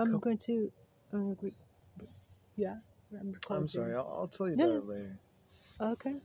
[0.00, 0.72] I'm Couple- going to.
[2.56, 2.76] Yeah,
[3.18, 3.62] I'm recording.
[3.62, 3.94] I'm sorry.
[3.94, 4.78] I'll, I'll tell you No, about no.
[4.78, 5.20] it later.
[5.92, 6.16] Okay.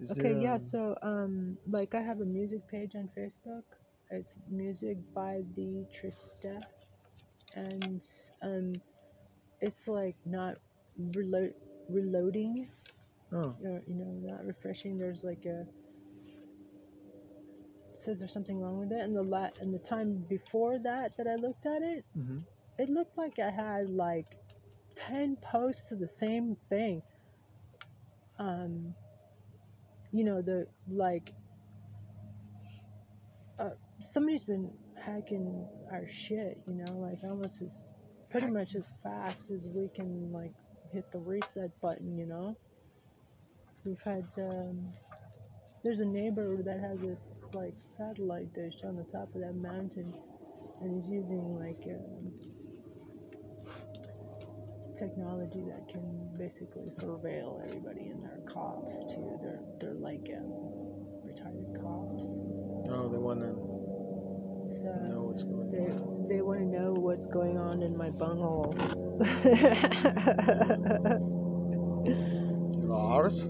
[0.00, 0.30] Is Okay.
[0.30, 0.54] there, yeah.
[0.54, 3.64] um, So, um, like, I have a music page on Facebook.
[4.10, 6.62] It's music by the Trista,
[7.54, 8.02] and
[8.42, 8.74] um,
[9.60, 10.56] it's like not
[10.98, 11.54] reload
[11.88, 12.70] reloading
[13.32, 14.98] Oh, or you know not refreshing.
[14.98, 15.66] There's like a
[17.94, 21.26] says there's something wrong with it, and the la- and the time before that that
[21.28, 22.38] I looked at it, hmm
[22.78, 24.26] it looked like I had like
[24.96, 27.02] 10 posts to the same thing.
[28.38, 28.94] Um,
[30.12, 31.32] you know, the like,
[33.58, 33.70] uh,
[34.02, 34.70] somebody's been
[35.04, 37.82] hacking our shit, you know, like almost as
[38.30, 40.52] pretty much as fast as we can like
[40.92, 42.56] hit the reset button, you know.
[43.84, 44.92] We've had, um,
[45.82, 50.14] there's a neighbor that has this like satellite dish on the top of that mountain,
[50.80, 52.32] and he's using like, um,
[55.02, 56.02] technology that can
[56.38, 59.36] basically surveil everybody and they're cops too.
[59.42, 60.52] They're they're like um,
[61.24, 62.24] retired cops.
[62.90, 63.48] oh, they want to
[64.80, 66.28] So know what's going they on.
[66.28, 68.74] they want to know what's going on in my bunghole.
[72.88, 73.48] Lars?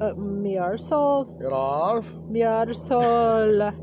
[0.00, 2.14] uh, mi arsehole, Lars?
[2.30, 3.74] mi arsehole,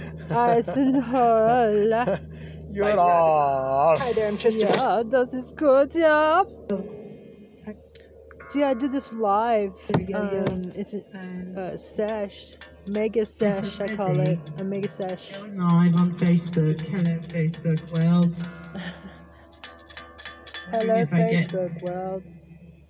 [0.30, 2.18] Eisenhole.
[2.70, 4.00] You're Lars.
[4.00, 4.60] Hi there, I'm Trista.
[4.60, 6.44] Yeah, das ist gut, ja.
[6.68, 9.72] So yeah, I did this live.
[10.14, 11.02] Um, it's a
[11.58, 12.52] uh, sesh,
[12.88, 15.32] mega sesh, I call it a mega sesh.
[15.32, 16.80] Going live on Facebook.
[16.80, 18.34] Hello, Facebook world.
[20.72, 22.22] Hello, Wondering if I get Facebook world.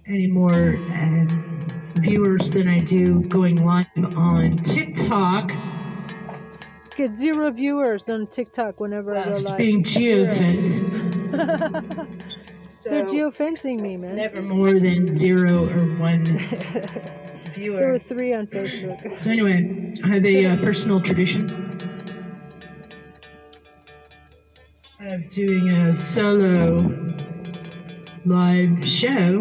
[0.07, 1.61] any more um,
[2.01, 5.51] viewers than I do going live on TikTok
[6.99, 9.59] Get zero viewers on TikTok whenever I go whilst live.
[9.59, 10.91] being geofenced.
[12.85, 14.17] They're So geofencing me, man.
[14.17, 16.25] never more than zero or one
[17.55, 17.81] viewer.
[17.83, 19.17] there were three on Facebook.
[19.17, 21.45] So anyway, I have a uh, personal tradition
[25.01, 26.79] of doing a solo
[28.25, 29.39] live show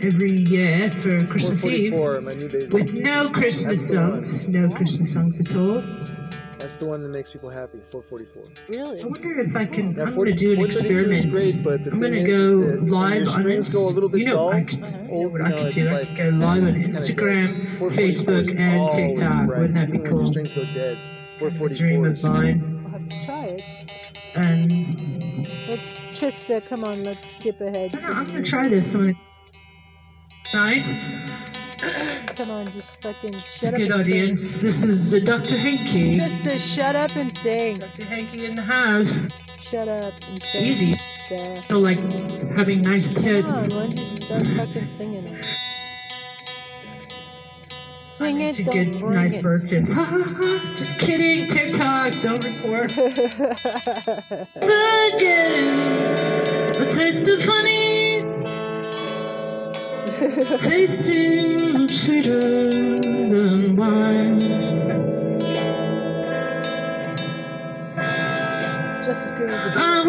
[0.00, 2.68] every year for Christmas Eve my new baby.
[2.68, 4.24] with no Christmas That's the one.
[4.26, 5.82] songs, no Christmas songs at all.
[6.66, 7.78] That's the one that makes people happy.
[7.92, 8.42] 444.
[8.68, 9.00] Really?
[9.00, 9.94] I wonder if I can.
[9.94, 11.32] Yeah, I'm 40 going to do an 432 is experiment.
[11.32, 13.72] great, but the I'm thing going to is, go is that live your on strings
[13.72, 14.96] go a little bit you know, I dull, could, Uh-huh.
[14.98, 15.88] you know old, what you I know, could it's do?
[15.88, 17.78] I like could go live on Instagram, dead.
[17.78, 19.46] 444 is Facebook, and TikTok.
[19.46, 20.18] bright, Wouldn't that be even when cool?
[20.18, 20.98] your strings go dead.
[21.38, 22.82] It's A dream of mine.
[22.84, 23.62] I'll have to try it.
[24.34, 27.04] And Let's just uh, come on.
[27.04, 27.94] Let's skip ahead.
[27.94, 28.92] I to don't know, I'm gonna try this.
[28.92, 29.14] I'm gonna.
[30.52, 31.55] Nice.
[32.36, 34.60] Come on, just fucking shut up good audience.
[34.62, 35.56] This is the Dr.
[35.56, 36.18] Hanky.
[36.18, 36.44] Just
[36.74, 37.78] shut up and sing.
[37.78, 38.04] Dr.
[38.04, 39.30] Hanky in the house.
[39.60, 40.64] Shut up and sing.
[40.64, 40.94] Easy.
[41.28, 41.60] Duh.
[41.62, 41.98] So like
[42.56, 43.68] having nice Come on, tits.
[43.68, 45.44] don't start fucking singing it?
[48.00, 49.42] Sing it, to don't get bring nice it.
[49.42, 49.92] virgins.
[50.78, 51.46] Just kidding.
[51.50, 52.14] TikTok.
[52.22, 52.90] Don't report.
[55.16, 56.16] Again,
[56.80, 57.95] a taste of honey,
[60.16, 64.40] tasting sweeter than wine.
[69.04, 70.06] Just as good as the I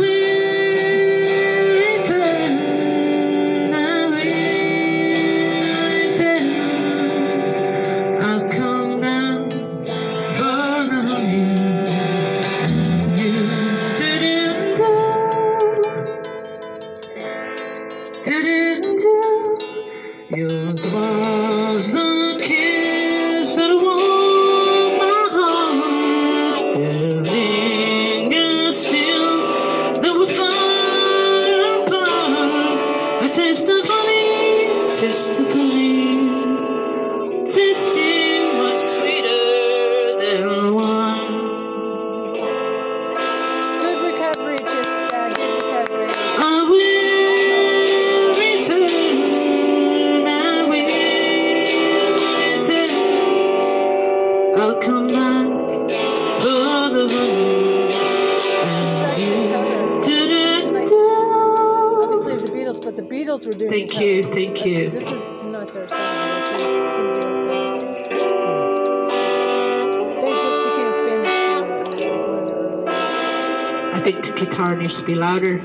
[74.39, 75.57] guitar needs to be louder.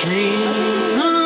[0.00, 1.21] Dream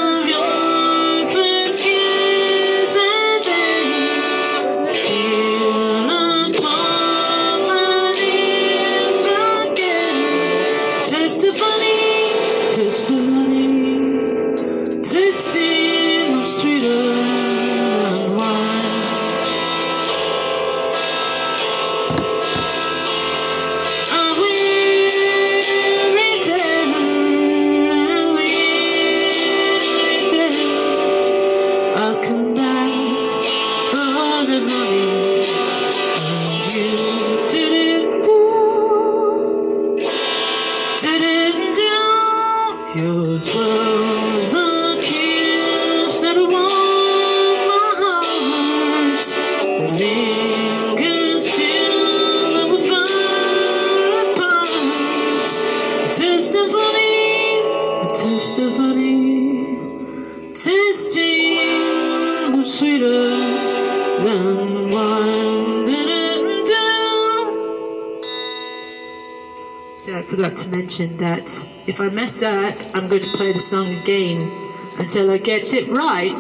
[71.97, 74.53] if I mess up, I'm going to play the song again
[74.99, 76.39] until I get it right.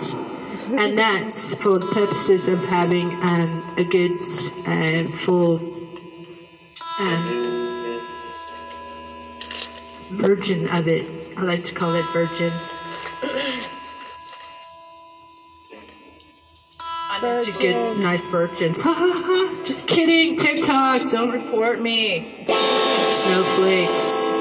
[0.68, 4.20] And that's for the purposes of having um, a good
[4.66, 5.56] uh, full
[7.00, 8.02] um,
[10.10, 11.06] version of it.
[11.38, 12.52] I like to call it virgin.
[17.22, 18.02] Into good, Virgin.
[18.02, 18.82] nice virgins.
[19.64, 20.36] Just kidding.
[20.36, 22.44] TikTok, don't report me.
[23.06, 24.35] Snowflakes.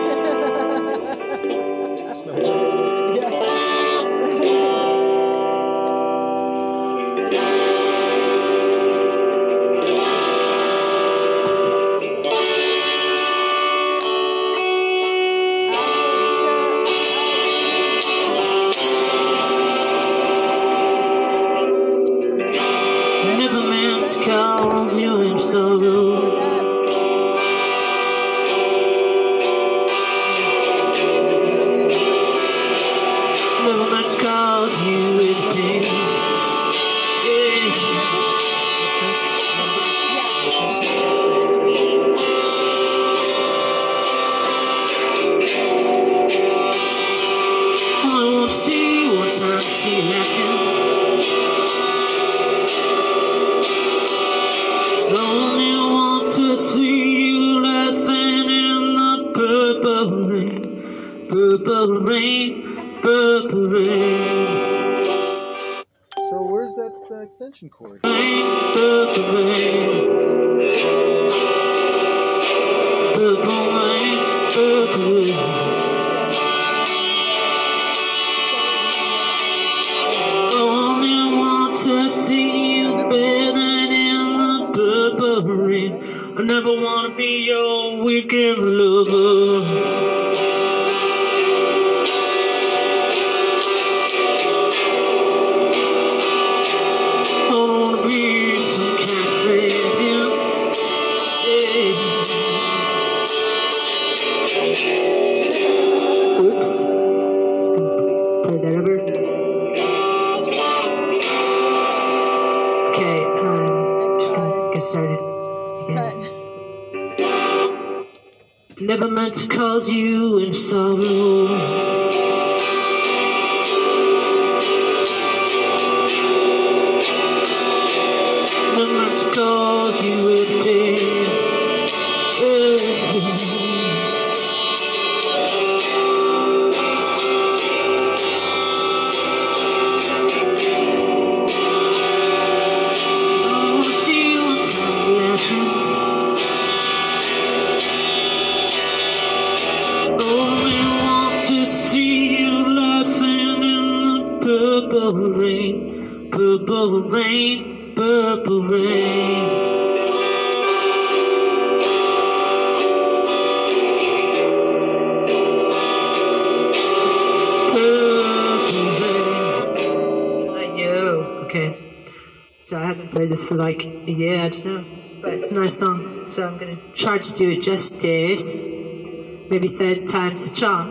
[172.66, 174.86] So I haven't played this for like a year, I don't know.
[175.22, 178.66] But it's a nice song, so I'm gonna try to do it justice.
[178.66, 180.90] Maybe third time's a charm.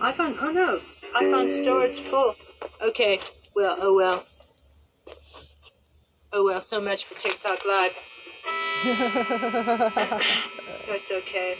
[0.00, 2.36] iPhone, oh no, iPhone storage full.
[2.80, 3.18] Okay,
[3.56, 4.24] well, oh well.
[6.32, 7.96] Oh well, so much for TikTok Live.
[10.86, 11.56] That's okay.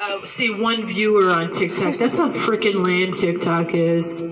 [0.00, 1.98] Uh, see one viewer on TikTok.
[1.98, 4.22] That's how freaking lame TikTok is.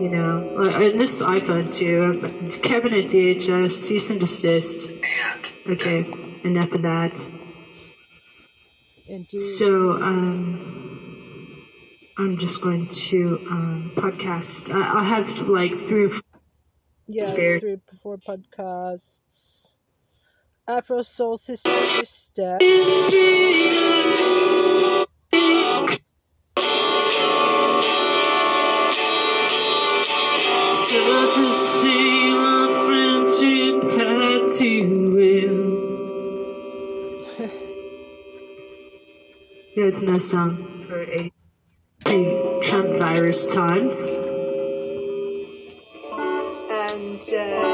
[0.00, 2.20] You know, Uh, and this iPhone too.
[2.24, 4.90] Uh, Cabinet DHS, cease and desist.
[5.66, 6.04] Okay,
[6.42, 7.16] enough of that.
[9.36, 10.84] So, um,
[12.16, 14.74] I'm just going to um, podcast.
[14.74, 16.20] Uh, I'll have like three or four
[17.06, 19.76] Yeah, three, four podcasts.
[20.66, 21.70] Afro Soul Sister
[22.04, 22.60] Step.
[31.04, 34.70] So to see my friendship had to
[35.10, 35.60] will.
[39.74, 41.32] Yeah, it's no song for a
[42.04, 44.06] pre-Trump virus times.
[46.70, 47.70] And uh,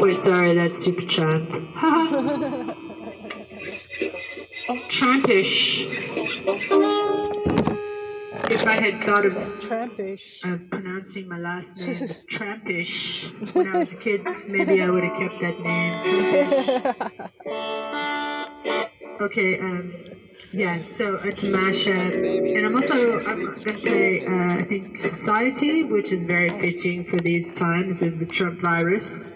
[0.00, 1.50] wait, sorry, that's super Trump.
[4.88, 6.31] Trumpish.
[8.62, 10.44] If I had thought of Trampish.
[10.44, 15.02] uh, pronouncing my last name as Trampish when I was a kid, maybe I would
[15.02, 17.18] have kept that name.
[19.20, 19.92] Okay, um,
[20.52, 22.56] yeah, so it's a mashup.
[22.56, 27.04] And I'm also, I'm going to play, uh, I think, Society, which is very fitting
[27.04, 29.30] for these times of the Trump virus.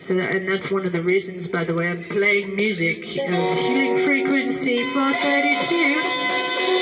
[0.00, 2.98] So, and that's one of the reasons, by the way, I'm playing music
[3.28, 6.77] of healing frequency 432.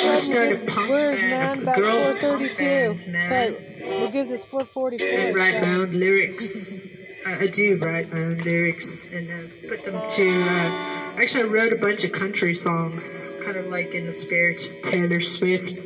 [0.00, 3.10] I start a punk Word, band, about girl punk 432.
[3.10, 5.08] man Hey, we'll give this 444.
[5.08, 6.78] and write my own lyrics.
[7.26, 10.42] I, I do write my own lyrics and uh, put them to.
[10.42, 14.64] Uh, actually, I wrote a bunch of country songs, kind of like in the spirit
[14.64, 15.80] of Taylor Swift.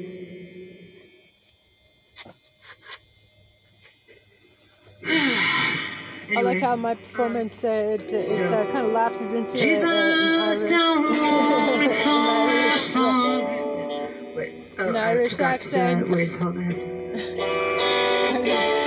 [5.05, 9.85] I like how my performance uh, it, it So- uh, kind of lapses into Jesus,
[9.85, 13.62] a- an Irish, don't want song.
[14.79, 16.09] Oh, An Irish accent.
[16.09, 16.57] wait, hold
[18.57, 18.82] on.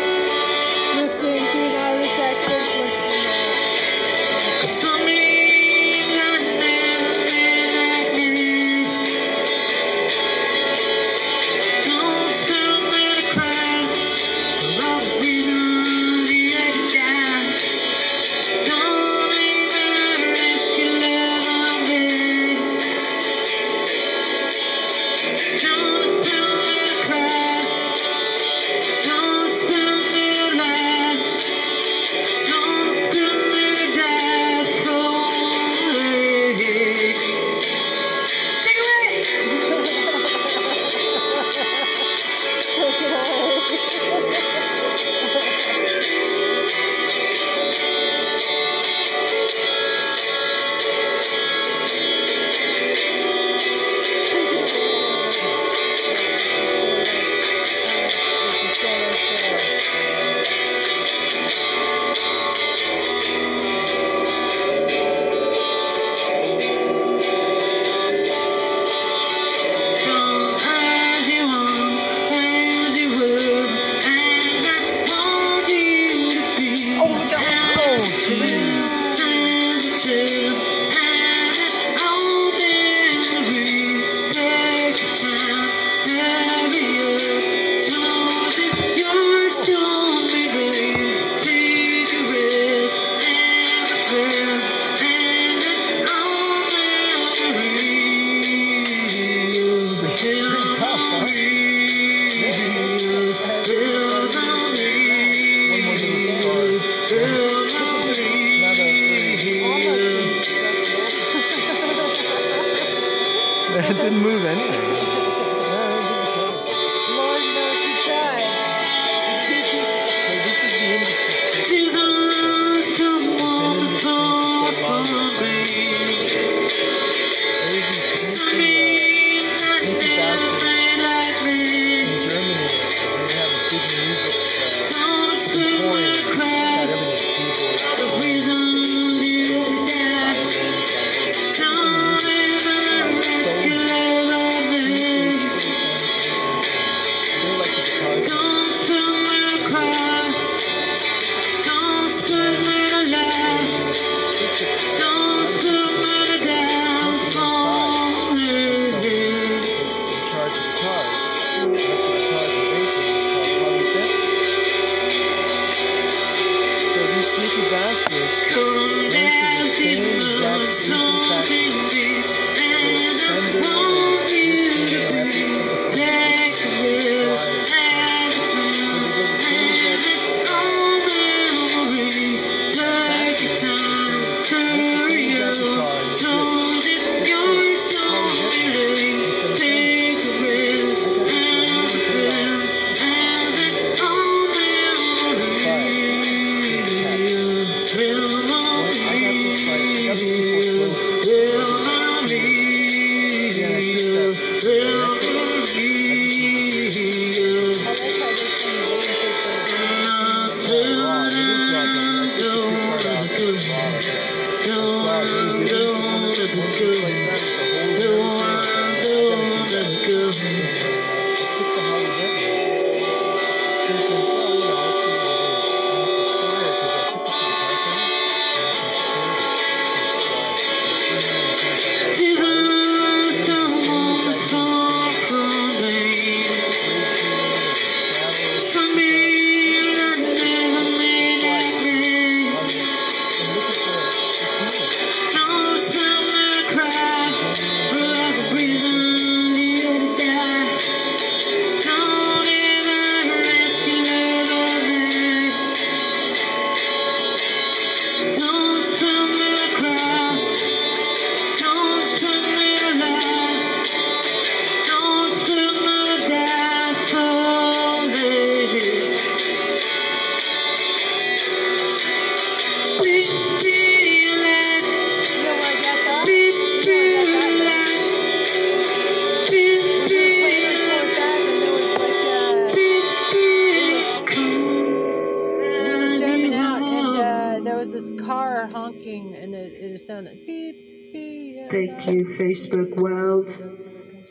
[291.72, 293.50] Thank you, Facebook world.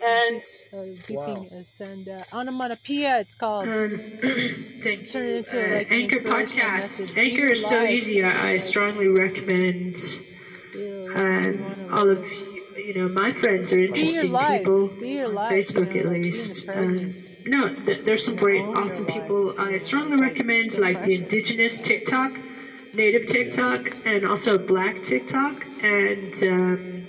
[0.03, 1.61] And Uh, keeping Wow.
[1.61, 3.69] us and uh, onomatopoeia it's called.
[3.69, 4.01] um,
[4.83, 5.37] thank Turn it you.
[5.39, 7.17] into, Uh, like, an Anchor inspirational Podcasts.
[7.17, 8.23] Anchor is so easy.
[8.23, 9.97] I, I strongly recommend
[10.73, 14.33] Feel like you um, all of you, you know my friends are Be your interesting
[14.33, 14.65] life.
[14.65, 15.53] people Be your on life.
[15.53, 16.69] Facebook you know, at like, least.
[16.69, 17.15] Um,
[17.47, 19.55] no, th- there's some great, awesome people.
[19.59, 22.33] I strongly recommend like the indigenous TikTok,
[22.95, 27.09] native TikTok, and also black TikTok and um,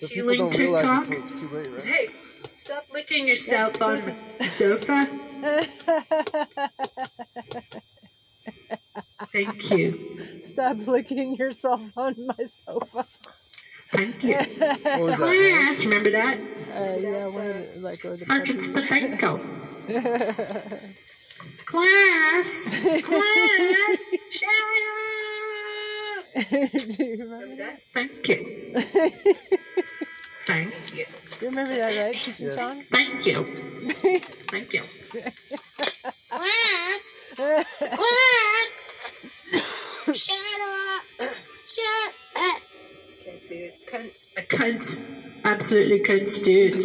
[0.00, 1.06] But healing don't TikTok.
[1.06, 1.84] until it's too late, right?
[1.84, 2.08] Hey,
[2.54, 5.08] stop licking yourself on the sofa.
[9.32, 10.18] Thank you.
[10.46, 13.06] Stop licking yourself on my sofa.
[13.92, 14.36] Thank you.
[14.82, 15.28] What was that?
[15.28, 15.64] Hank?
[15.64, 16.38] Class, remember that?
[16.74, 18.86] Uh, yeah, one of the, like, or the Sergeant puppy.
[18.86, 19.40] Stedenko.
[21.64, 22.66] Class!
[23.02, 24.08] Class!
[24.30, 26.24] Shut up!
[26.50, 27.58] Do you remember Remember that?
[27.58, 27.80] that?
[27.94, 28.38] Thank you.
[30.46, 31.04] Thank you.
[31.40, 32.86] you remember that, right, Cheech and Yes.
[32.88, 33.44] Thank you.
[34.48, 34.82] Thank you.
[36.30, 37.20] Class!
[37.34, 38.88] Class!
[40.14, 41.02] Shut up!
[41.66, 42.60] Shut up!
[43.24, 43.74] Can't do it.
[43.86, 44.28] Cunts.
[44.38, 44.98] A cunt.
[45.44, 46.82] Absolutely cunts, dude.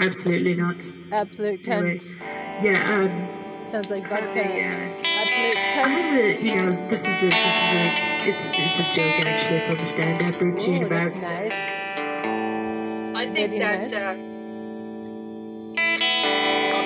[0.00, 0.76] Absolutely not.
[1.12, 2.16] Absolute Anyway, cunt.
[2.62, 4.26] yeah, um, Sounds like I vodka.
[4.26, 6.02] have a, uh, Absolute I cunt.
[6.02, 9.60] have a, you know, this is a, this is a, it's, it's a joke actually
[9.66, 11.12] from a stand-up routine Ooh, about.
[11.12, 11.52] that's nice.
[13.16, 13.92] I think Very that nice.
[13.92, 14.33] uh, all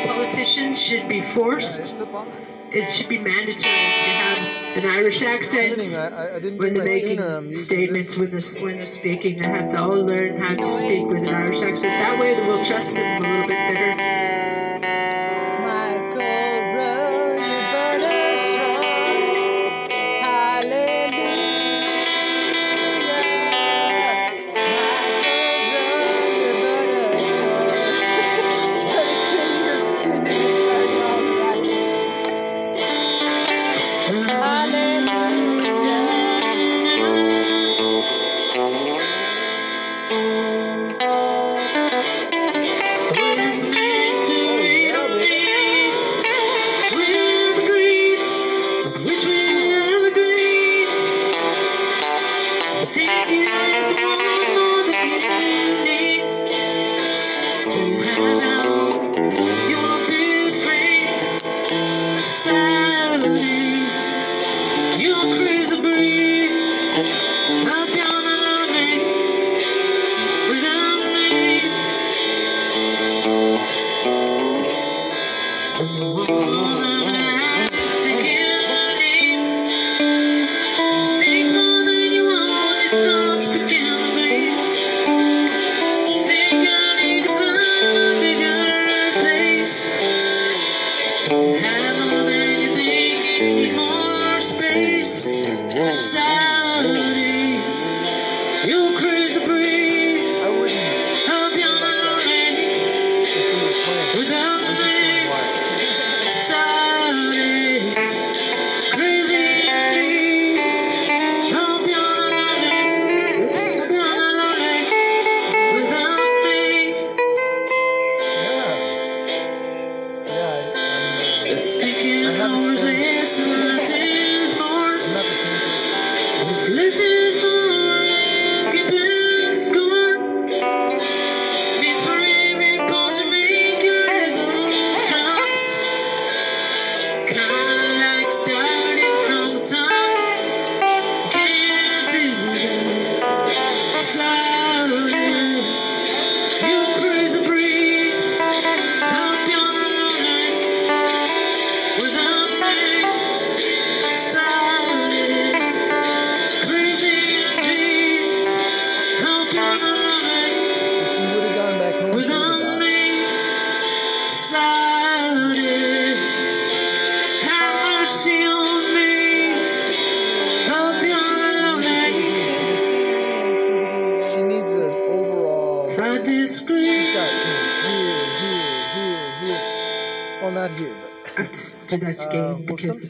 [0.08, 1.80] politicians should be forced.
[1.80, 2.62] it's upon us.
[2.72, 4.38] It should be mandatory to have
[4.76, 5.78] an Irish accent
[6.58, 7.36] when they're making tuna.
[7.38, 9.38] I'm using statements when they're, when they're speaking.
[9.38, 11.92] They have to all learn how to speak with an Irish accent.
[12.00, 14.27] That way, they will trust them a little bit better.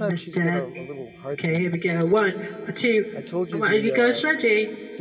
[0.08, 2.06] Okay, here we go.
[2.06, 2.30] One,
[2.66, 3.14] a two.
[3.16, 4.94] I told you Are you the, guys uh, ready?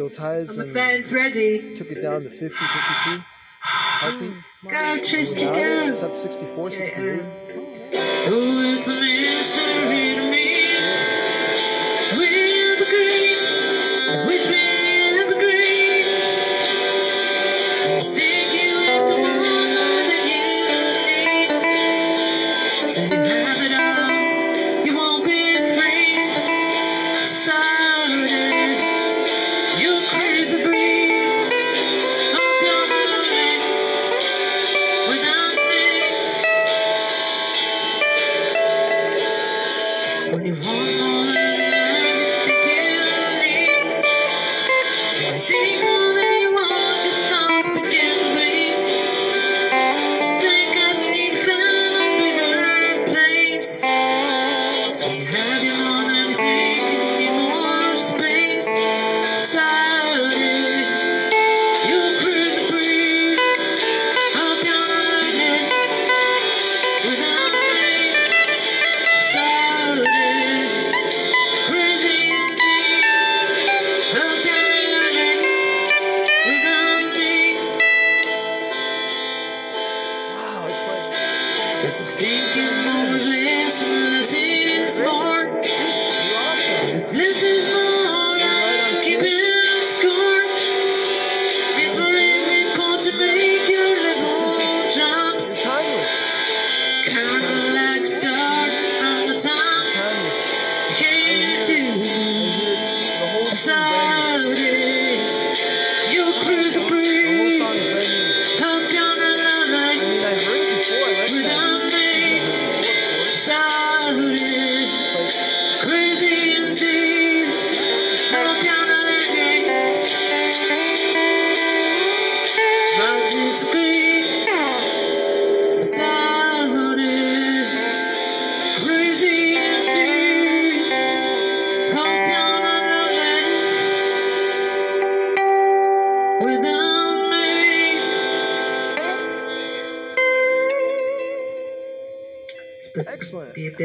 [0.57, 1.75] A and fan's ready.
[1.75, 3.23] took it down to 50, 52
[3.61, 4.31] heartbeat.
[4.63, 5.91] Go, Now go.
[5.91, 7.21] it's up 64, 68.
[8.29, 11.16] Oh, it's a mystery to me.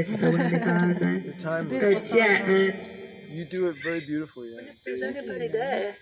[0.02, 0.08] Excellent.
[0.08, 1.34] to be a bit ago when they died, man.
[1.38, 1.68] Time.
[1.68, 2.74] But yeah, man.
[3.30, 4.54] You do it very beautifully.
[4.54, 4.72] Yeah.
[4.84, 5.96] There's anybody there.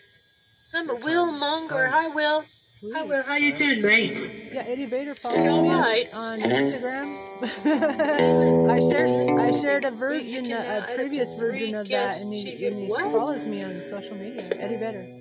[0.59, 1.87] Some Will Monger.
[1.89, 2.45] Hi, Will.
[2.79, 2.95] Sweet.
[2.95, 3.23] Hi, Will.
[3.23, 4.31] How you doing, mate?
[4.53, 6.09] Yeah, Eddie Vedder follows me on- right.
[6.15, 7.17] on Instagram.
[8.71, 12.81] I shared I shared a version, can a previous version of that, and he, and
[12.81, 14.49] he follows me on social media.
[14.59, 15.20] Eddie Vedder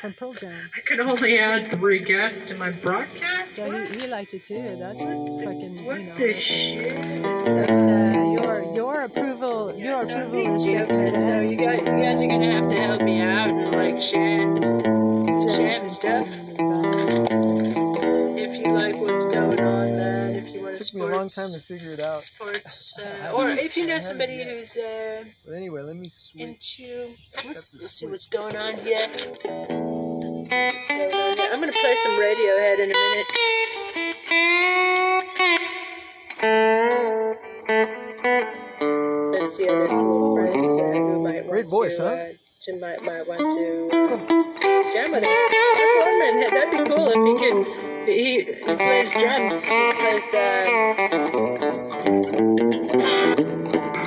[0.00, 0.24] from.
[0.76, 3.54] I can only add three guests to my broadcast.
[3.54, 3.88] So What?
[3.90, 4.76] he, he liked it too.
[4.78, 6.14] That's fucking What you know.
[6.16, 6.94] the shit?
[7.44, 10.62] That's, uh, your your approval your So approval is.
[10.64, 14.56] So you guys, you guys are gonna have to help me out and like share
[15.56, 16.28] share stuff.
[18.38, 19.09] if you like on,
[20.80, 20.80] man.
[20.80, 22.20] If you want It to took me a long time to figure it out.
[22.20, 26.78] sports, uh, or if you know somebody who's uh, But anyway, let me switch.
[26.80, 27.14] into
[27.46, 28.96] let's, let's see what's going on here.
[28.98, 30.44] Let's see what's going on
[31.38, 31.50] here.
[31.52, 33.26] I'm gonna play some Radiohead in a minute.
[39.32, 42.08] Let's see other friends uh, who might want Great voice, to, huh?
[42.10, 42.28] uh,
[42.62, 43.88] to might, might want to
[44.92, 45.50] jam with us.
[46.52, 47.89] That'd be cool if he could.
[48.06, 49.64] He, he plays drums.
[49.64, 50.34] He plays.
[50.34, 51.80] Uh,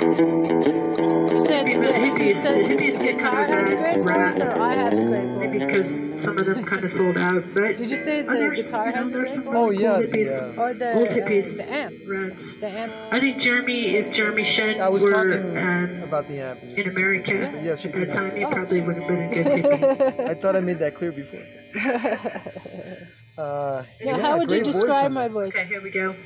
[0.04, 4.60] You said Maybe that, you said hippies get guitar kind has a great voice, or
[4.60, 5.66] I have a great maybe voice.
[5.66, 8.90] because some of them kind of sold out, but Did you say the others, guitar
[8.92, 9.54] has a great voice?
[9.54, 10.58] Oh yeah, cool the, hippies.
[10.58, 12.52] uh, Or the Old uh, the amp, Rats.
[12.60, 12.92] the amp.
[13.12, 16.62] I think Jeremy, if Jeremy Shen I was were talking um, about the amp.
[16.62, 18.10] in America But yes, you at that did.
[18.12, 18.50] time, he Oh.
[18.50, 20.28] probably would have been a good hippie.
[20.30, 21.40] I thought I made that clear before.
[23.36, 25.54] Uh, now, yeah, how would you great voice describe my voice?
[25.54, 26.12] Okay, here we go.
[26.12, 26.20] How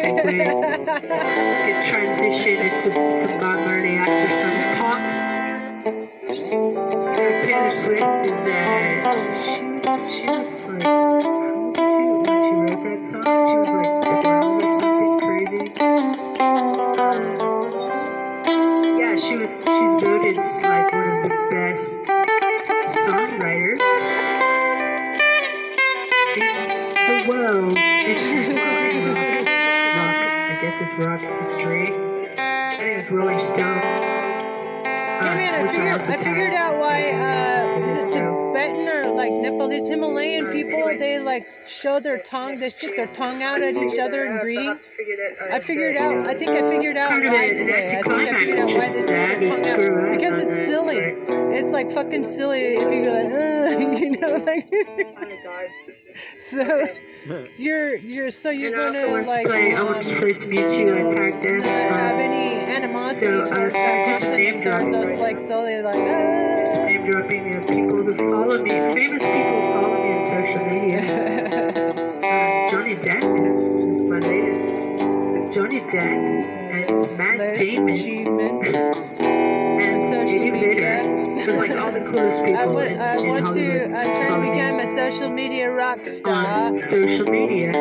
[0.00, 0.21] good
[42.62, 44.70] they stick their tongue out at each other in greeting?
[44.70, 47.84] I I figured out, I think I figured out why today.
[47.84, 50.16] I think I figured out why they stick their tongue out.
[50.16, 50.98] Because it's silly.
[50.98, 54.72] It's like fucking silly if you go like, Ugh, you know, like,
[56.38, 56.86] so
[57.56, 60.32] you're, you're, so you're And I also gonna like, play, I um, want to play
[60.32, 61.64] some U2 Attack Death.
[61.64, 65.10] have um, any animosity so, uh, towards that just person name if they're dropping just
[65.10, 65.46] right like now.
[65.46, 66.86] slowly like, some ah.
[66.86, 68.70] name dropping of people who follow me.
[68.70, 70.71] Famous people follow me on social media.
[74.52, 74.84] Latest.
[75.54, 75.98] Johnny Depp
[76.72, 78.74] and Matt Latest Damon achievements.
[78.74, 81.44] and social Eddie media.
[81.44, 84.42] Just like all the coolest people I want, in, I in want to, I'm trying
[84.42, 86.78] to become a social media rock star.
[86.78, 87.72] social media.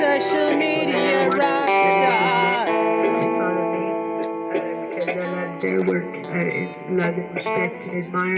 [0.00, 2.66] Social media rock star.
[2.66, 3.84] to follow me
[4.20, 6.26] uh, because I love their work.
[6.26, 8.36] I love and respect and admire.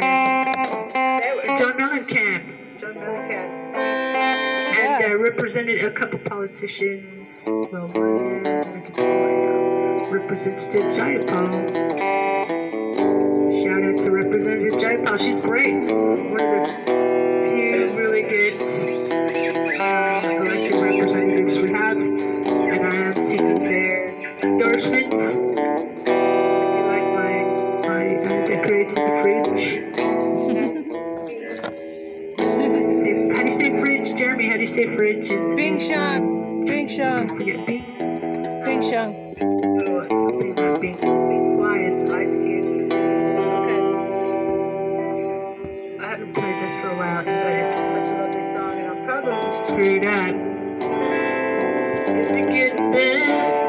[1.56, 2.78] John Mellencamp.
[2.78, 4.35] John Mellencamp.
[4.98, 5.08] Yeah.
[5.08, 7.44] represented a couple politicians.
[7.48, 7.88] Well,
[10.10, 11.52] Representative Jayapal.
[13.62, 15.18] Shout out to Representative Jayapal.
[15.20, 15.84] She's great.
[15.92, 18.62] One of the few really good
[19.80, 21.96] uh, elected representatives we have.
[21.98, 25.34] And I am seeking their endorsements.
[25.34, 27.44] If you like my,
[27.86, 29.85] my uh, decorated fridge.
[34.36, 34.50] Jeremy?
[34.50, 35.28] How do you say fridge?
[35.28, 36.64] Bing Shang.
[36.66, 37.28] Bing I Shang.
[37.28, 37.66] forget.
[37.66, 37.84] Bing.
[38.64, 39.14] Bing Shang.
[39.40, 42.84] Oh, it's something about being, being fly is ice cubes.
[42.84, 42.92] Okay.
[46.00, 49.04] I haven't played this for a while, but it's such a lovely song, and I'll
[49.06, 50.34] probably screw it up.
[52.28, 53.65] Is it getting?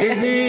[0.00, 0.47] Damn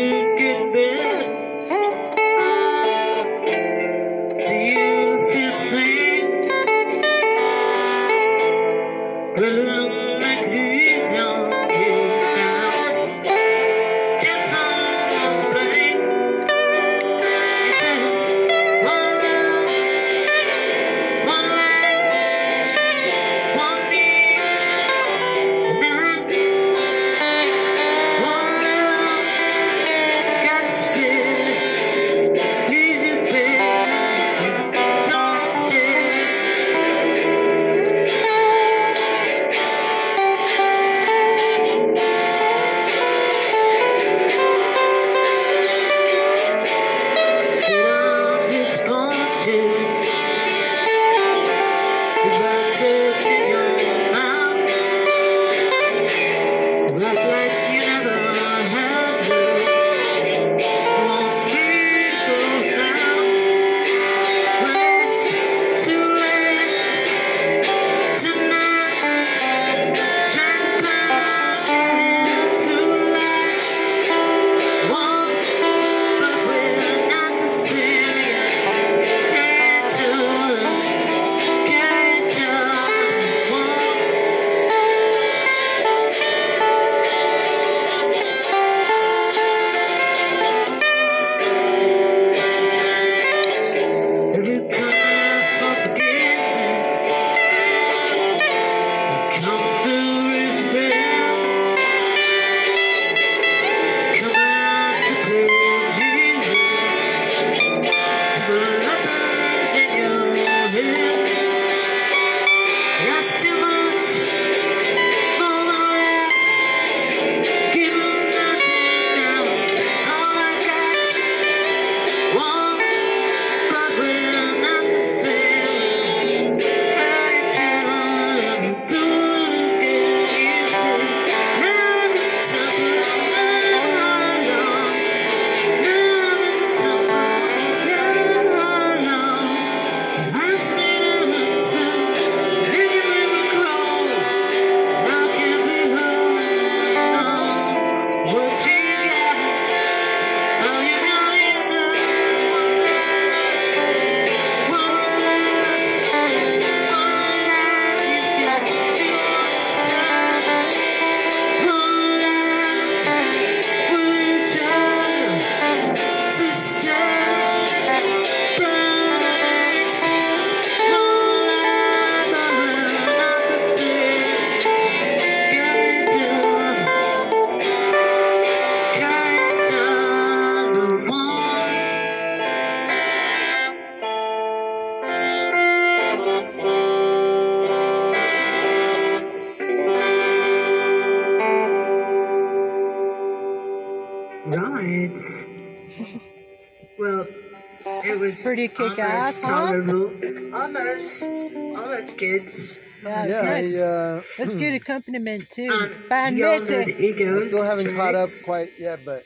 [198.68, 199.48] Pretty kick-ass, huh?
[199.48, 200.54] tolerable.
[200.54, 202.78] Almost, almost kids.
[203.04, 203.82] Yeah, it's yeah, nice.
[203.82, 205.70] I, uh, That's good accompaniment too.
[205.70, 209.24] Um, Band y'all the I still haven't caught up quite yet, but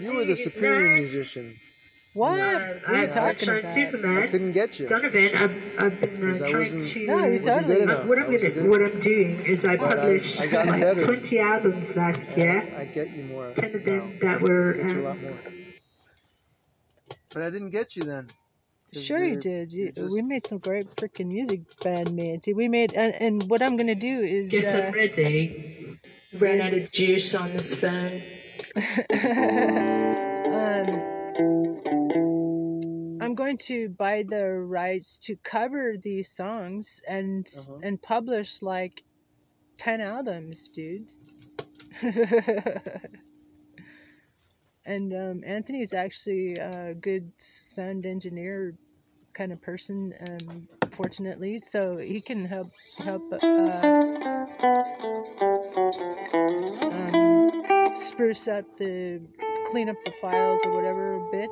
[0.00, 1.56] you were the superior musician.
[2.12, 2.40] What?
[2.40, 3.70] Um, what are you I talking Sunshine about?
[3.70, 4.28] I Superman.
[4.30, 4.88] couldn't get you.
[4.88, 7.06] Donovan, I've, I've been uh, trying to.
[7.06, 7.74] No, you wasn't totally.
[7.76, 8.06] good Uh, enough.
[8.06, 10.66] what I I'm gonna, good what I'm doing is I But I- published I got
[10.66, 11.06] like better.
[11.06, 12.74] 20 albums last year.
[12.76, 13.52] I get you more.
[13.52, 13.92] Ten of now.
[14.00, 14.74] them that were.
[14.74, 15.38] I get you a Um, lot more.
[17.32, 18.26] But I didn't get you then.
[18.92, 19.72] Sure you did.
[19.72, 22.48] You, you're we made some great freaking music, band mate.
[22.52, 24.50] We made, and, and what I'm gonna do is.
[24.50, 26.00] guess uh, I'm ready.
[26.32, 28.22] Ran out of juice on this phone.
[30.50, 30.86] um,
[33.20, 37.78] I'm going to buy the rights to cover these songs and Uh-huh.
[37.82, 39.04] and publish like
[39.76, 41.12] ten albums, dude.
[44.90, 48.74] and um, Anthony is actually a good sound engineer
[49.34, 53.22] kind of person, um, fortunately, so he can help help.
[53.32, 53.36] Uh,
[56.90, 57.50] um,
[57.94, 59.20] spruce up the
[59.66, 61.50] clean up the files or whatever a bit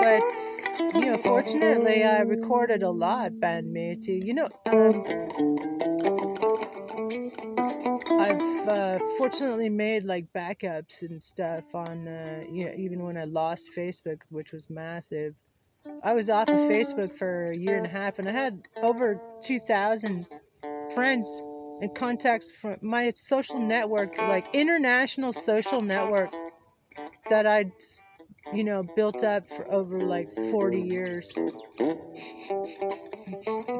[0.00, 6.17] but you know fortunately i recorded a lot bandmate you know um,
[8.68, 13.70] uh, fortunately made like backups and stuff on uh, you know, even when i lost
[13.76, 15.34] facebook which was massive
[16.02, 19.20] i was off of facebook for a year and a half and i had over
[19.42, 20.26] 2000
[20.94, 21.26] friends
[21.80, 26.30] and contacts from my social network, like international social network
[27.30, 27.72] that I'd,
[28.52, 31.38] you know, built up for over like 40 years.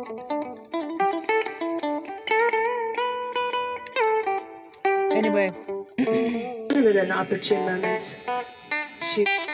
[5.38, 8.16] Anyway, With an opportune moment.
[9.14, 9.47] She-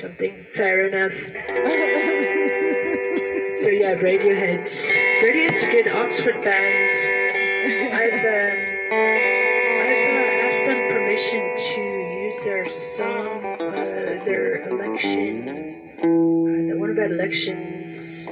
[0.00, 0.46] something.
[0.54, 1.12] Fair enough.
[3.60, 4.92] So yeah, Radiohead's
[5.24, 6.90] Radiohead's a good Oxford band.
[7.92, 8.56] I've um,
[9.82, 15.48] I've uh, asked them permission to use their song, uh, their election.
[15.98, 18.26] Uh, the one about elections.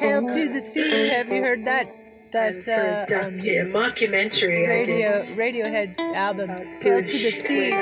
[0.00, 1.12] Hail to the Thief.
[1.12, 1.86] Have you heard that?
[2.32, 4.66] That uh, doc- um, a mockumentary.
[4.66, 6.48] radio Radiohead album,
[6.80, 7.72] Hail to the Thief.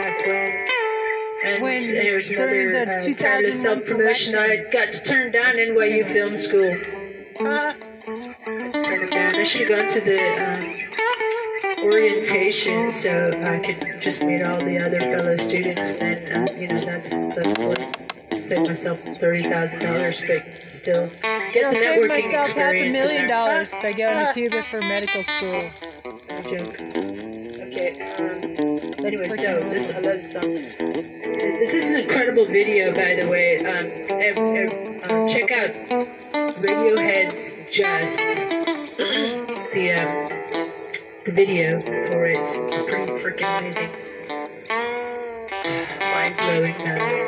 [1.63, 1.79] When.
[1.79, 4.73] And When there was during another the uh, 2001 self-promotion I elections.
[4.73, 6.77] got to turn down NYU Film School.
[7.41, 7.75] Ah,
[9.11, 9.37] down.
[9.37, 10.19] I should have gone to the
[11.79, 13.11] um, orientation so
[13.43, 17.63] I could just meet all the other fellow students, and uh, you know that's that's
[17.63, 21.09] what saved myself thirty thousand dollars, but still.
[21.53, 24.63] get I'll the save networking myself half a million dollars by going Ah, to Cuba
[24.65, 25.71] for medical school.
[26.31, 26.77] ah, joke.
[27.71, 28.01] Okay.
[28.19, 30.90] Um, anyway, so this I love this song.
[32.51, 33.59] Video, by the way.
[33.59, 33.87] Um,
[34.21, 35.71] ev- ev- um, check out
[36.61, 38.19] Radiohead's "Just"
[39.73, 40.73] the um,
[41.25, 42.39] the video for it.
[42.39, 43.91] It's pretty freaking amazing,
[46.13, 47.20] mind blowing.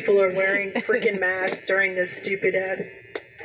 [0.00, 2.82] People are wearing freaking masks during this stupid ass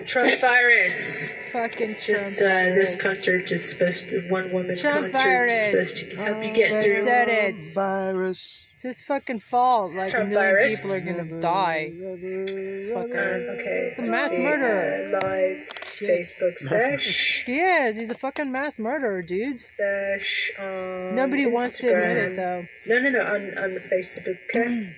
[0.05, 1.31] Trump virus.
[1.51, 1.99] Fucking Trump.
[1.99, 5.51] Just uh, this concert is supposed to one woman Trump concert virus.
[5.75, 7.03] is supposed to help you Oh, get they through.
[7.03, 7.65] said it.
[7.73, 8.67] Virus.
[8.73, 9.93] It's his fucking fault.
[9.93, 10.81] Like Trump a million virus.
[10.81, 11.91] people are gonna die.
[11.93, 13.49] Fucker.
[13.49, 13.89] Um, okay.
[13.91, 15.19] It's a let's mass see, murderer.
[15.23, 16.09] Uh, live Shit.
[16.09, 17.43] Facebook sesh.
[17.45, 17.95] He is.
[17.95, 19.59] He's a fucking mass murderer, dude.
[19.59, 22.65] Sesh on Nobody wants to admit it though.
[22.87, 23.19] No, no, no.
[23.21, 24.37] On on the Facebook.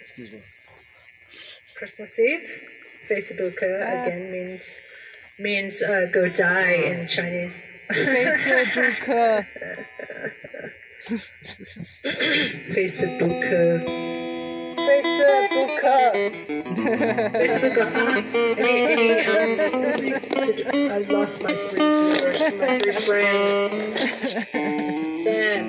[0.01, 0.41] Excuse me.
[1.77, 2.49] Christmas Eve.
[3.09, 4.79] Facebook uh, again means
[5.37, 7.63] means uh, go die in Chinese.
[7.91, 9.09] Facebook.
[9.09, 9.43] uh,
[12.73, 13.43] Facebook.
[13.53, 13.85] uh,
[14.87, 15.83] Facebook.
[15.83, 15.95] uh,
[16.77, 18.19] uh,
[18.57, 20.13] Any, any,
[20.65, 23.71] um, I lost my three viewers, my three friends.
[25.23, 25.67] Damn.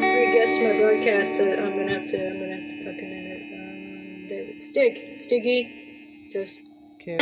[0.00, 1.36] Three guests my broadcast.
[1.36, 2.16] So I'm gonna have to.
[2.28, 3.23] I'm gonna have to fucking
[4.54, 5.20] David Stig.
[5.20, 6.30] Stiggy.
[6.32, 6.60] Just.
[7.00, 7.16] Okay.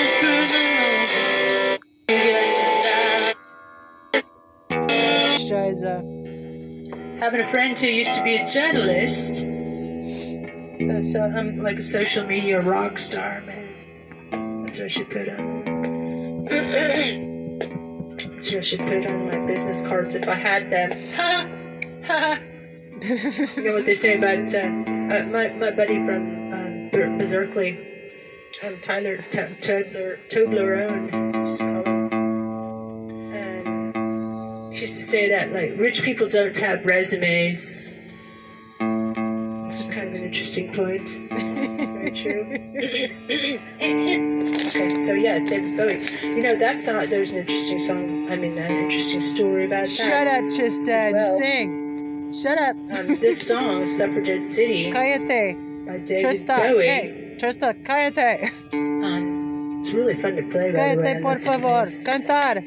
[7.20, 9.36] Having a friend who used to be a journalist.
[9.36, 14.64] So, so I'm like a social media rock star, man.
[14.64, 16.44] That's what I should put on.
[16.44, 20.92] That's what I should put on my business cards if I had them.
[21.14, 21.48] Ha!
[22.06, 22.38] Ha!
[23.56, 26.41] You know what they say about uh, uh, my my buddy from
[26.92, 27.78] Berserkly,
[28.62, 32.12] um, Tyler T- Tobler Toblerone, just call him.
[33.34, 37.94] And he used to say that like rich people don't have resumes.
[38.78, 41.08] It's kind of an interesting point.
[41.30, 42.42] Very true.
[44.60, 46.06] okay, so yeah, David Bowie.
[46.22, 49.90] You know, that song, there's an interesting song, I mean, an interesting story about that.
[49.90, 51.14] Shut up, Tristan.
[51.14, 51.38] well.
[51.38, 52.32] Sing.
[52.34, 52.76] Shut up.
[52.76, 55.71] Um, this song, Suffragette City, Cállate.
[55.86, 56.72] By David Tristan.
[56.72, 58.50] Bowie, Hey, Tristan, cállate.
[58.74, 61.14] um, it's really fun to play, by the way.
[61.14, 62.04] Cállate, por love to play favor.
[62.04, 62.64] Cantar.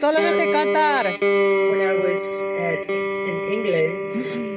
[0.00, 1.04] Solamente cantar.
[1.20, 4.12] When I was at, in England,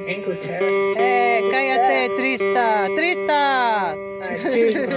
[0.07, 2.88] Inglaterra, Eh, cállate, Trista.
[2.95, 3.41] Trista.
[3.93, 4.95] uh, doing my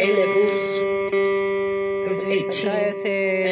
[0.00, 2.68] A levels, I was 18.
[2.70, 3.43] Cállate.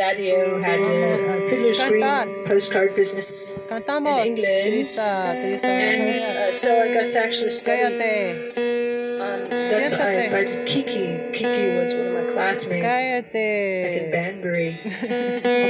[0.00, 2.46] My had a, fiddler screen Cantar.
[2.46, 3.52] postcard business.
[3.68, 4.22] Cantamos.
[4.22, 4.72] In England.
[4.72, 5.64] Trista, Trista.
[5.64, 7.82] And uh, so I got to actually study.
[7.82, 8.56] Cállate.
[9.20, 10.24] Um, that's I Siéntate.
[10.24, 11.06] invited Kiki.
[11.34, 12.82] Kiki was one of my classmates.
[12.82, 14.70] Back in Banbury,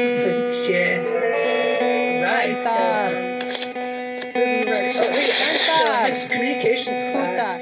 [0.05, 1.03] Oxfordshire.
[2.23, 2.63] Right.
[2.63, 3.51] So, right.
[4.37, 7.57] Oh, wait, so I had communications class.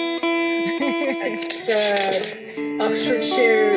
[1.22, 3.76] It's uh, Oxfordshire.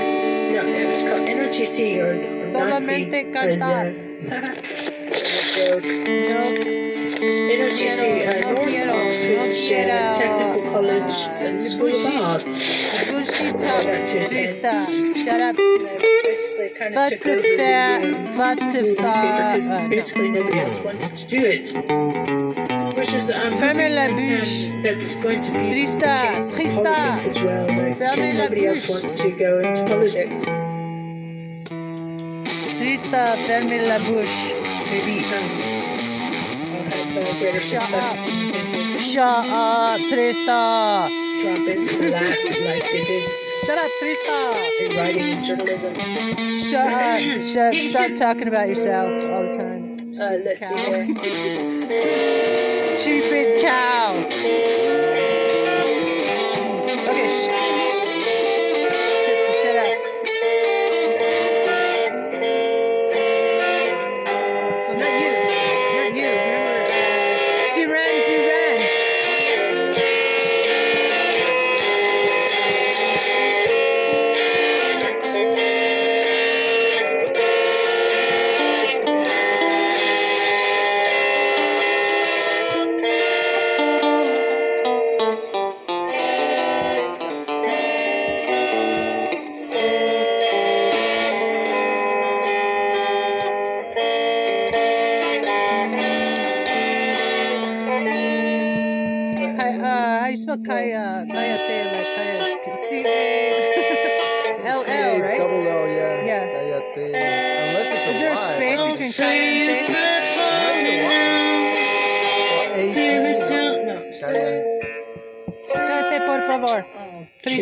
[0.53, 2.47] No, it's called NRTC or, or.
[2.47, 3.93] Solamente cantar.
[7.23, 10.13] NRTC, uh, No North quiero, no quiero.
[10.13, 12.21] Technical College Uh, and School of.
[12.23, 12.43] Arts.
[13.11, 13.83] bullshit I talk.
[13.83, 14.71] got to Trista.
[15.23, 15.57] Shut up.
[15.57, 19.01] And I basically kind What of took the over the fa- what the school fa-
[19.03, 21.73] newspaper because uh, basically nobody else wanted to do it.
[22.95, 26.83] Which is um, Fermez la um, that's going to be Trista, the case in Trista.
[26.95, 27.97] politics as well, right?
[27.97, 30.39] Fermez Because la nobody else wants to go into politics.
[32.77, 34.53] Trista, ferme la bouche.
[34.91, 35.33] Maybe um,
[37.17, 38.99] I'll have greater Shut success up.
[38.99, 41.09] Shut up, Trista.
[41.41, 43.29] drop into the like they did
[43.65, 44.37] Shut up, Trista.
[44.81, 45.93] in writing journalism.
[46.59, 47.19] Shut up.
[47.53, 47.83] Shut up.
[47.89, 49.92] Stop talking about yourself all the time.
[50.19, 51.05] Uh, let's see cow.
[51.05, 52.97] here.
[52.97, 55.22] Stupid cow.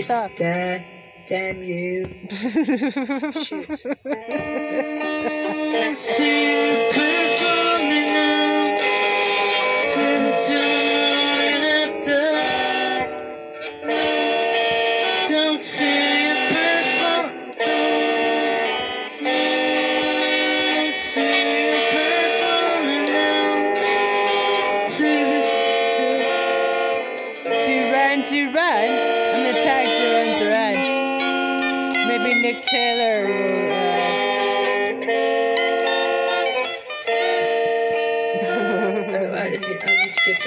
[0.01, 0.83] Trista.
[1.27, 2.05] Damn you.
[5.95, 6.60] Shoot.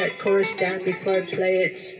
[0.04, 1.96] That chorus down before I play it.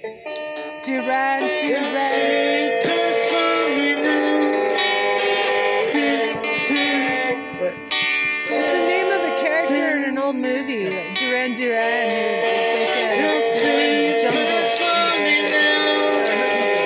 [0.82, 1.94] Duran Don't Duran.
[2.12, 4.50] say it perfect now.
[7.60, 7.74] What?
[8.46, 12.10] It's the name of a character in an old movie, like Duran Duran.
[12.10, 14.42] Who's like a Don't explorer in jungle.
[14.44, 14.76] it
[16.28, 16.76] perfect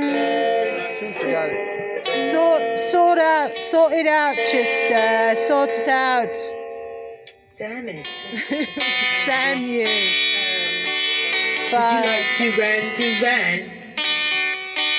[0.00, 0.94] now.
[0.94, 2.08] Soon forgot it.
[2.30, 5.32] Sort, sort out, sort it out, Trista.
[5.32, 6.34] Uh, sort it out.
[7.92, 8.68] Damn it.
[9.26, 9.84] Damn you.
[11.76, 13.70] Um, did you like Duran Duran?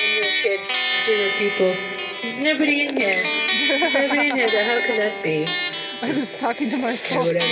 [0.00, 0.60] When you were a kid,
[1.04, 1.76] zero people.
[2.20, 3.14] There's nobody in here.
[3.14, 4.48] There's nobody in here.
[4.48, 4.64] Though.
[4.64, 5.46] How can that be?
[6.02, 7.26] I was talking to Or myself.
[7.26, 7.46] whatever.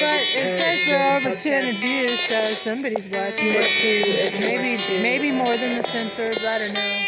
[0.00, 1.80] But it uh, says there are over 200 podcast.
[1.80, 4.40] views, so somebody's watching it.
[4.40, 6.44] Maybe, maybe uh, more than the censors.
[6.44, 7.04] I don't know.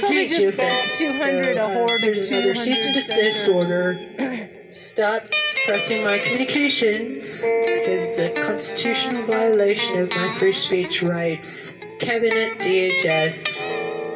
[0.00, 4.50] Probably just two events, 200, a horde of there's another 200 cease and desist order.
[4.72, 5.22] Stop
[5.66, 11.72] Pressing my communications is a constitutional violation of my free speech rights.
[11.98, 13.64] Cabinet DHS.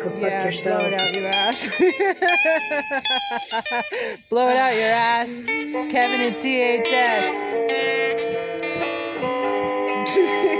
[0.01, 0.79] Go yeah, yourself.
[0.81, 1.69] blow it out your ass.
[4.29, 5.47] blow it out your ass.
[5.47, 7.71] Kevin at DHS.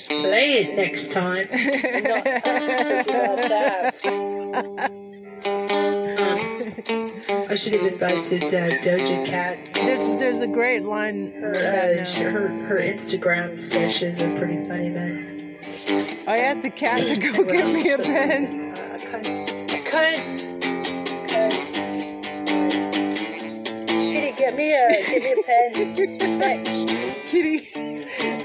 [0.00, 1.48] just play it next time.
[1.52, 2.26] not
[3.06, 4.00] about that.
[7.50, 9.68] I should have invited uh, Doja Cat.
[9.74, 11.32] There's there's a great line.
[11.32, 15.58] Her, uh, uh her her Instagram sessions are pretty funny, man.
[16.26, 18.72] I asked the cat to go get me a pen.
[18.76, 19.24] Uh, Cut.
[19.24, 19.84] Cunt.
[19.84, 20.48] Cunt.
[23.88, 25.36] Kitty, get me a get
[25.94, 26.76] me a pen.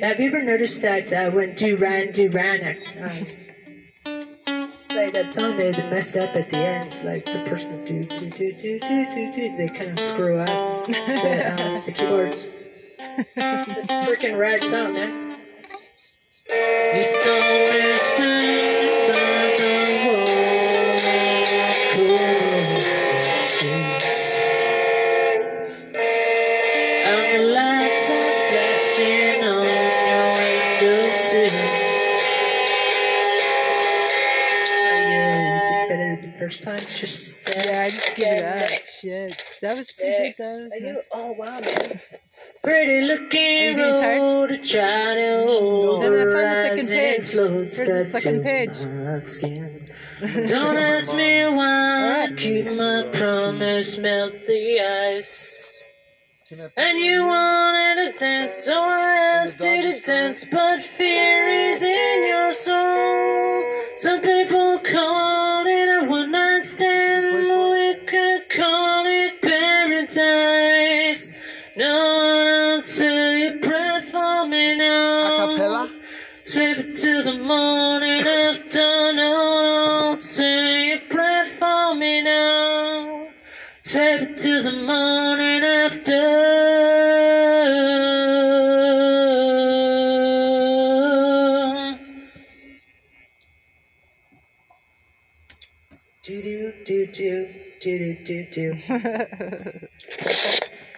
[0.00, 3.26] Have you ever noticed that uh, when Duran Duran um,
[4.88, 6.88] play that song, they, they messed up at the end?
[6.88, 9.56] It's like the person do do do do do do do.
[9.56, 12.48] They kind of screw up the, um, the keyboards.
[13.36, 15.40] Freaking rad song, man.
[16.94, 17.87] You saw
[39.78, 40.44] was pretty good.
[40.44, 40.64] That Next.
[40.64, 41.08] was Are you- nice.
[41.12, 42.00] Oh wow, man.
[42.62, 44.20] Pretty Are looking you getting tired?
[44.20, 47.18] road to try to hold Then I the found the second page.
[47.20, 48.78] influence Where's the second page?
[50.48, 54.80] Don't ask me why I keep my promise, melt the
[55.16, 55.86] ice.
[56.76, 60.82] And you wanted to dance, so I asked you to dance, but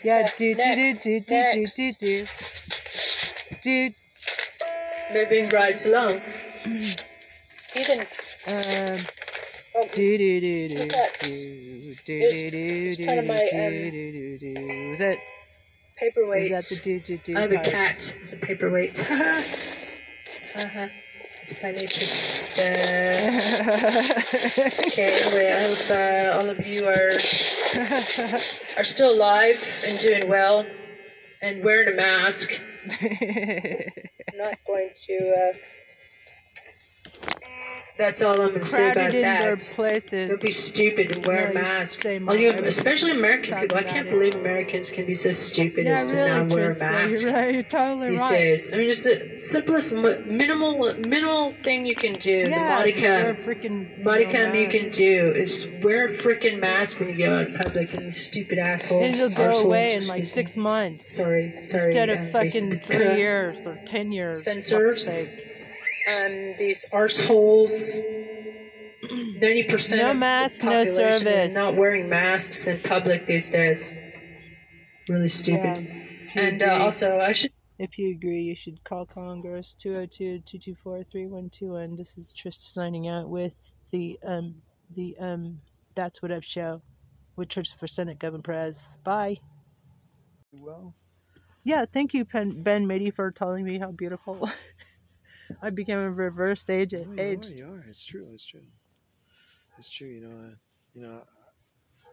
[0.02, 1.76] yeah, do do do Next, do do do next.
[1.76, 2.26] do do.
[3.62, 3.94] Dude,
[5.12, 6.20] Moving right along.
[7.76, 8.00] Even
[8.46, 8.98] um,
[9.74, 13.18] oh, do do do do Look at- do do It's- do do it's do kind
[13.20, 14.88] of my, do um, do do do.
[14.90, 15.16] Was that
[15.96, 16.50] paperweight.
[16.52, 17.36] was that the do do do?
[17.36, 17.70] I have a parts?
[18.12, 18.16] cat.
[18.22, 19.00] It's a paperweight.
[19.10, 19.42] uh
[20.54, 20.88] huh.
[21.62, 22.06] Nature.
[22.58, 22.62] Uh,
[24.86, 25.18] okay.
[25.20, 27.10] Anyway, I hope uh, all of you are
[28.78, 30.66] are still alive and doing well
[31.42, 32.52] and wearing a mask.
[33.00, 35.30] I'm not going to.
[35.30, 35.52] Uh,
[38.00, 39.72] that's all I'm going to say about in their that.
[39.74, 40.30] places.
[40.30, 42.06] Don't be stupid and wear a No, you mask.
[42.06, 43.76] All you, especially American people.
[43.76, 44.10] I can't it.
[44.10, 47.32] believe Americans can be so stupid Yeah, as to really, not wear a mask you're
[47.32, 47.54] right.
[47.54, 48.30] You're totally these right.
[48.30, 48.72] days.
[48.72, 52.46] I mean, just the simplest, minimal, minimal thing you can do.
[52.46, 56.16] the body just wear a cam, freaking body cam you can do is wear a
[56.16, 57.92] freaking mask when you go out in public.
[57.92, 59.04] And these stupid assholes.
[59.06, 61.06] And it'll go arseholes, away in like six months.
[61.06, 61.84] Sorry, sorry.
[61.84, 64.42] Instead of uh, fucking three years or ten years.
[64.42, 65.26] Censors.
[66.10, 66.30] Sake.
[66.30, 68.00] And these arseholes.
[69.10, 71.54] Ninety percent No of mask, the no population service.
[71.54, 73.90] not wearing masks in public these days.
[75.08, 75.78] Really stupid.
[75.78, 81.96] If you And uh, also, I should if you agree, you should call Congress 202-224-3121.
[81.96, 83.54] This is Trista signing out with
[83.90, 84.56] the um
[84.94, 85.60] the um
[85.94, 86.82] That's What I've show
[87.36, 88.98] with Church for Senate Governor Perez.
[89.02, 89.38] Bye.
[90.52, 90.94] Well,
[91.64, 94.48] Yeah, thank you, Ben, ben Mady, for telling me how beautiful
[95.62, 97.84] I became a reverse age oh, you are, you are.
[97.88, 98.26] It's true.
[98.32, 98.66] It's true.
[99.78, 100.08] It's true.
[100.08, 100.36] You know.
[100.46, 100.54] Uh,
[100.94, 101.22] you know.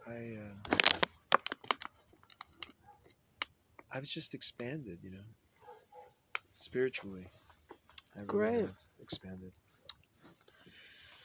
[0.06, 0.36] I.
[0.42, 1.38] Uh,
[3.92, 4.98] I've just expanded.
[5.02, 5.26] You know.
[6.54, 7.26] Spiritually.
[8.16, 8.68] I really Great.
[9.00, 9.52] expanded.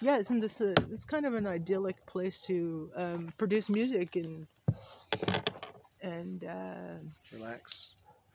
[0.02, 0.74] Yeah, isn't this a?
[0.92, 4.48] It's kind of an idyllic place to um, produce music and
[6.02, 7.00] and uh,
[7.32, 7.90] Relax.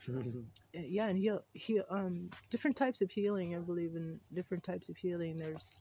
[0.74, 3.54] yeah, and heal, heal, um, different types of healing.
[3.56, 5.36] I believe in different types of healing.
[5.38, 5.80] There's,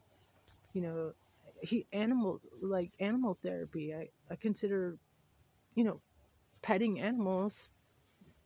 [0.74, 1.14] you know,
[1.62, 3.94] he animal like animal therapy.
[3.96, 5.00] I I consider,
[5.76, 6.02] you know,
[6.62, 7.70] petting animals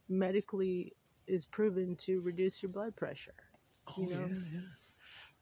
[0.09, 0.95] medically
[1.27, 3.35] is proven to reduce your blood pressure.
[3.87, 4.29] oh You know?
[4.29, 4.61] yeah, yeah.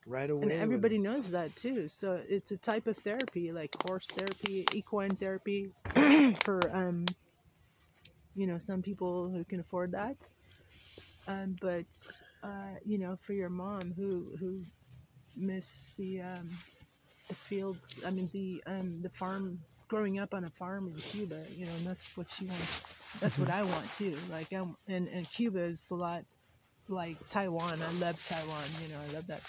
[0.06, 0.42] Right away.
[0.42, 1.88] and when- everybody knows that too.
[1.90, 5.74] So it's a type of therapy, like horse therapy, equine therapy,
[6.44, 7.16] for um,
[8.36, 10.18] you know, some people who can afford that.
[11.28, 11.86] Um, but
[12.44, 14.62] uh, you know, for your mom who who
[15.36, 16.50] miss the um,
[17.30, 19.60] the fields, I mean the um, the farm,
[19.90, 22.84] growing up on a farm in Cuba, you know, and that's what she wants.
[23.22, 24.18] That's what I want too.
[24.32, 26.24] Like, I'm, and and Cuba is a lot
[26.90, 27.82] like Taiwan.
[27.82, 28.64] I love Taiwan.
[28.84, 29.42] You know, I love that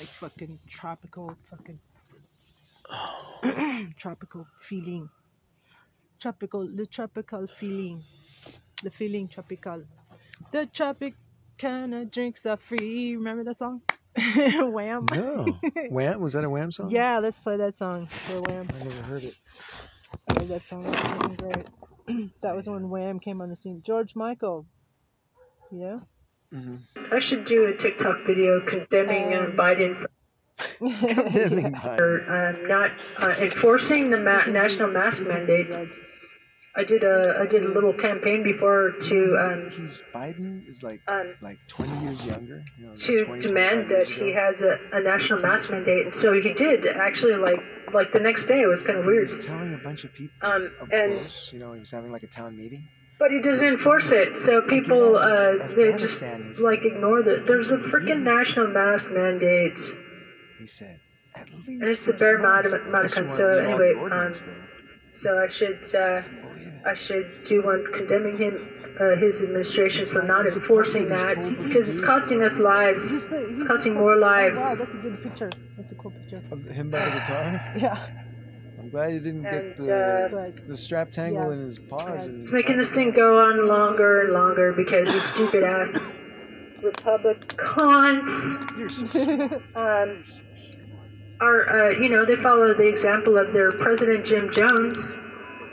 [0.00, 1.80] like fucking tropical fucking
[3.98, 5.08] tropical feeling.
[6.26, 8.02] Tropical the tropical feeling.
[8.82, 9.84] The feeling tropical.
[10.50, 13.14] The Tropicana drinks are free.
[13.14, 13.82] Remember that song?
[14.36, 15.06] Wham.
[15.14, 15.60] No.
[15.88, 16.20] Wham?
[16.20, 16.90] Was that a Wham song?
[16.90, 18.68] Yeah, let's play that song for Wham.
[18.74, 19.36] I never heard it.
[20.28, 20.84] I love that song.
[20.84, 22.30] It's fucking great.
[22.42, 23.82] that was when Wham came on the scene.
[23.86, 24.66] George Michael.
[25.70, 26.00] Yeah.
[26.50, 26.58] know?
[26.58, 26.76] hmm
[27.12, 29.94] I should do a TikTok video condemning Um, Biden
[31.96, 35.70] for um, not uh, enforcing the ma- national mask mandate.
[36.78, 41.00] I did a I did a little campaign before to um, He's Biden is like
[41.08, 42.62] um, like 20 years younger.
[42.78, 44.40] You know, to 20, demand that he ago.
[44.40, 46.04] has a, a national mask mandate.
[46.06, 47.60] And so he did actually like
[47.94, 48.60] like the next day.
[48.60, 49.30] It was kind of weird.
[49.42, 51.50] telling a bunch of people Um, up and close.
[51.52, 52.86] You know, he was having like a town meeting.
[53.18, 54.36] but he doesn't enforce it.
[54.36, 56.20] So people uh, they just
[56.60, 57.46] like ignore that.
[57.46, 59.80] There's a freaking national mask mandate.
[60.58, 61.00] He said
[61.34, 61.68] at least.
[61.68, 62.70] And it's the bare months.
[62.70, 64.66] mod- Unless you modicum, wanna so leave all the anyway, um.
[65.10, 66.20] So I should uh.
[66.86, 68.54] I should do one condemning him,
[69.00, 73.10] uh, his administration for not enforcing that because it's costing us lives.
[73.10, 74.60] He's a- he's It's costing cool- more lives.
[74.60, 75.50] wow, that's a good picture.
[75.76, 76.42] That's a cool picture.
[76.50, 77.72] Of him by the guitar.
[77.76, 77.98] Yeah.
[78.78, 81.52] I'm glad he didn't And, get the, But the strap tangle yeah.
[81.58, 82.28] in his paws.
[82.28, 82.34] Yeah.
[82.40, 86.14] It's making this thing go on longer and longer because these stupid ass
[86.82, 88.58] Republicans
[89.14, 89.42] You're
[89.74, 90.22] um,
[91.40, 95.16] are, uh, you know, they follow the example of their President Jim Jones,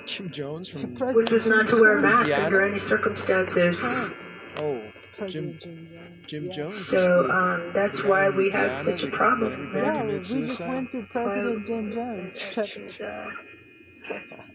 [0.05, 0.95] Jim Jones from.
[0.95, 2.45] Which was not to wear a mask Indiana?
[2.45, 4.11] under any circumstances.
[4.57, 4.81] Oh,
[5.27, 5.89] Jim Jones.
[6.27, 6.51] Jim yeah.
[6.51, 6.85] Jones.
[6.85, 9.71] So um, that's The why we have Indiana such a problem.
[9.75, 12.43] Yeah, we just went through President Jim Jones.
[12.75, 13.29] And, uh,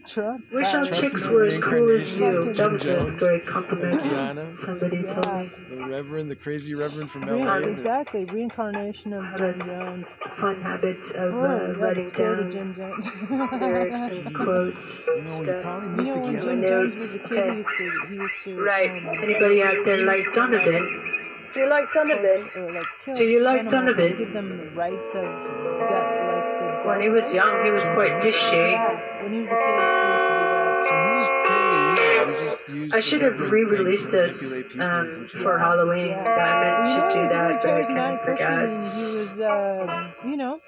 [0.07, 0.43] Trump.
[0.51, 2.45] wish our chicks were as cool as you.
[2.45, 3.93] Fucking That was a great compliment.
[3.93, 5.51] Indiana, Somebody told me.
[5.69, 7.57] the Reverend, the crazy Reverend from Re- LA.
[7.59, 8.25] exactly.
[8.25, 10.15] Reincarnation of Jim Jones.
[10.39, 13.11] Fun habit of Oh, uh, yeah, the writing spirit of down Jim Jones.
[13.61, 16.39] lyrics and quotes You know, and you You know, when guy.
[16.39, 17.51] Jim Jones was a kid, Okay.
[17.51, 18.55] he used to, he used to.
[18.61, 18.89] Right.
[18.89, 21.15] Um, Anybody out there he like Donovan?
[21.53, 22.49] Do you like Donovan?
[22.55, 24.17] Or like Do you like animals Donovan?
[24.17, 26.28] give them the rights of death, like the
[26.85, 28.77] When he was young, he was quite dishy.
[29.23, 30.85] When he was a kid, he used to do that.
[30.87, 32.25] So he was totally evil.
[32.25, 35.59] He just used I should have re-released this um, for.
[35.59, 36.07] Halloween.
[36.07, 36.23] Yeah.
[36.23, 38.79] I meant You to know, do he's a very that, but I kind of forgot.
[38.95, 40.59] he was, uh, you know,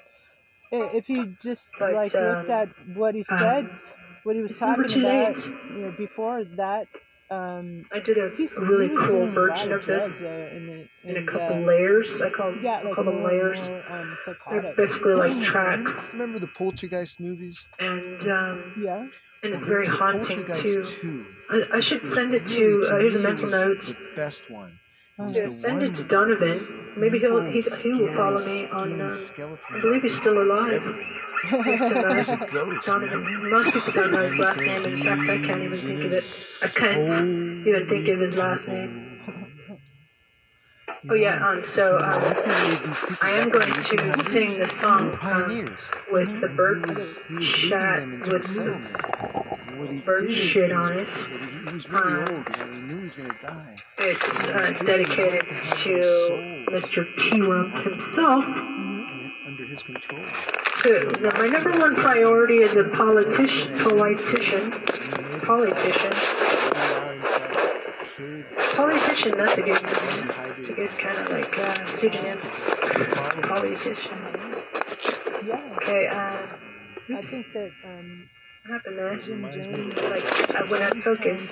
[0.70, 3.70] if you just But, like looked um, at what he um, said,
[4.22, 6.88] what he was talking about, you know, before that,
[7.32, 10.22] um, I did a, a really cool doing a lot version of of this drugs,
[10.22, 12.20] uh, in, the, in a couple uh, layers.
[12.20, 13.68] I call, Yeah, I like call them more, layers.
[13.68, 14.16] more um,
[14.50, 17.64] They're basically like tracks, Remember the Poltergeist movies?
[17.78, 19.06] and um, Yeah.
[19.42, 21.26] and it's very haunting too.
[21.50, 22.88] I, I should send it to.
[22.90, 23.80] Uh, here's a mental was note.
[23.82, 24.78] The best one.
[25.18, 26.94] Was To send it to Donovan.
[26.96, 29.00] Maybe he'll he, he will follow me on.
[29.00, 29.14] Uh,
[29.70, 30.82] I believe he's still alive.
[31.44, 32.86] It's, There's uh, a ghost.
[32.86, 33.50] Donovan.
[33.50, 34.84] Most people don't know his last name.
[34.84, 36.24] In fact, I can't even think of it.
[36.62, 39.11] I can't even think of his last name.
[41.10, 42.22] Oh yeah, um, so um,
[43.20, 45.76] I am going to sing the song um,
[46.12, 46.86] with the bird
[47.40, 49.78] chat with a some settlement.
[49.78, 51.08] What he bird shit on it.
[51.92, 52.44] Um.
[53.98, 57.04] It's uh, dedicated to Mr.
[57.82, 58.44] Himself.
[58.44, 60.20] And under his control.
[61.20, 64.70] Now, my number one priority as a politician, politician,
[65.40, 66.12] politician,
[68.76, 69.34] politician.
[69.36, 69.82] That's a good,
[70.62, 72.38] that's a good kind of like uh, pseudonym.
[73.42, 74.18] Politician.
[75.44, 75.60] Yeah.
[75.76, 76.06] Okay.
[76.06, 76.46] Uh,
[77.18, 78.28] I think that um,
[78.64, 79.16] what happened there?
[79.18, 81.48] Jim Reminds me Jones, of- I went out focus.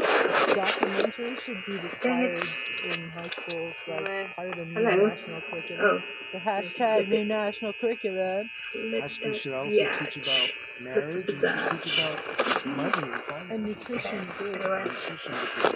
[0.55, 2.39] documentary should be Dang required
[2.85, 4.27] in high schools, like Hello.
[4.37, 5.07] part of the new Hello.
[5.09, 5.81] national curriculum.
[5.85, 5.99] Oh,
[6.33, 8.49] The hashtag new national curriculum.
[8.75, 9.99] High school should also yeah.
[9.99, 10.49] teach about
[10.81, 14.47] marriage and should teach about money and And nutrition too.
[14.55, 14.85] Anyway.
[14.85, 15.75] Nutrition because-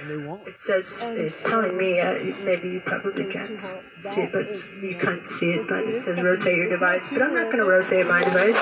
[0.00, 0.46] And they won't.
[0.48, 2.00] It says And it's so- telling me.
[2.00, 3.60] Uh, maybe you probably can't
[4.04, 4.48] see it, but
[4.82, 5.68] you can't see it.
[5.68, 7.08] But it it is says rotate your device.
[7.10, 8.56] But I'm not going to rotate my device.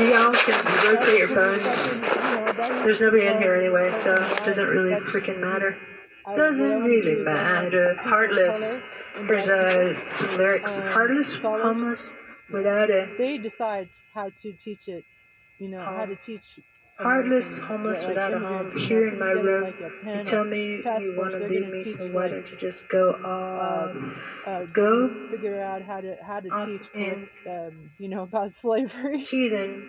[0.00, 2.00] Y'all can rotate your phones.
[2.84, 5.76] There's nobody in here anyway, so it doesn't really freaking matter.
[6.34, 7.94] Doesn't really matter.
[7.96, 8.80] Heartless.
[9.28, 9.94] There's uh,
[10.36, 10.78] lyrics.
[10.80, 12.12] um, Heartless, homeless,
[12.52, 15.04] without a They decide how to teach it.
[15.58, 16.58] You know how to teach.
[16.98, 19.64] Heartless, homeless, without a home, here in my room.
[19.64, 23.10] like You tell me you want to leave me, so why don't you just go
[23.10, 23.90] off?
[24.46, 29.18] uh, Go figure out how to how to teach and- um, you know about slavery.
[29.18, 29.88] heathen.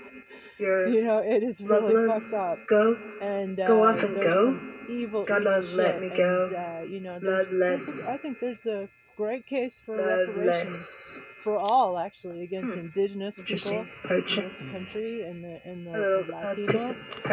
[0.60, 2.66] You know it is really fucked up.
[2.68, 2.98] go.
[3.22, 4.60] And uh, Go off and go.
[4.90, 5.78] evil, God evil love, shit.
[5.78, 6.42] let me go.
[6.48, 7.86] And, uh, you know, there's, Loveless.
[7.86, 11.22] there's a, I think there's a great case for reparations Loveless.
[11.40, 12.82] for all, actually, against Hmm.
[12.82, 14.38] indigenous people Interesting.
[14.38, 17.24] in this country and the and the, A little the uh, Latinos.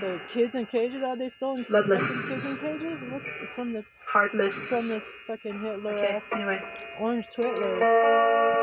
[0.00, 3.02] The kids in cages are they still in kids in cages?
[3.04, 3.22] What
[3.54, 4.68] from the Heartless.
[4.68, 6.60] from this fucking Hitler Okay, ass anyway.
[7.00, 8.61] orange Twitler?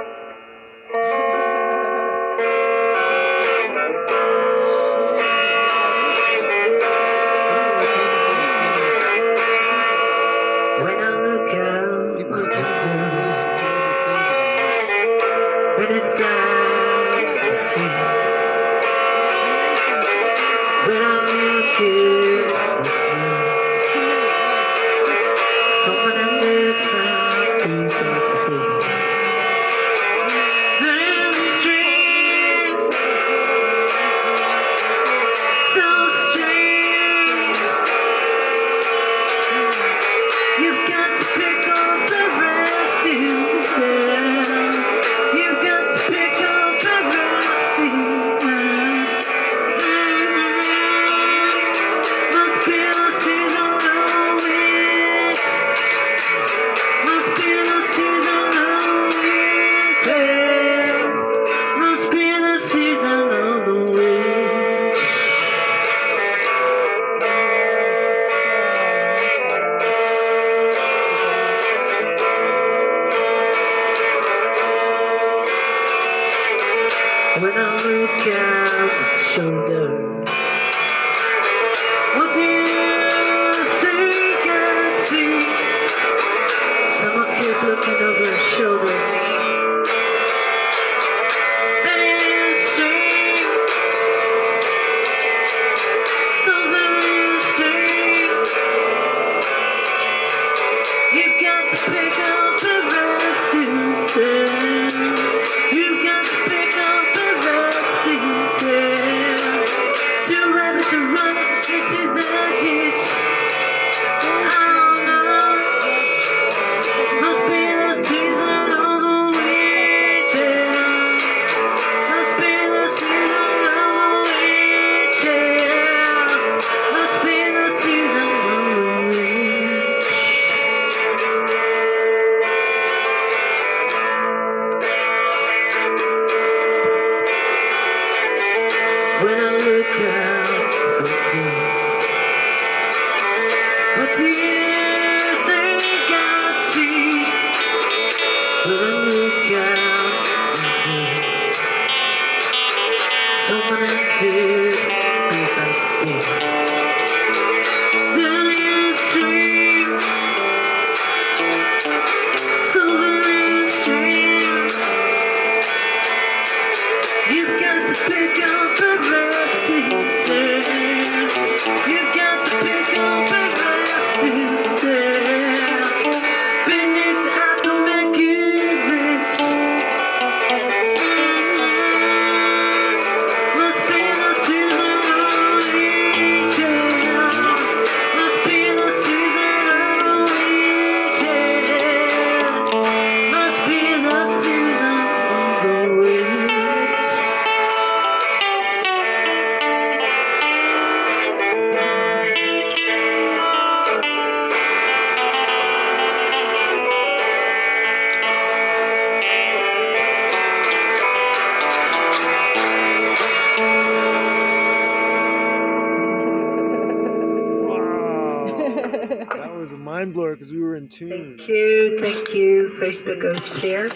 [223.20, 223.92] Facebook Osphere.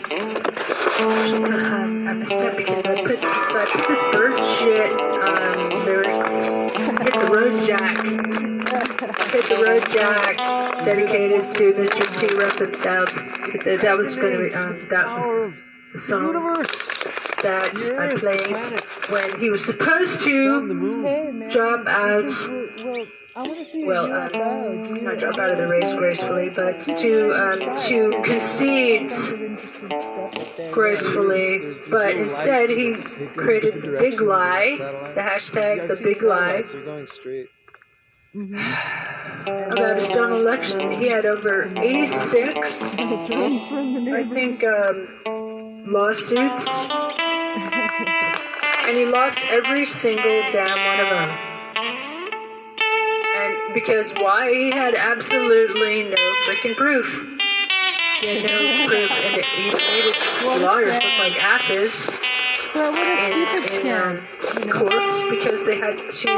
[1.02, 6.56] Um, I messed up because I put this, I put this bird shit um, lyrics,
[6.78, 7.98] hit the road jack,
[9.32, 12.20] hit the road jack, dedicated to Mr.
[12.20, 12.36] T.
[12.36, 13.14] Russell South.
[13.66, 15.54] That, was going to be, um, that was
[15.94, 16.88] the song universe.
[17.44, 21.04] that I played when he was supposed to moon.
[21.04, 22.32] Hey man, drop out.
[23.36, 25.68] Well, I want to see Well, your uh, Do you not drop out of the
[25.68, 29.12] race gracefully, but to um, to concede
[30.72, 36.00] gracefully, but instead lights he that they go created the big lie, the hashtag the
[36.04, 37.48] big lie satellites, They're going straight.
[38.36, 40.92] about his own election.
[41.00, 45.08] He had over 86, Drones from the I think, um,
[45.88, 46.68] lawsuits,
[48.88, 51.53] and he lost every single damn one of them.
[53.74, 54.50] Because why?
[54.52, 56.16] He had absolutely no
[56.48, 57.06] freaking proof.
[58.22, 62.10] you know, for, and it, he's made his lawyers look like asses
[62.74, 64.18] But what a in, stupid in scam.
[64.18, 64.74] um, You know?
[64.80, 66.30] courts because they had to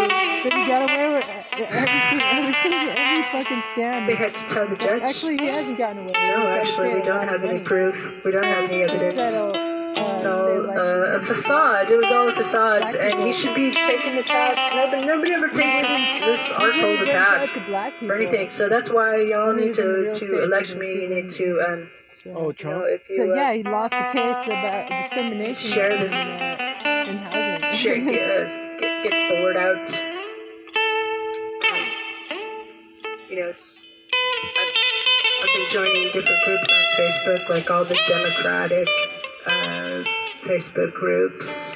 [0.43, 4.07] he got away with everything, everything, every fucking scam.
[4.07, 5.01] they had to tell the judge.
[5.01, 6.27] Actually, he hasn't gotten away with it.
[6.27, 8.23] no, He's had to actually, we don't have any proof.
[8.23, 9.84] We don't have any evidence.
[9.95, 11.91] Settle, uh, It's say, all like, uh, a facade.
[11.91, 14.75] It was all a facade, and he should be taken the task.
[14.75, 18.51] Nobody, nobody ever takes this, this he arsehole to task to black for anything.
[18.51, 20.87] So that's why y'all need was in the to, to elect me.
[20.87, 21.89] You need to um,
[22.23, 22.77] So, Oh, you Trump.
[22.79, 26.13] know, if you so uh, yeah, he lost a case about discrimination Share in, this.
[26.13, 27.73] uh, in housing.
[27.77, 28.47] share, get, uh,
[28.79, 29.89] get, get the word out.
[31.65, 31.83] Um,
[33.29, 34.73] you know, I've,
[35.43, 38.87] I've been joining different groups on Facebook, like all the Democratic
[39.45, 39.51] uh,
[40.45, 41.75] Facebook groups.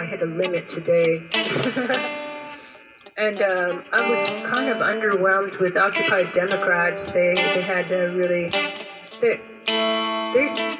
[0.00, 1.18] I hit a limit today.
[3.16, 7.08] and um, I was kind of underwhelmed with Occupy Democrats.
[7.08, 8.50] They, they had a really.
[9.20, 10.78] They, they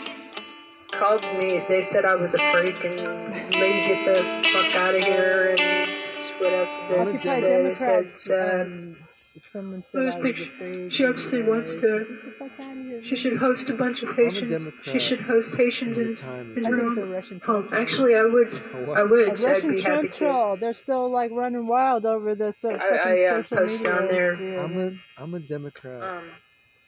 [0.97, 1.61] called me.
[1.69, 5.57] They said I was a freak and lady get the fuck out of here.
[5.59, 5.99] And
[6.39, 7.41] what else did they say?
[7.41, 8.97] They said, uh, um,
[9.39, 13.03] someone said was I was thinking- she obviously wants to- "Get the fuck outta here,
[13.03, 14.67] she should host a bunch of Haitians.
[14.85, 17.11] She should host Haitians in in, the time in I her think it's a own
[17.11, 17.69] Russian home.
[17.69, 17.81] troll.
[17.81, 18.53] Actually, I would.
[18.97, 19.29] I would.
[19.29, 20.19] a I'd Russian be happy Trump to.
[20.19, 20.57] troll.
[20.57, 23.93] They're still like running wild over this uh, I- fucking I, uh, social post media
[23.99, 24.33] down there.
[24.35, 24.61] sphere.
[24.61, 26.03] I'm a I'm a Democrat.
[26.03, 26.25] Um,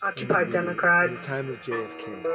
[0.02, 1.27] Occupy in the- In the Democrats.
[1.28, 2.27] time of JFK.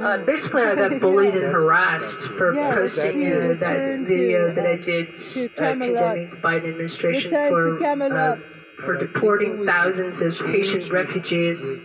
[0.00, 4.48] Uh, basically, I got bullied and That's- harassed for Yeah, posting see, uh, that video
[4.48, 5.96] to, that I did to uh, Camelot.
[5.98, 8.38] condemning the Biden administration for to uh, Camelot.
[8.84, 11.80] For But I think it deporting thousands of Haitian refugees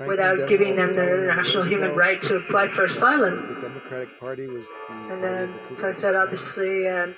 [0.00, 3.54] without giving them them international human right to apply for asylum.
[3.54, 7.14] The Democratic Party was the And then, the so I said, obviously, um,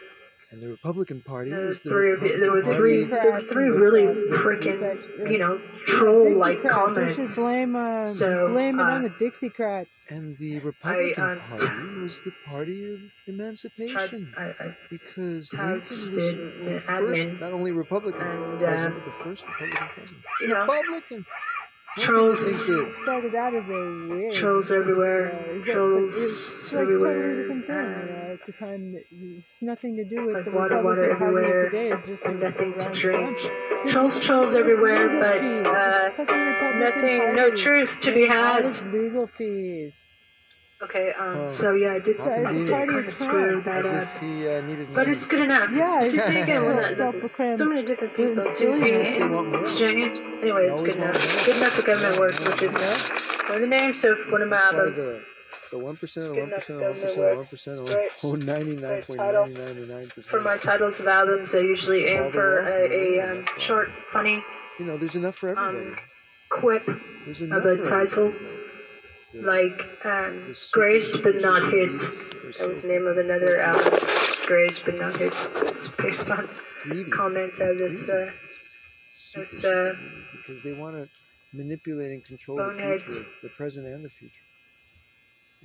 [0.56, 3.22] and the Republican Party there were was the three, of you- there were three, Party
[3.22, 4.06] there were three really
[4.38, 6.64] freaking, you know, troll-like Dixiecrats.
[6.64, 7.34] We comments.
[7.34, 10.06] should blame, uh, So, blame it uh, on the Dixiecrats.
[10.08, 15.82] And the Republican um, Party was the party of Tried, emancipation I, I, because Lincoln
[15.90, 19.88] was the the admin first, not only Republican and, president, uh, but the first Republican
[19.94, 20.22] president.
[20.40, 21.26] you know, Republican.
[21.98, 22.66] Trolls.
[22.68, 22.94] Lincoln It did.
[23.04, 23.74] started out as a
[24.08, 24.32] Whig.
[24.34, 27.36] trolls Uh, everywhere, is that- but it's trolls like totally everywhere.
[27.42, 27.76] different thing.
[27.76, 27.82] You
[28.12, 28.96] know, at the time,
[29.38, 31.90] it's nothing to do It's with like the water, water everywhere, today.
[31.92, 33.38] It's just and nothing to drink.
[33.88, 35.66] Trolls, trolls everywhere, but, fees.
[35.66, 38.64] uh, It's fucking Republican nothing, no truth to be had.
[38.92, 40.15] legal fees.
[40.82, 41.50] Okay, um, Oh.
[41.50, 43.64] so yeah, I did So it's kind of screwed, Trump.
[43.64, 44.60] but, uh, he uh,
[44.94, 45.70] but it's good enough.
[45.72, 50.20] Yeah, he's thinking, well, so many different people to be they exchanged.
[50.42, 51.46] Anyway, it's good enough.
[51.46, 54.48] Good enough for government work, Yeah, which is one of the names of one of
[54.50, 55.24] my It's part albums.
[55.70, 57.36] the one percent, one percent, one percent, work.
[57.36, 59.46] one percent, It's oh ninety nine point Great title.
[59.46, 60.26] nine nine percent.
[60.26, 64.44] For my titles of albums, I usually aim for a, a um, short, funny
[64.78, 65.78] you know, there's enough for everybody.
[65.86, 65.96] um,
[66.50, 66.84] quip
[67.24, 68.55] there's enough of a title, The-
[69.42, 71.98] like um, the Graced but Not Hit.
[72.58, 73.98] That was the name of another album.
[74.46, 75.34] Graced but Not Hit.
[75.76, 76.48] It's based on
[77.10, 78.04] comment of this.
[78.06, 78.28] greedy.
[78.28, 78.32] Uh,
[79.34, 79.92] this, uh,
[80.32, 81.08] because they want to
[81.52, 84.34] manipulate and control the future, the present and the future.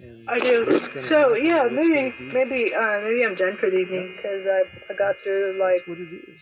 [0.01, 0.79] And I do.
[0.99, 4.95] So happen, yeah, maybe maybe uh, maybe I'm done for the evening because I I
[4.97, 6.41] got through like That's what it is.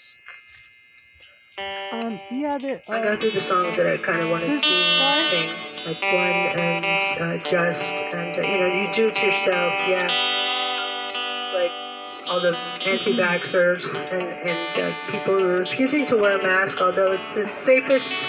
[1.92, 5.50] Um, yeah, the, I got through the songs that I kind of wanted to sing,
[5.86, 10.08] like One and uh, Just, and uh, you know, you do it to yourself, yeah.
[11.12, 16.44] It's like all the anti-vaxxers and and uh, people who are refusing to wear a
[16.44, 18.28] mask, although it's the safest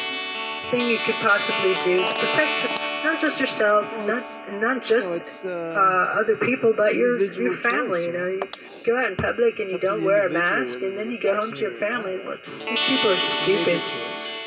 [0.70, 5.50] thing you could possibly do to protect not just yourself, Well, not not just No,
[5.50, 8.04] uh, uh, other people, but your your family.
[8.04, 8.40] choice, You know, you
[8.86, 11.50] go out in public and you don't wear a mask, and then you go home
[11.50, 12.18] to your family.
[12.24, 13.82] Look, these people are stupid.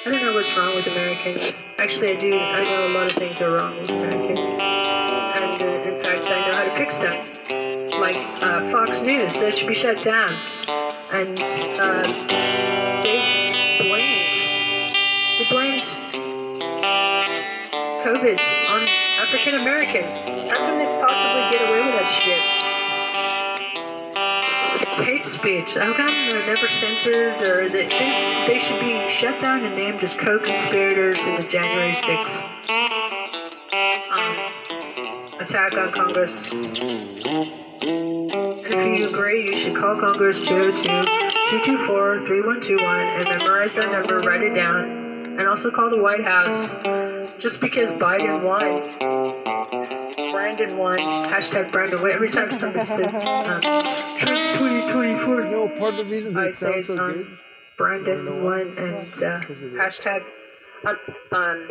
[0.06, 1.64] I don't know what's wrong with Americans.
[1.78, 2.34] Actually, I do.
[2.34, 6.50] I know a lot of things are wrong with Americans, and uh, in fact, I
[6.50, 7.26] know how to fix them.
[8.02, 10.34] Like uh, Fox News, they should be shut down,
[11.14, 12.04] and uh,
[13.04, 14.24] they blamed
[15.40, 15.88] they blamed
[18.04, 18.88] COVID on
[19.24, 20.12] African Americans.
[20.52, 22.63] How can they possibly get away with that shit?
[25.44, 25.76] Speech.
[25.76, 30.02] How come they're never censored or they, they, they should be shut down and named
[30.02, 32.42] as co-conspirators in the January 6th
[34.10, 36.50] um, attack on Congress?
[37.86, 45.36] If you agree, you should call Congress 202-224-3121 and memorize that number, write it down,
[45.38, 46.76] and also call the White House.
[47.38, 49.44] Just because Biden won,
[50.34, 52.12] Brandon won, hashtag Brandon won.
[52.12, 56.56] Every time somebody says um, Trump 2024, No, part of the reason that I it
[56.56, 57.38] say sounds so um, good.
[57.78, 60.24] Brandon Wanna won and uh, Because of hashtag
[60.86, 60.98] um,
[61.32, 61.70] um,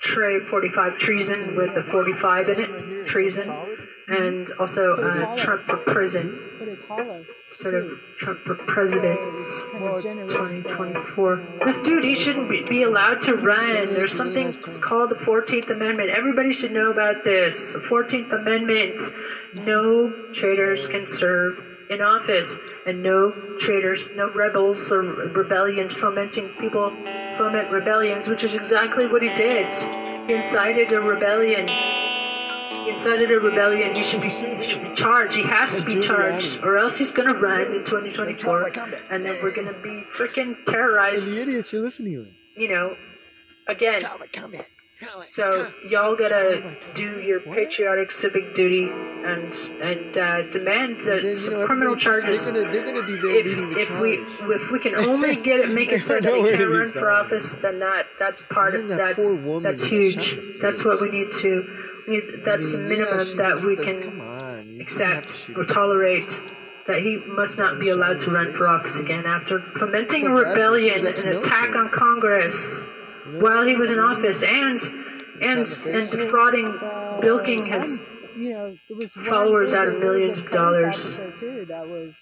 [0.00, 3.48] Trey 45 treason with the 45 in it, treason,
[4.08, 7.24] and also uh, Trump for prison, But it's hollow.
[7.52, 7.90] sort of.
[8.18, 9.42] Trump for president.
[9.42, 10.66] So kind of it's generates.
[10.66, 11.42] uh, 2024.
[11.66, 13.92] This dude, he shouldn't be, be allowed to run.
[13.94, 16.10] There's something called the 14th Amendment.
[16.10, 17.74] Everybody should know about this.
[17.74, 19.12] The 14th Amendment.
[19.66, 21.58] No traitors can serve
[21.90, 26.90] in office, and no traitors, no rebels or rebellions, fomenting people
[27.38, 29.74] foment rebellions, which is exactly what he did.
[30.26, 31.66] He incited a rebellion.
[32.88, 33.94] He incited a rebellion.
[33.94, 35.36] He should be he should be charged.
[35.36, 38.72] He has to be charged, or else he's gonna run in 2024,
[39.10, 41.30] and then we're gonna be freaking terrorized.
[41.30, 42.34] the idiots you're listening to him.
[42.56, 42.96] You know,
[43.66, 44.00] again.
[45.26, 51.54] So y'all gotta do your patriotic civic duty and and uh, demand that then, some
[51.54, 52.50] know, criminal charges.
[52.50, 54.00] They're gonna, they're gonna be there If the if charge.
[54.00, 56.66] we if we can only get it make it so that know he can't to
[56.66, 60.14] be run for office, then that that's part of that that's that's huge.
[60.14, 61.87] shot in the That's what we need to.
[62.08, 64.84] We need, that's I the mean, yeah, minimum she that we can come on, you
[64.84, 66.40] don't have accept or tolerate.
[66.86, 70.42] That he must not be allowed to run for office again after fomenting a So
[70.42, 72.86] bad, she rebellion, was an attack on Congress
[73.40, 74.80] while he was in office, and
[75.42, 76.78] and Shot in the and defrauding,
[77.20, 78.00] bilking his
[78.38, 81.20] you know, there followers out of a- there was millions of dollars.
[81.38, 82.16] Too, that was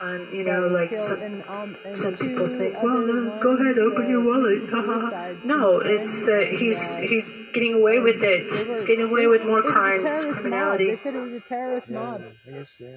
[0.00, 4.10] um, you know, like some, and, um, and some people think, well, go ahead, open
[4.10, 4.20] your
[4.74, 5.44] uh, wallet.
[5.44, 8.50] no, it's uh, he's he's getting away with it.
[8.50, 10.78] were- He's getting away with more it was a crimes, terrorist Mob.
[10.78, 12.22] They said it was a terrorist Yeah, mob.
[12.48, 12.88] I guess, yeah.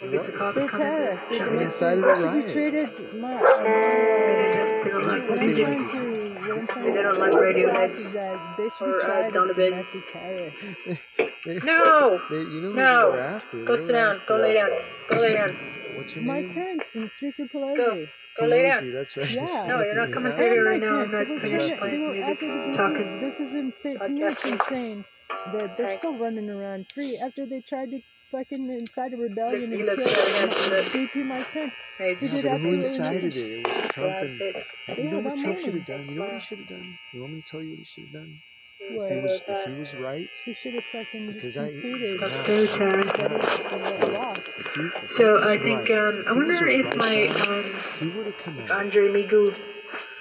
[0.00, 1.28] Maybe it's the It They're terrorists.
[1.28, 2.46] They, Shut incited a riot.
[2.46, 3.14] be treated.
[3.20, 5.66] My, they they don't like what what we did.
[5.66, 9.10] to, what I'm trying They don't like get Radiohead across is that they should or,
[9.10, 9.70] uh, Donovan.
[9.70, 10.88] domestic terrorists.
[11.44, 13.10] They, No, they, you know No.
[13.12, 13.64] they were after?
[13.64, 14.20] go sit down.
[14.26, 14.70] Go lay down.
[15.10, 15.56] Go lay down.
[15.98, 16.54] What's your Mike name?
[16.54, 17.76] Pence and Speaker Pelosi.
[17.76, 18.06] Go.
[18.40, 18.84] Go lay down.
[18.84, 19.30] Pelosi, That's right.
[19.32, 19.66] Yeah.
[19.66, 21.00] No, you're not coming through here right now.
[21.00, 22.74] I'm not they were finished trying to, playing they were, after music.
[22.74, 23.20] Talking.
[23.20, 23.98] This is insane.
[23.98, 25.04] To me, it's insane
[25.52, 28.00] that they're still running around free after they tried to
[28.30, 30.70] fucking incite a rebellion He and looks kill so handsome.
[30.70, 31.82] that- VP Mike Pence.
[31.98, 33.36] Hey, He Yeah, did but who incited it?
[33.36, 34.38] It was Trump Brad and.
[34.38, 34.98] Pitt.
[34.98, 36.08] You know what Trump should have done?
[36.08, 36.98] You know what he should have done?
[37.12, 38.38] You want me to tell you what he should have done?
[38.80, 39.10] What?
[39.10, 42.20] If he was, if he was right, He should have fucking just Because I- conceded.
[42.20, 43.08] Let's go, Chad.
[43.08, 44.58] that he he lost.
[44.60, 46.84] if he, if So I think right, um, I if he was wonder a if
[46.86, 49.54] right my um, if he would have come if out Andre Migu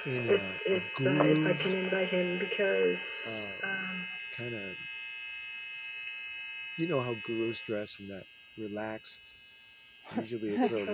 [0.05, 3.27] is is uh, if I can invite him because
[3.63, 4.75] Uh, um, kind of,
[6.77, 8.25] you know how gurus dress in that
[8.57, 9.21] relaxed.
[10.15, 10.87] Usually it's a light,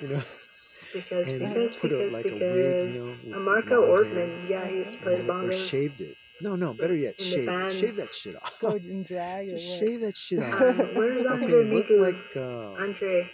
[0.00, 0.14] you know.
[0.14, 4.06] because because And because put a- because like a wig, you know, with Marco blonde
[4.06, 6.16] Ortman, yeah, he used to play the or, or shaved it.
[6.42, 8.52] No, no, better yet, shave Shave that shit off.
[8.60, 9.78] Go and drag Just what?
[9.88, 10.60] shave that shit off.
[10.60, 13.30] Um, Okay, look like uh, Andre,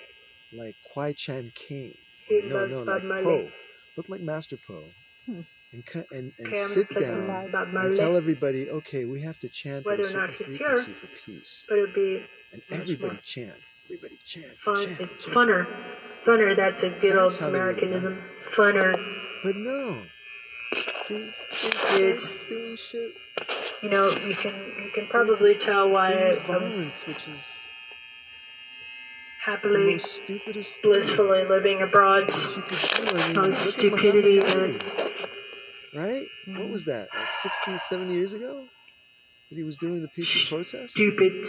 [0.52, 1.94] like Kwai Chang Caine.
[2.28, 3.02] he no, loves no, like.
[3.24, 3.48] Po.
[3.96, 4.84] Look like Master Po.
[5.26, 5.40] Hmm.
[5.72, 9.38] And cut and, and sit gonna play some down and tell everybody, okay, we have
[9.40, 11.64] to chant Whether or not he's here, for peace.
[11.68, 12.22] but it'd be
[12.52, 13.56] And everybody chant.
[13.86, 14.56] Everybody chant.
[14.64, 14.76] fun.
[14.84, 15.36] chant, It's chant.
[15.36, 15.66] funner,
[16.24, 16.56] funner.
[16.56, 18.22] That's a good old That's how they would have done Americanism.
[18.54, 18.92] Funner.
[19.42, 20.02] But no.
[21.08, 21.32] Dude.
[22.48, 23.12] doing shit.
[23.82, 27.28] You know, you can you can probably tell why They use I was violence, which
[27.28, 27.72] is
[29.44, 32.28] happily, most stupidest thing blissfully living abroad.
[32.28, 32.78] that you could
[33.12, 33.18] do.
[33.18, 34.80] I mean, Oh, stupidity, Muhammad man.
[35.00, 35.12] Ali,
[35.94, 36.26] Right?
[36.46, 36.70] What Mhm.
[36.70, 37.08] was that?
[37.14, 38.68] Like 60, 70 years ago?
[39.50, 40.94] That he was doing the peaceful protest?
[40.94, 41.46] Stupid.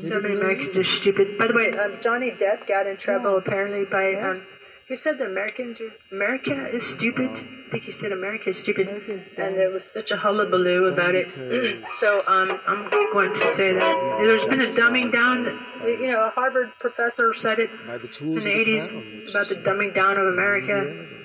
[0.00, 1.38] So many Americans are stupid.
[1.38, 3.38] By the way, um, Johnny Depp got in trouble Yeah.
[3.38, 4.30] apparently by Yeah.
[4.30, 4.46] um,
[4.90, 7.30] who said that Americans are America is stupid.
[7.30, 11.28] I think you said America is stupid, and there was such a hullabaloo about it.
[11.94, 15.44] so um, I'm going to say that there's been a dumbing down.
[15.86, 19.54] You know, a Harvard professor said it By the tools in the 80s about the
[19.54, 21.19] dumbing down of America.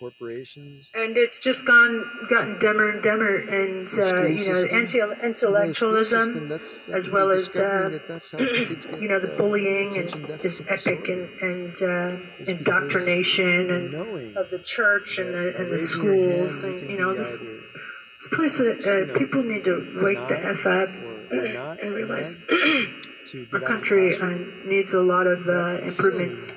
[0.00, 0.90] Corporations.
[0.94, 1.94] And it's just gone,
[2.30, 7.06] gotten dumber and dumber, and uh, you know, anti Well, the school intellectualism, that's- that's
[7.06, 10.08] as well as uh, that that's how kids get, you know, the uh, bullying and
[10.08, 12.16] is deficit epic and and uh,
[12.52, 13.94] indoctrination and
[14.36, 17.32] of the church and the and the raising your hand, schools and you know this
[17.36, 21.94] this place that uh, people need to wake the f up or, or not and
[21.94, 22.86] realize denied
[23.30, 24.28] to get our country uh,
[24.66, 26.48] needs a lot of uh, improvements.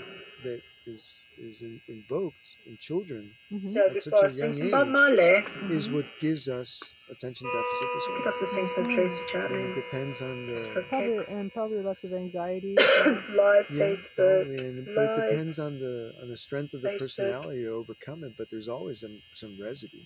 [0.43, 3.69] that is is in, invoked in children Mhm.
[3.71, 4.71] So At such before a I sing young age.
[4.71, 5.43] Bob Marley,
[5.75, 8.29] is what gives us attention deficit I could disorder.
[8.29, 12.75] also sing some Tracy And it depends on the Probably and probably lots of anxiety.
[12.79, 14.59] so- Live yeah, Facebook.
[14.59, 16.99] and, but live it depends on the on the strength of the Facebook.
[16.99, 18.33] personality to overcome it.
[18.37, 19.99] But there's always some some residue,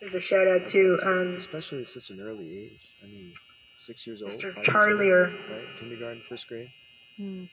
[0.00, 2.80] There's a shout out to um, especially at such an early age.
[3.02, 3.32] I mean,
[3.78, 4.52] six years old, Mr.
[4.64, 5.30] Charlier.
[5.32, 5.66] old, right?
[5.78, 6.70] Kindergarten, first grade.
[7.16, 7.44] Hmm.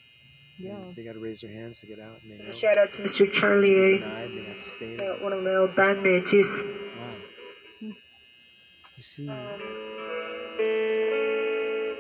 [0.60, 0.72] Yeah.
[0.72, 2.52] And They got to raise their hands to get out, and they know.
[2.54, 3.32] shout out to Mr.
[3.32, 6.30] Charlie, Denied, they got to stay uh, one of my old bandmates.
[6.30, 7.94] He's Wow.
[8.98, 9.30] You see,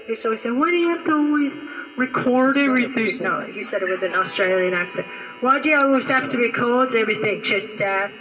[0.08, 1.56] He's always saying, why do you have to always
[1.98, 3.18] record everything?
[3.24, 5.06] No, he said it with an Australian accent.
[5.42, 8.12] Why do you always have to record everything, Chester?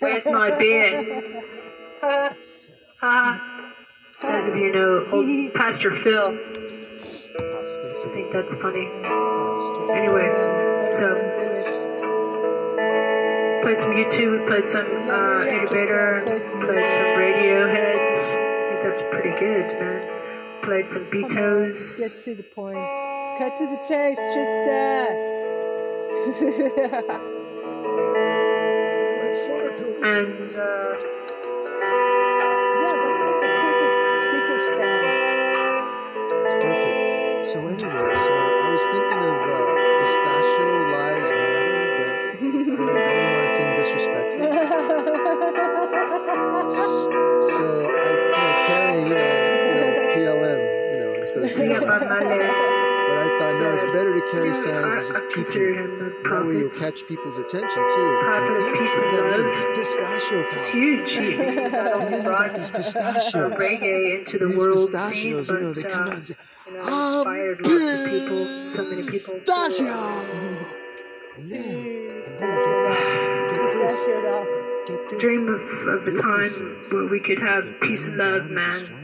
[0.00, 1.32] Where's my beer?
[2.02, 2.34] Ha,
[3.00, 3.40] ha.
[4.22, 6.36] Uh, uh, those of you know old Pastor Phil,
[7.40, 8.86] I think that's funny.
[9.96, 10.28] Anyway,
[10.86, 11.06] so
[13.62, 18.18] played some YouTube, played some uh, Innovator, played some Radioheads.
[18.34, 20.00] I think that's pretty good, man.
[20.62, 21.98] Played some Beatles.
[21.98, 22.76] Get to the point.
[23.38, 25.26] Cut to the chase, Trista.
[30.02, 31.19] And uh,
[37.50, 39.62] So anyway, so I was thinking of uh,
[40.00, 44.46] pistachio lives matter, but I don't, I want to seem disrespectful.
[47.50, 49.30] So I, you know, carrying, you know,
[49.66, 50.60] you know, PLM,
[50.92, 51.86] you know, instead of PLM.
[53.08, 54.70] But I thought no, it's better to carry signs I,
[55.00, 56.24] and just keep it.
[56.30, 58.08] That way you'll catch people's attention too.
[58.30, 59.74] Of peace and That love.
[59.74, 60.80] Pistachio It's power.
[60.80, 61.12] huge.
[62.24, 63.50] Brought uh, Pistachio.
[63.50, 66.22] reggae into the These world pistachios, scene, you know,
[66.72, 68.84] they but come out and say, you know, "I'm um, inspired lots of people, so
[68.84, 69.34] many people.
[69.40, 70.66] Pistachio!
[71.36, 74.48] And then, and then get this, get this,
[74.88, 75.20] get this.
[75.20, 78.99] Dream of, of a time where we could have peace and love, man.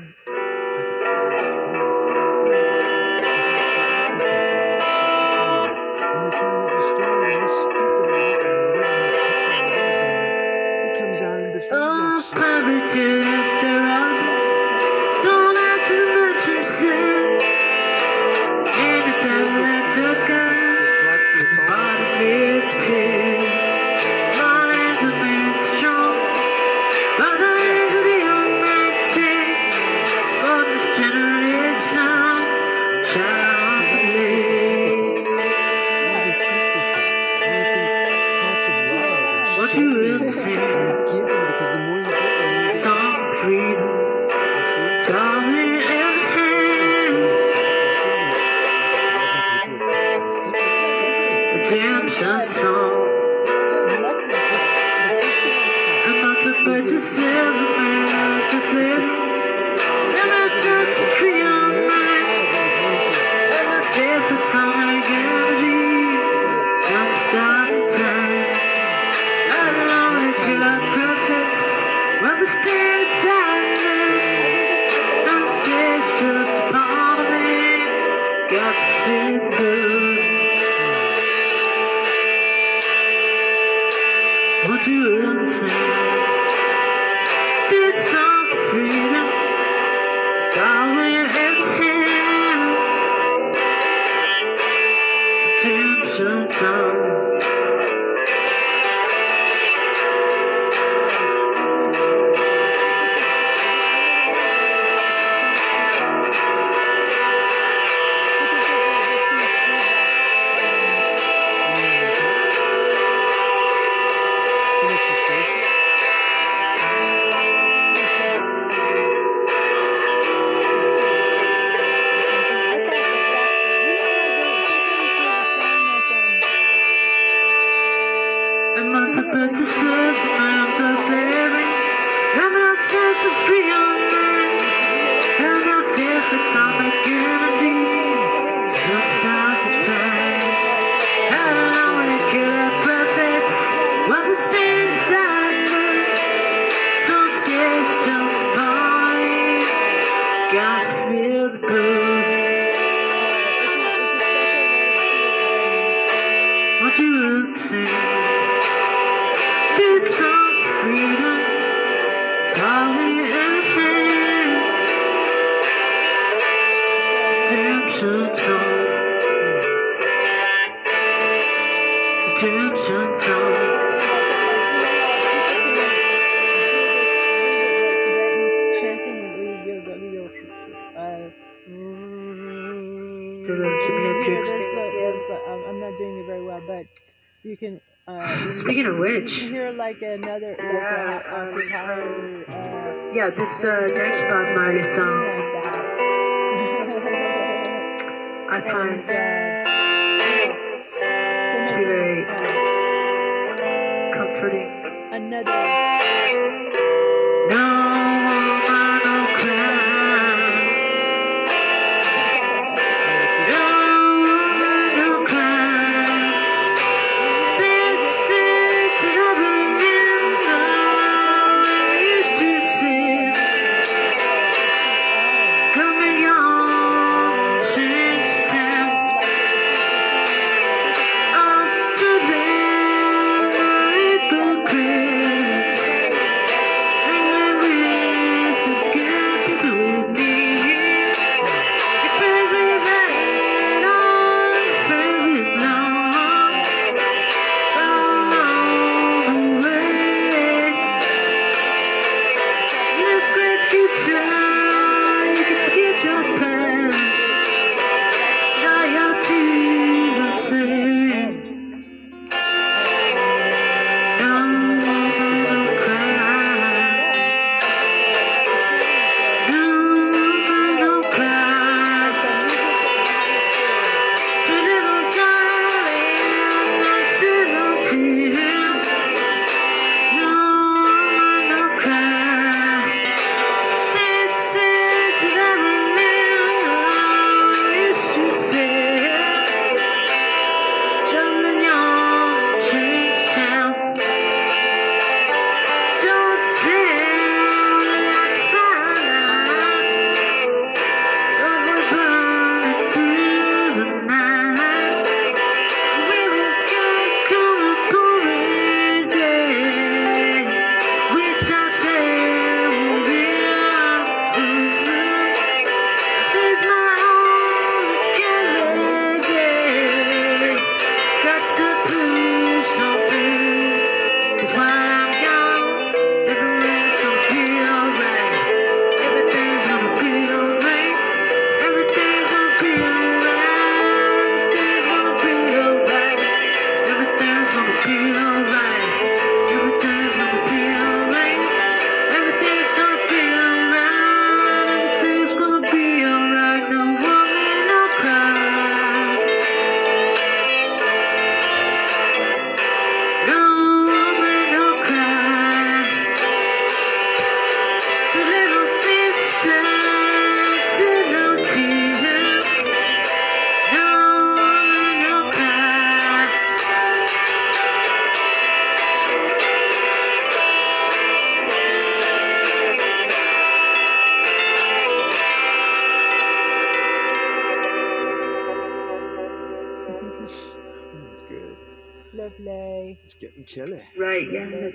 [193.47, 193.51] Uh,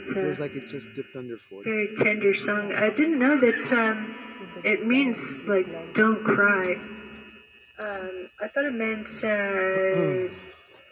[0.02, 1.69] Right, yeah, that's Feels a like it just dipped under 40.
[1.69, 2.73] very tender song.
[2.73, 4.15] I didn't know that um,
[4.64, 6.76] it means like don't cry.
[7.80, 10.34] Um, I thought it meant uh,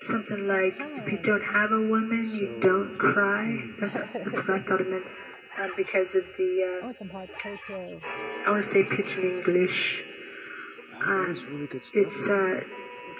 [0.03, 3.57] something like if you don't have a woman, you don't cry.
[3.79, 5.05] That's that's what I thought it meant.
[5.57, 7.83] Uh, because of I the want some hot cocoa.
[7.83, 10.03] uh, I want to say pidgin English.
[10.93, 12.03] Wow, that really good stuff.
[12.05, 12.61] It's uh,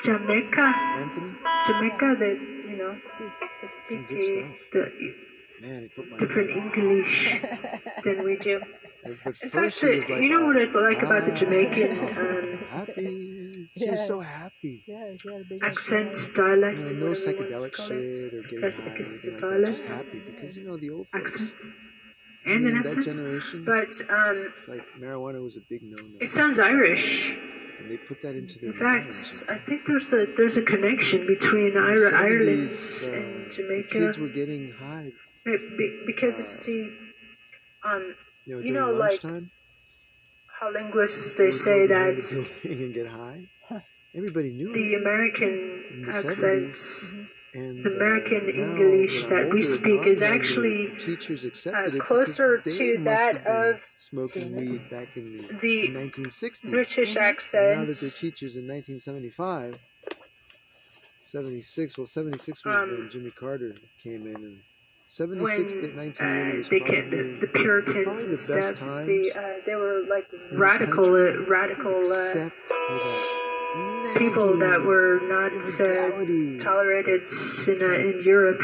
[0.04, 1.34] Jamaica, Anthony,
[1.66, 2.38] Jamaica that
[2.70, 2.98] you know
[3.60, 4.18] they speak good
[4.72, 5.29] the, the
[5.62, 7.40] man, he put my different English
[8.04, 8.60] than we do.
[9.06, 9.16] In
[9.50, 12.18] fact, she uh, was like, you know what I like about the "Ah, Jamaican I'm
[12.18, 13.68] um, happy.
[13.78, 14.84] She was so happy.
[14.88, 16.34] Yeah, she had a big accent, smile.
[16.36, 19.14] dialect, You know, no whatever you want to psychedelic shit or getting high or guess
[19.16, 19.68] it's anything a like that.
[19.72, 21.34] Just happy because you know the old folks.
[21.36, 21.54] Accent
[22.46, 23.06] I and mean, an that accent.
[23.06, 27.38] generation, But um, it's like marijuana was a big no-no, it sounds Irish.
[27.80, 29.44] and they put that into their In fact, minds.
[29.48, 33.54] I think there's a there's a connection between In the Ira- Ireland uh, and the
[33.56, 35.12] Jamaica kids were getting high,
[35.50, 36.92] Be- be- because it's the
[37.84, 38.16] um
[38.46, 43.46] you know, You know, like, how linguists They say that the building and get high.
[44.16, 44.96] Everybody knew the.
[44.96, 47.28] American the accent 70s.
[47.52, 52.62] And, the American uh, English that we speak is actually, teachers uh, accepted it closer
[52.62, 56.70] to that of smoking weed back in the, the in 1960.
[56.70, 59.80] British And now that they're teachers in 1975,
[61.24, 63.74] 76, well, 76 was Um, when Jimmy Carter
[64.04, 64.60] came in, and
[65.12, 69.42] 76 When to uh, 1980 was they probably, the, the Puritans and stuff, the, uh,
[69.66, 76.64] they were like radical, uh, radical uh, except for that people that were not uh,
[76.64, 77.22] tolerated
[77.68, 78.62] in, uh, in Europe.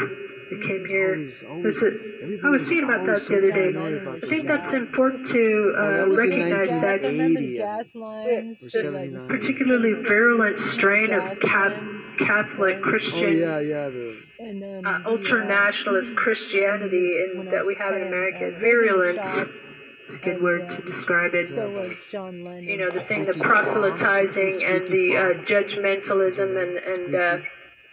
[0.48, 1.14] They came It's here.
[1.14, 2.40] always- always- That's it.
[2.44, 3.78] I was thinking about that so the other day.
[4.08, 4.46] I think shit.
[4.46, 8.74] that's important to Oh, uh, was in recognize that I remember 1980, the gas lines.
[8.76, 12.04] Or this particularly virulent strain of Gas Ca- lines.
[12.18, 13.88] Catholic Oh Christian yeah, yeah.
[13.88, 18.58] The um, uh, the, ultra nationalist Christianity in, that we was have in America, uh,
[18.60, 19.18] virulent.
[19.18, 21.48] It's a good and, word uh, to describe it.
[21.48, 22.62] So was John Lennon.
[22.62, 27.38] You know, the thing, the proselytizing and the uh, judgmentalism and, and uh,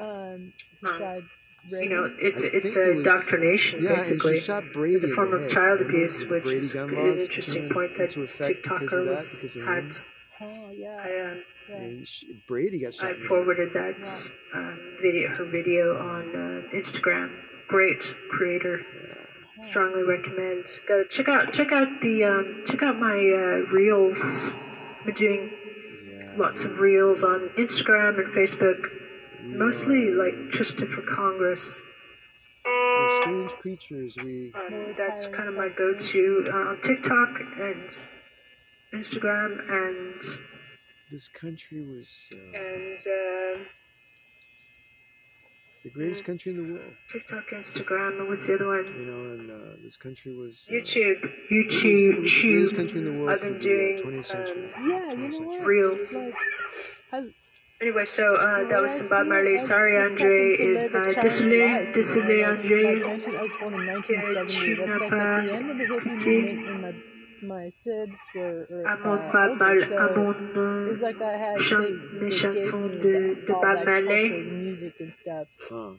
[0.03, 1.21] um, he um, shot
[1.69, 4.39] you know, it's I it's a it was- indoctrination yeah, basically.
[4.39, 7.97] shot It's a form of child Remember abuse, the which Brady is an interesting point
[7.97, 9.67] that into TikToker was because of him.
[9.67, 9.93] had.
[10.41, 10.97] Oh yeah.
[11.01, 12.03] I um, yeah.
[12.03, 13.05] She, Brady got shot.
[13.05, 13.27] I in the head.
[13.29, 17.31] forwarded that um, video, her video on uh, Instagram.
[17.69, 18.81] Great creator.
[19.63, 20.65] Strongly recommend.
[20.87, 24.51] Go check out check out the um, check out my uh, reels.
[25.05, 25.49] I'm doing
[26.19, 26.33] Yeah.
[26.37, 28.81] lots of reels on Instagram and Facebook.
[29.43, 31.81] We Mostly are- like Tristan for Congress.
[32.65, 34.15] we're strange creatures.
[34.23, 37.29] We Um, that's kind of my go-to uh, on TikTok
[37.59, 37.97] and
[38.93, 40.21] Instagram and
[41.11, 43.63] this country was uh, and uh,
[45.83, 46.93] the greatest country in the world.
[47.11, 48.87] TikTok, Instagram, and what's the other one?
[48.87, 52.75] You know, and uh, this country was uh, YouTube, it was- it YouTube, the greatest
[52.75, 54.71] country in the world I've for been the doing uh, 20th century.
[54.77, 55.47] um, Yeah, you know century.
[55.47, 55.65] what?
[55.65, 56.13] reels.
[56.13, 56.33] Like,
[57.11, 57.17] I,
[57.83, 59.57] Anyway, so uh, that was I some Bob Marley.
[59.57, 60.51] Sorry, Andre.
[60.53, 62.83] happen to Is, live a uh, désolé, désolé, Andre.
[62.95, 64.75] Like, like 19, I was born in 1970.
[64.79, 66.31] That's like at the the hippie Petit.
[66.31, 66.91] movement, and my
[67.41, 71.21] my sibs were or, À mon uh, Bob older, so à mon it euh, like
[71.21, 74.29] I had chan- they, they gave chansons me de, that, de all Bob that Marley.
[74.29, 75.91] culture, music and stuff, Huh.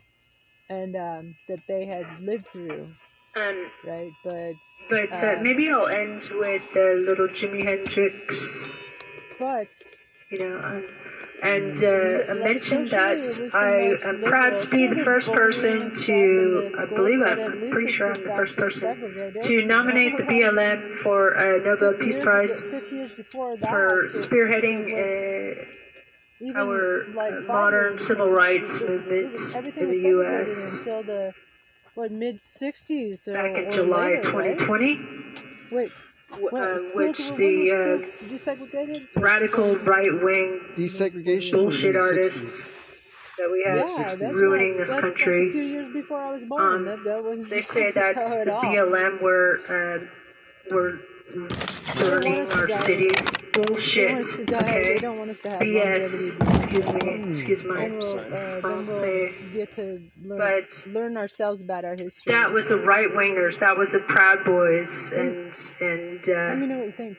[0.70, 2.88] and um, that they had lived through,
[3.36, 4.12] Um, right?
[4.24, 4.56] But
[4.88, 8.72] but uh, uh, maybe I'll end with a little Jimi Hendrix.
[9.38, 9.68] but
[10.30, 10.86] you know, um,
[11.44, 15.30] and uh, I mentioned that it was the I am proud to be the first
[15.30, 19.66] person bullying and stuff to, I believe I'm, pretty sure I'm the first person, to
[19.66, 24.80] nominate the BLM for a Nobel Peace Prize ago- 50 years before that, for spearheading
[24.94, 29.38] uh, our uh, modern civil rights movement
[29.76, 30.78] in the U.S.
[30.78, 31.32] until the
[31.94, 34.58] what mid 60s back in July later, right?
[34.58, 35.00] 2020,
[35.70, 35.92] Wait,
[36.34, 42.36] w- when uh, which the uh, radical right-wing Desegregation bullshit was in the 60s.
[42.44, 42.70] artists
[43.38, 45.40] that we have yeah, ruining like, this country.
[45.40, 46.62] Like a few years before I was born.
[46.62, 48.62] Um, that, that They say that the all.
[48.62, 50.08] BLM were um,
[50.70, 51.00] were
[51.98, 52.74] burning our die.
[52.74, 53.43] cities.
[53.54, 54.18] They want Bullshit.
[54.18, 54.58] us to die.
[54.58, 54.82] Okay.
[54.82, 56.40] They don't want us to have BS.
[56.40, 56.78] longevity.
[56.78, 57.28] Excuse me.
[57.28, 62.32] Excuse my Then we'll, uh, we'll get to learn, But learn ourselves about our history.
[62.34, 63.60] that was the right wingers.
[63.60, 67.18] That was the Proud Boys and and Let me uh, know what you think.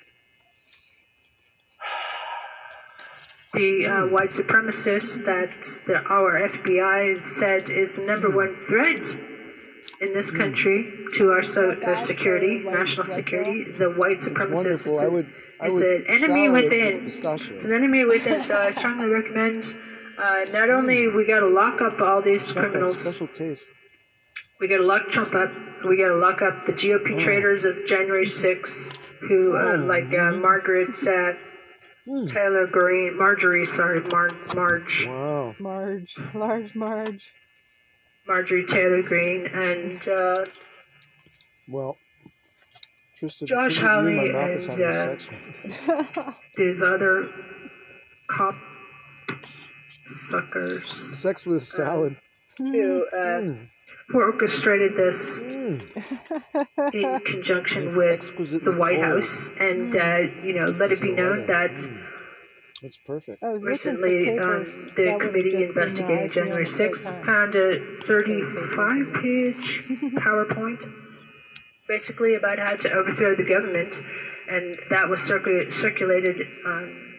[3.53, 8.99] the uh, white supremacists that the, our FBI said is the number one threat
[10.01, 13.63] in this country to our so, uh, security, national security.
[13.79, 14.85] The white It's supremacists.
[14.85, 14.91] wonderful.
[14.91, 15.33] It's I a- would.
[15.61, 17.07] I it's an enemy within.
[17.07, 19.75] It's an enemy within, so I strongly recommend.
[20.17, 23.27] Uh, not only we got to lock up all these It's got that criminals, special
[23.27, 23.65] taste.
[24.59, 25.51] We gotta lock Trump up.
[25.85, 30.95] We gotta lock up the GOP traitors of January 6th, who, uh, like uh, Margaret
[30.95, 31.37] said.
[32.07, 32.25] Hmm.
[32.25, 35.55] Taylor Greene, Marjorie, sorry, Mar- Marge, Wow.
[35.59, 37.31] Marge, large Marge.
[38.27, 40.45] Marjorie Taylor Greene, and uh,
[41.67, 41.97] Well,
[43.17, 45.87] Tristan, Josh between and my Hawley is and, uh, sex with
[46.27, 46.33] me.
[46.57, 47.29] these other
[48.29, 48.55] cop
[50.09, 52.17] suckers Sex with salad.
[52.57, 53.67] who, uh, Mm.
[54.09, 55.81] who orchestrated this Mm.
[56.93, 59.05] in conjunction with Exquisitely the White cold.
[59.23, 62.01] House, and uh, you know, let it be known that Mm.
[62.81, 63.41] That's perfect.
[63.41, 69.13] I recently um, the that committee just uh, investigating January the 6th found a 35
[69.23, 69.83] page
[70.21, 70.83] PowerPoint
[71.87, 73.95] basically about how to overthrow the government,
[74.49, 77.15] and that was circu- circulated um,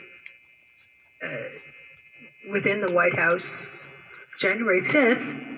[1.24, 3.86] uh, within the White House
[4.38, 5.54] January 5th.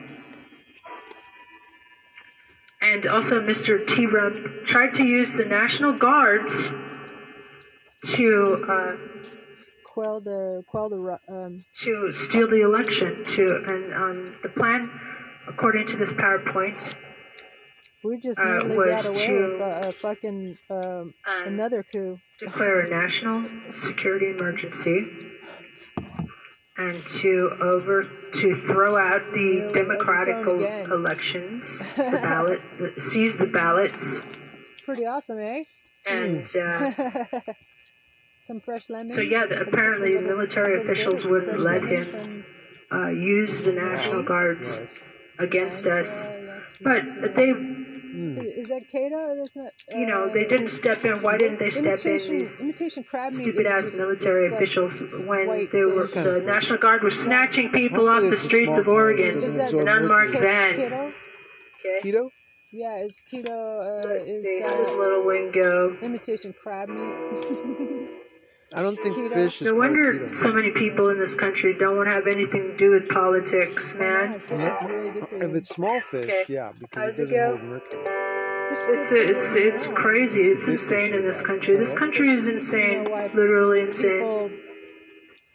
[2.81, 3.87] And also, Mr.
[3.87, 4.07] T.
[4.07, 6.73] Rump tried to use the National Guards
[8.05, 8.97] to uh,
[9.85, 11.65] Quell the quell the um.
[11.73, 13.25] to steal the election.
[13.25, 14.89] To and um, the plan,
[15.49, 16.95] according to this PowerPoint,
[18.05, 21.13] We just Uh, nearly was got away to- with a, a fucking um, um,
[21.47, 22.19] another coup.
[22.39, 23.45] declare a national
[23.77, 25.05] security emergency
[26.77, 33.37] and to over to throw out the Nearly democratic overthrown elections, the ballot, the, seize
[33.37, 34.23] the ballots,
[34.73, 35.65] It's pretty awesome, eh?
[36.07, 36.93] and uh,
[38.43, 39.09] Some fresh lemon.
[39.09, 41.83] So, yeah, the- Like just a apparently little- military a little bit officials wouldn't let
[41.83, 42.45] him
[42.93, 45.01] uh, use the National Guards Nice.
[45.41, 46.29] against us.
[46.29, 47.53] Cilantro, But they,
[48.09, 48.43] Mm.
[48.57, 49.37] Is that Cato?
[49.39, 49.73] That's not.
[49.91, 51.21] you know, uh, they didn't step in.
[51.23, 52.13] Why didn't they step in?
[52.13, 56.07] imitation, These imitation crab meat stupid ass just- military it's like- officials when they were
[56.09, 56.25] fish.
[56.25, 59.83] the National Guard was snatching people off the streets of Oregon doesn't Is that absorb
[59.83, 60.51] in unmarked mercury.
[60.51, 60.95] vans.
[60.95, 61.15] Keto?
[61.85, 62.01] Okay.
[62.11, 62.31] Keto?
[62.71, 64.63] Yeah, is keto uh, Let's is see.
[64.63, 65.97] uh, How does Little Wing go?
[66.03, 68.09] imitation crab meat.
[68.75, 69.33] I don't think Keto?
[69.33, 70.37] fish is No part of wonder keto.
[70.37, 73.95] so many people in this country don't want to have anything to do with politics,
[73.95, 74.41] Man, man.
[74.41, 75.09] fish is really
[75.47, 76.45] If it's small fish, Okay.
[76.49, 77.57] yeah, because How's it it doesn't go?
[77.57, 78.05] hold mercury.
[78.71, 80.43] It's it's it's crazy.
[80.43, 81.77] It's insane in this country.
[81.79, 84.58] This country is insane, You know why literally insane.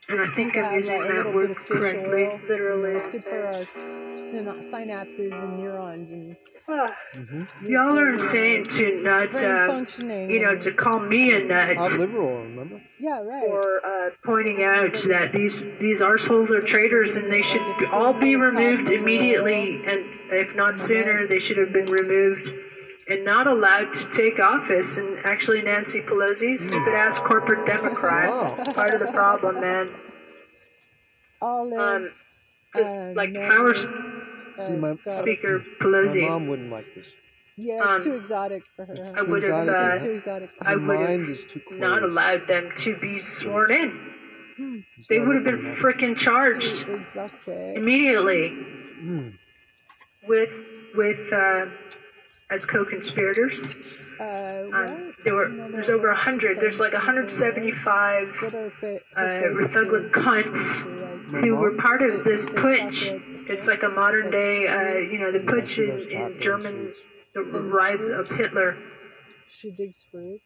[0.08, 1.78] People And I think have I'm using like, a that little word bit of fish
[1.80, 2.24] correctly.
[2.24, 2.40] oil.
[2.48, 3.48] Literally It's good for
[4.18, 4.48] insane.
[4.48, 6.36] our syn- synapses and neurons and
[6.70, 10.30] Ah, hmm Y'all are insane to not, uh, functioning.
[10.32, 12.82] you know, to call me a How nut liberal, remember?
[13.00, 13.44] yeah, right.
[13.46, 17.62] for uh, pointing out that these these arseholes are traitors and they should
[17.92, 22.50] all be removed immediately, and if not sooner, they should have been removed
[23.10, 24.98] and not allowed to take office.
[24.98, 28.74] And actually, Nancy Pelosi, stupid ass corporate Democrats, Wow.
[28.74, 29.90] part of the problem, man.
[31.42, 32.60] Olives.
[32.76, 36.86] Um, 'cause, uh, like, mayonnaise, Powers- uh, See, my- Speaker My Pelosi, mom wouldn't like
[36.96, 37.14] this.
[37.56, 38.96] Yeah, it's um, too exotic for her.
[39.16, 40.50] I Too would have uh, It's too exotic.
[40.62, 44.14] I Her would have is too not allowed them to be sworn in.
[44.98, 46.88] It's They would have been freaking charged
[47.76, 49.34] immediately Mm.
[50.28, 50.52] with
[50.96, 51.66] with uh,
[52.54, 53.76] as co-conspirators.
[54.20, 54.24] Uh,
[54.74, 56.60] Um, there were there's over a hundred.
[56.62, 60.26] There's like 175 What uh, her favorite Rethuglet foods?
[60.26, 63.02] cunts who were part of this putsch.
[63.50, 66.94] It's like a modern day, uh, you know, the putsch in, in German,
[67.34, 68.30] the rise of.
[68.30, 68.78] Hitler,
[69.48, 70.42] She digs fruit.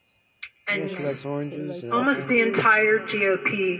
[0.67, 1.83] Yeah, and she likes oranges.
[1.83, 3.79] Like almost the entire GOP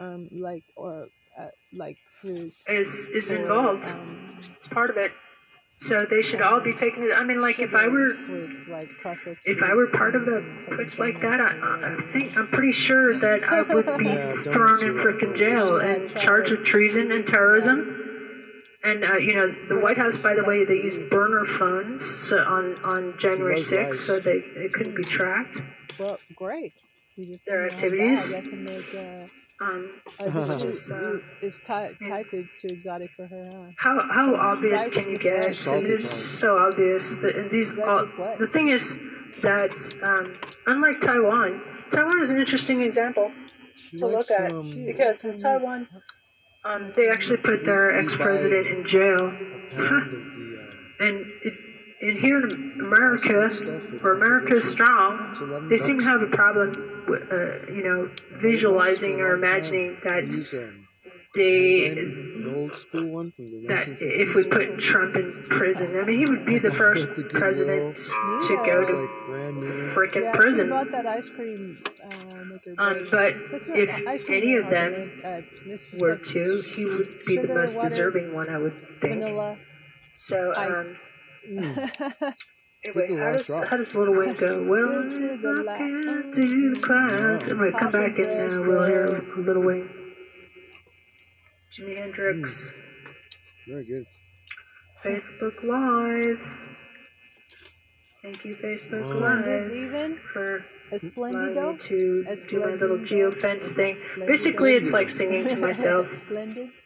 [0.00, 1.06] Um, like or
[1.38, 2.52] uh, like fruit.
[2.68, 3.86] is is or, involved.
[3.94, 5.12] Um, It's part of it.
[5.76, 7.10] So they should all be taken.
[7.14, 10.36] I mean, like if I were sweets, like processed if I were part of a
[10.36, 14.34] and putsch like that, I, I think I'm pretty sure that I would be Yeah,
[14.52, 15.38] thrown in are frickin' outrageous.
[15.38, 18.00] jail and charged with treason and terrorism.
[18.84, 20.84] And uh, you know, the White House, by the way, they eat?
[20.84, 25.60] used burner phones so on on January loves 6th, so they it couldn't be tracked.
[25.98, 26.84] Well, great.
[27.16, 28.32] You just Their don't know activities.
[29.64, 29.82] Bad
[30.18, 30.40] That can make.
[30.40, 31.90] Um, uh, too- uh, is Thai.
[32.06, 33.70] Thai food's too exotic for her, huh?
[33.76, 35.46] how how obvious Rice can you get?
[35.46, 35.68] rice.
[35.72, 37.14] It's so obvious.
[37.14, 38.06] That, and these all,
[38.38, 38.96] the thing is
[39.42, 41.60] that um, unlike Taiwan,
[41.90, 43.30] Taiwan is an interesting example.
[43.90, 45.88] She to look at, um, She- because in Taiwan,
[46.64, 51.54] um, they actually put their ex-president in jail, a pound of the, uh, and it,
[52.04, 53.48] and here in America,
[54.00, 58.10] where America is strong, they seem to have a problem, with, uh, you know,
[58.42, 60.28] visualizing or imagining that
[61.34, 66.04] they the old school one from the that if we put Trump in prison, I
[66.04, 69.92] mean, he would be the first president to go to like brand new.
[69.92, 70.66] frickin' prison.
[70.66, 72.08] She bought that ice cream uh.
[72.78, 75.40] Um, but if any of them uh,
[75.98, 79.24] were to, he would be the most deserving one, I would think.
[80.12, 80.96] So, um.
[81.50, 81.92] Mm.
[82.84, 83.68] anyway, how does, drop.
[83.68, 84.62] how does Little Wing go?
[84.68, 87.46] Well, Go to the la- walking through the clouds.
[87.46, 89.88] I'm going come back and uh, we'll hear Little Wing.
[91.72, 92.72] Jimi Hendrix,
[93.68, 94.06] Very good.
[95.04, 96.40] Facebook Live.
[98.22, 100.18] Thank you, Facebook Live, even?
[100.32, 101.56] for Esplendido?
[101.56, 103.34] allowing me to As do my little Splendido?
[103.40, 103.96] geofence thing.
[103.96, 104.26] Splendido?
[104.26, 106.06] Basically, it's like singing to myself,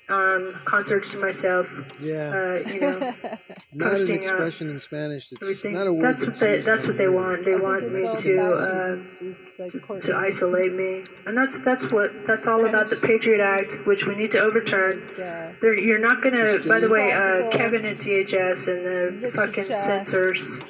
[0.09, 1.67] um, concerts to myself,
[2.01, 2.31] Yeah.
[2.65, 2.99] uh, you know,
[3.75, 5.31] not posting an up expression in Spanish.
[5.33, 5.73] It's everything.
[5.75, 6.05] not a word.
[6.05, 6.63] That's what they.
[6.63, 7.45] That's in what they want.
[7.45, 11.91] They I want me to uh, is- is like to isolate me, and that's that's
[11.91, 15.03] what that's all about the Patriot Act, which we need to overturn.
[15.19, 15.53] Yeah.
[15.61, 16.59] There, you're not gonna.
[16.67, 19.77] By the way, uh, Kevin at DHS and the fucking Literature.
[19.77, 20.61] censors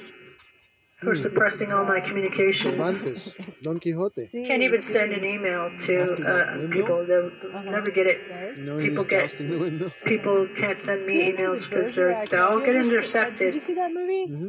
[1.01, 2.75] who are suppressing all my communications.
[2.75, 4.27] Cervantes, Don Quixote.
[4.47, 7.07] Can't even send an email to uh, people.
[7.07, 7.31] They'll
[7.65, 8.19] never get it.
[8.31, 8.57] right?
[8.57, 9.93] You know, he People get- jousting the window.
[10.07, 13.31] People can't send me emails because they're they all have get you ever se- uh,
[13.31, 14.27] Did you see that movie?
[14.27, 14.49] hmm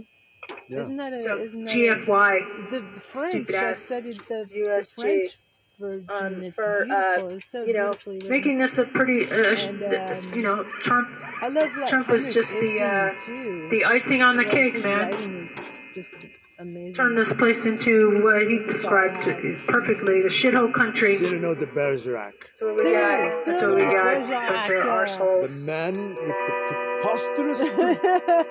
[0.70, 0.80] Yeah.
[0.80, 2.40] Isn't that a, So isn't that GFY.
[2.68, 3.54] A, the, the French?
[3.54, 5.38] I studied the, the USG, French
[5.80, 6.10] version.
[6.10, 7.94] um, it's for, uh, it's so you know,
[8.28, 11.10] making this a pretty, uh, And, um, you know, Trump
[11.42, 15.48] I love like Trump was just the, uh, the icing on the cake, his man.
[15.90, 16.26] Writing just
[16.60, 16.94] amazing.
[16.94, 19.24] Turn this place into what he described
[19.68, 21.18] perfectly, a shithole country.
[21.18, 23.46] Cyrano de Bergerac, That's what we got.
[23.46, 24.22] That's what we got.
[24.22, 26.54] Bergerac, Bunch of uh, the man with the
[27.02, 27.70] preposterous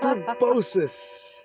[0.00, 1.42] proboscis.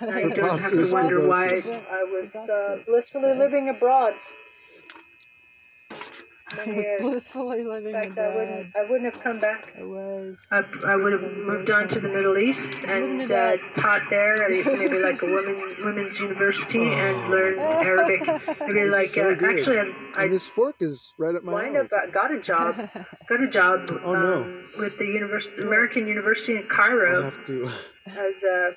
[0.00, 1.46] Now you don't have to wonder why.
[1.46, 4.14] I was uh, blissfully living abroad.
[6.56, 9.74] I was blissfully living In fact, I wouldn't, I wouldn't have come back.
[9.78, 10.38] I was.
[10.50, 14.50] I, I would have moved on to the Middle East and uh, taught there, at
[14.78, 18.20] maybe like a women women's university, and learned Arabic.
[18.60, 21.76] Maybe like so uh, actually, I, I And this fork is right up my wind
[21.76, 21.86] alley.
[21.86, 22.76] up uh, got a job,
[23.28, 24.34] got a job Oh, no.
[24.42, 27.68] um, with the university, American University in I Cairo have to.
[28.06, 28.70] as a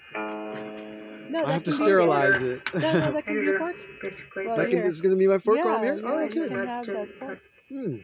[1.30, 2.61] no, I have to sterilize it.
[2.73, 3.76] no, no, that can be a fork.
[4.02, 4.48] basically.
[4.48, 4.88] Well, That can, here.
[4.88, 5.93] is gonna be my fork yeah, while I'm here.
[5.93, 6.48] yeah, Oh, you okay.
[6.49, 7.39] can have that fork.
[7.72, 7.95] Hmm.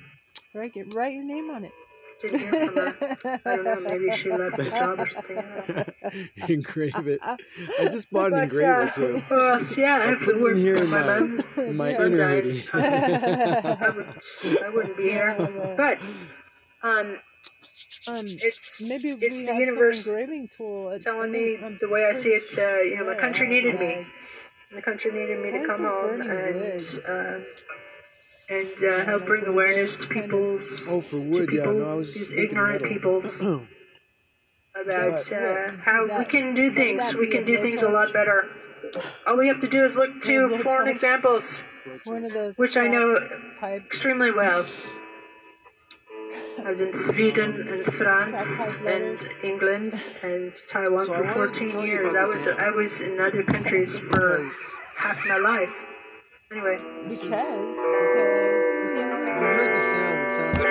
[0.54, 1.72] Write, it- write your name on it.
[2.22, 3.42] Didn't hear from her.
[3.46, 3.80] I don't know.
[3.80, 5.38] Maybe she left the job or something.
[5.38, 6.24] I don't know.
[6.48, 7.20] Engrave it.
[7.22, 7.38] I
[7.92, 9.22] just bought an But, engraver uh, too.
[9.30, 11.78] well, yeah, I'll if put it it weren't in here for in my my, in
[11.78, 12.06] my Yeah.
[12.06, 12.44] inner Died.
[12.44, 12.68] hoodie.
[12.74, 15.36] I would, I wouldn't be here.
[15.78, 16.10] But
[16.82, 17.18] um,
[18.08, 20.92] Um, it's maybe it's the have universe some engraving tool.
[20.94, 22.58] at- telling me think the way I see it.
[22.58, 23.94] Uh, you know, my country I needed me.
[23.94, 24.06] had-
[24.78, 27.40] The country needed me to come home and uh,
[28.50, 31.62] and uh, help bring awareness to Kind of- people's Oh, for to wood, yeah.
[31.64, 32.94] people, No, I was these ignorant metal.
[32.94, 37.14] peoples about uh, how we can do things.
[37.16, 38.50] We can do things a lot better.
[39.26, 41.64] All we have to do is look to Yeah, foreign examples,
[42.06, 42.58] One of those.
[42.58, 43.18] which I know
[43.64, 44.66] extremely well.
[46.64, 49.94] I was in Sweden and France and England
[50.24, 52.14] and Taiwan So for 14 years.
[52.16, 52.48] I was.
[52.48, 54.48] I was in other countries for
[54.96, 55.70] half my life.
[56.50, 57.44] Anyway, this Because.
[57.44, 57.76] is.
[57.76, 57.76] Because.
[58.96, 59.40] Yeah.
[59.58, 60.20] heard the sound.
[60.24, 60.67] It sounds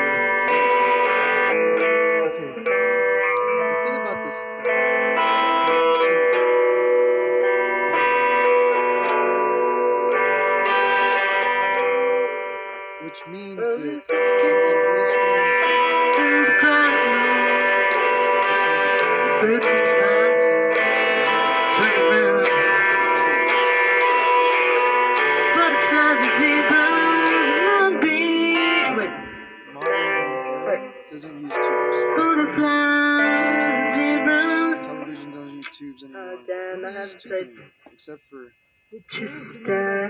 [39.08, 40.08] Just uh,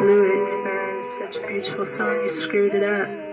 [0.00, 1.04] blew it, man.
[1.18, 2.22] Such a beautiful song.
[2.24, 3.29] You screwed it up.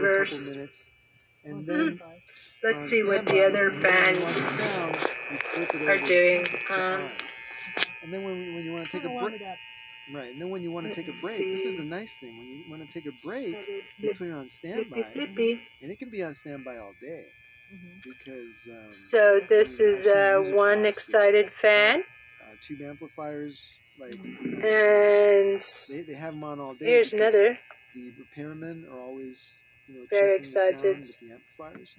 [0.00, 0.30] Universe.
[0.30, 0.90] couple minutes,
[1.44, 2.00] and then
[2.62, 4.96] Let's on see what the other and then when you want the fans sound,
[5.30, 6.46] you flip it are doing.
[6.46, 7.10] to Um.
[8.02, 9.40] And then when, when you want to take a break,
[10.08, 10.30] right?
[10.32, 12.36] And then when you want to take a Let's break, this is the nice thing.
[12.38, 13.56] When you want to take a break,
[13.98, 15.60] you put it on standby, flippy.
[15.80, 17.26] and it can be on standby all day
[17.72, 17.98] Mm-hmm.
[18.10, 22.02] because um, So this is I've uh, one shops that excited fan,
[22.42, 26.86] uh, tube amplifiers, like and they, they have them on all day.
[26.86, 27.58] here's another.
[27.94, 29.58] The repairmen are always,
[29.90, 31.06] you know, Very the excited.
[31.20, 31.96] the amplifiers.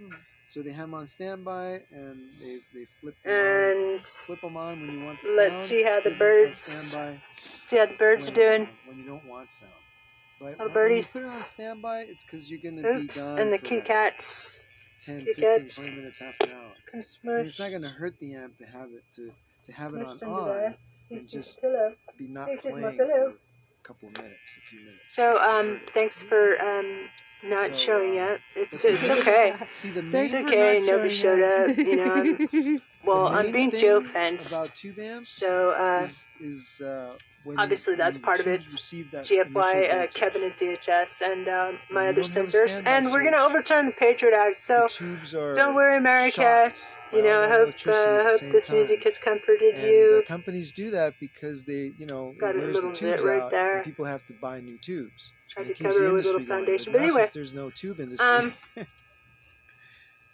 [0.47, 4.57] So they have them on standby, and they they flip them on, And flip them
[4.57, 5.67] on when you want the let's sound.
[5.69, 7.21] see how the flip them on birds- standby
[7.59, 8.69] see how the birds are doing.
[8.85, 9.71] when you don't want sound.
[10.39, 11.11] But the when you birdies.
[11.11, 14.59] put it on standby, it's because you're gonna be gone and the kitty cats
[15.01, 15.75] 10, kitty 15, cats.
[15.75, 16.75] 20 minutes, half an hour.
[17.25, 19.31] I mean, it's not gonna hurt the amp to have it to
[19.65, 20.75] to have it on on
[21.13, 21.61] and just
[22.17, 23.23] be not playing pillow.
[23.23, 23.35] for a
[23.91, 25.01] couple of minutes, a few minutes.
[25.07, 27.09] So um, thanks for um
[27.43, 28.39] not So, showing uh, up.
[28.55, 29.53] It's it's okay.
[29.71, 30.79] See the Thanks It's okay.
[30.85, 31.77] Nobody showed up.
[31.77, 32.13] You know.
[32.53, 34.53] I'm, well, I'm being thing geofenced.
[34.53, 38.61] about tube amps So uh, is is uh, when obviously that's when part of it.
[38.61, 42.71] GFY, uh, Kevin at DHS, and um, my other don't have a sensors.
[42.71, 44.61] standby And we're gonna overturn the Patriot Act.
[44.61, 44.87] So
[45.53, 46.71] don't worry, America.
[47.13, 48.77] You know, I hope uh, hope this time.
[48.77, 50.15] music has comforted And you.
[50.21, 53.23] the companies do that because they, you know, Got it a little the zit tubes
[53.23, 53.83] right out, there.
[53.83, 55.33] people have to buy new tubes.
[55.49, 56.93] Tried to cover the a industry little foundation.
[56.93, 58.53] But, But anyway, there's no tube industry, um,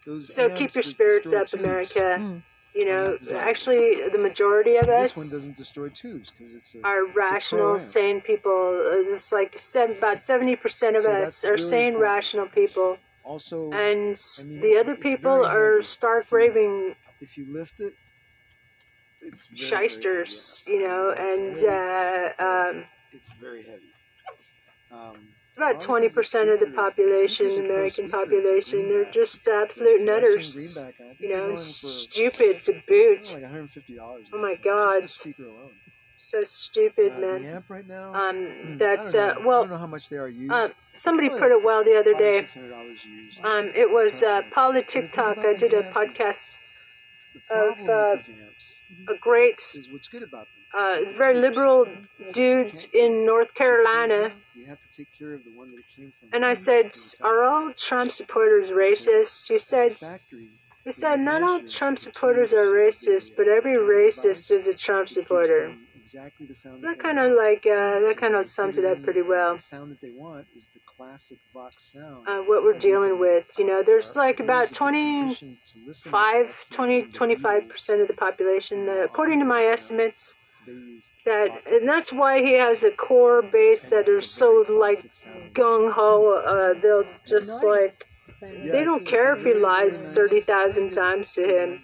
[0.06, 2.44] those so keep your spirits up, tubes, America.
[2.80, 5.14] You know, actually, the majority of us.
[5.14, 7.82] This one doesn't destroy tubes because it's a are it's rational, amp.
[7.82, 8.84] sane people.
[8.86, 9.56] Uh, It's like
[9.98, 12.02] about seventy percent of So us are really sane, important.
[12.14, 17.80] rational people, Also, and I mean, the other people are stark raving if you lift
[17.80, 17.94] it,
[19.22, 23.92] it's very, shysters, very you know, It's and very- uh, um, it's very heavy.
[24.92, 25.28] Um,
[25.60, 30.76] it's about 20% of the population, speakers are pro American population, they're just absolute nutters,
[30.78, 33.34] Greenback, I think you know, and stupid to boot.
[33.34, 34.26] like 150 dollars.
[34.34, 35.04] Oh my God.
[35.04, 35.72] the speaker alone.
[36.20, 37.46] So stupid, Uh, man.
[37.46, 38.14] amp right now.
[38.14, 39.40] Um, that's uh, don't.
[39.40, 40.52] I don't know how much they are used.
[40.52, 42.40] uh, somebody put it well the other day.
[42.40, 43.46] six hundred dollars used.
[43.46, 44.42] Um, it was uh.
[44.52, 45.38] Paula TikTok.
[45.38, 46.58] I did a podcast.
[47.48, 48.66] Problem uh, with these amps
[49.10, 51.08] A great, is what's good about them.
[51.10, 55.44] uh, very liberal Since you dude in North Carolina, You have to take care of
[55.44, 56.30] the one that came from.
[56.34, 59.98] and I said, "Are all Trump supporters racist?" You said.
[60.86, 65.76] "You said not all Trump supporters are racist, but every racist is a Trump supporter."
[66.08, 66.84] Exactly the sound.
[66.84, 69.56] That they kind of like uh, that So kind of sums it up pretty well.
[69.56, 72.28] The sound that they want is the classic Vox sound.
[72.28, 76.12] Uh, what we're dealing with, you know, there's like about have 25, conditioned to listen
[76.12, 80.36] to that sound 20, 25 percent of the population, uh, according to my estimates,
[81.26, 85.06] that and that's why he has a core base that are so like
[85.54, 86.42] gung ho.
[86.48, 88.06] Uh, they'll just like
[88.42, 91.82] they don't care if he lies thirty thousand times to him.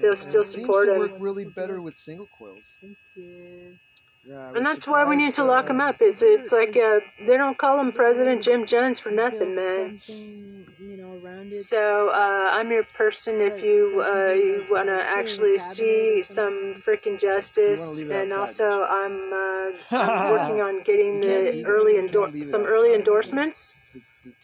[0.00, 0.98] They'll still and it seems support him.
[0.98, 2.76] work really better with single coils.
[2.80, 3.78] Thank you.
[4.26, 5.96] Yeah, And that's why we need to lock him uh, up.
[6.00, 10.00] It's it's like uh, they don't call him President Jim Jones for nothing, man.
[10.08, 11.64] You know, around it.
[11.64, 17.20] So uh, I'm your person if you uh, you want to actually see some freaking
[17.20, 23.74] justice, and also I'm, uh, I'm working on getting the early endor- some early endorsements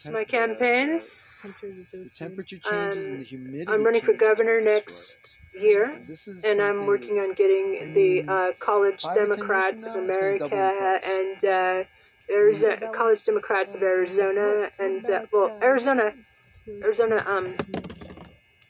[0.03, 1.61] to my uh, campaigns.
[1.91, 3.67] The, the temperature changes and the humidity.
[3.67, 6.01] Um, I'm running for governor will destroy next year.
[6.07, 9.83] This is and I'm working on getting the uh, College five or ten years Democrats
[9.85, 11.83] of now, it's gonna double in America and uh,
[12.31, 16.13] Arizona, College Democrats of Arizona and uh, well Arizona
[16.83, 17.55] Arizona um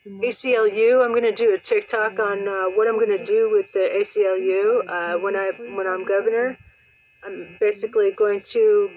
[0.06, 1.04] ACLU.
[1.04, 3.88] I'm going to do a TikTok on uh, what I'm going to do with the
[4.00, 6.58] ACLU uh, when I when I'm governor.
[7.24, 8.88] I'm basically going to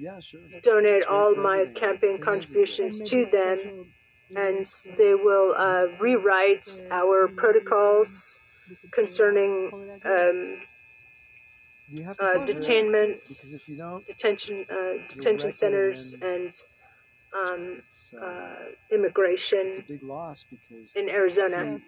[0.00, 0.40] Yeah, sure.
[0.62, 1.74] donate all my everything.
[1.74, 3.58] campaign Thing is, is that- contributions to them,
[4.34, 4.66] and
[4.96, 8.38] they will uh, rewrite our protocols
[8.92, 9.70] concerning
[10.04, 10.38] um,
[11.96, 14.92] We have to uh, take care of it, detainment, because if you don't, detention uh,
[15.14, 16.54] detention centers and and
[17.32, 18.54] um, it's, uh, uh,
[18.90, 21.80] a immigration big loss because in Arizona.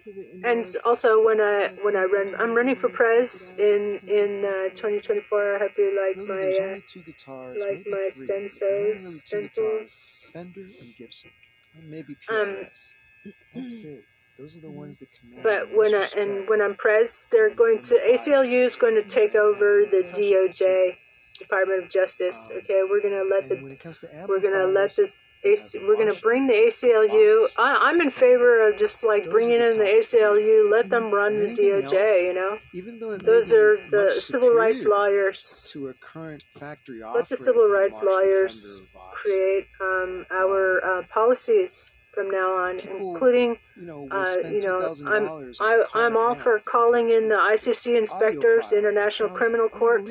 [0.43, 5.55] And also when I when I run, I'm running for pres in in uh, 2024.
[5.55, 8.25] I hope you like really, my uh, two guitars, like my three.
[8.27, 10.29] There's only really stencils, stencils.
[10.33, 11.29] Fender and Gibson,
[11.77, 13.33] and maybe Um, PRS.
[13.53, 14.03] That's it.
[14.39, 15.43] Those are the ones that command.
[15.43, 19.35] But when I and when I'm pres, they're going to ACLU is going to take
[19.35, 20.97] over the DOJ,
[21.37, 22.49] Department of Justice.
[22.49, 25.17] Um, Okay, we're gonna let the when it comes to we're gonna let amplifiers, this
[25.45, 27.47] AC, we're gonna bring the ACLU.
[27.57, 29.83] I, I'm in favor of just like bringing in the.
[29.83, 30.71] ACLU.
[30.71, 31.93] Let them run the DOJ.
[31.93, 35.69] else, You know, even though those are the civil rights lawyers.
[35.73, 38.81] to a current factory Let the civil rights lawyers
[39.13, 44.79] create um, our uh, policies from now on, People including You know, uh, you know,
[44.79, 47.35] $2,000 I'm I, car I'm all for calling in the.
[47.35, 50.09] ICC inspectors, International Criminal Court,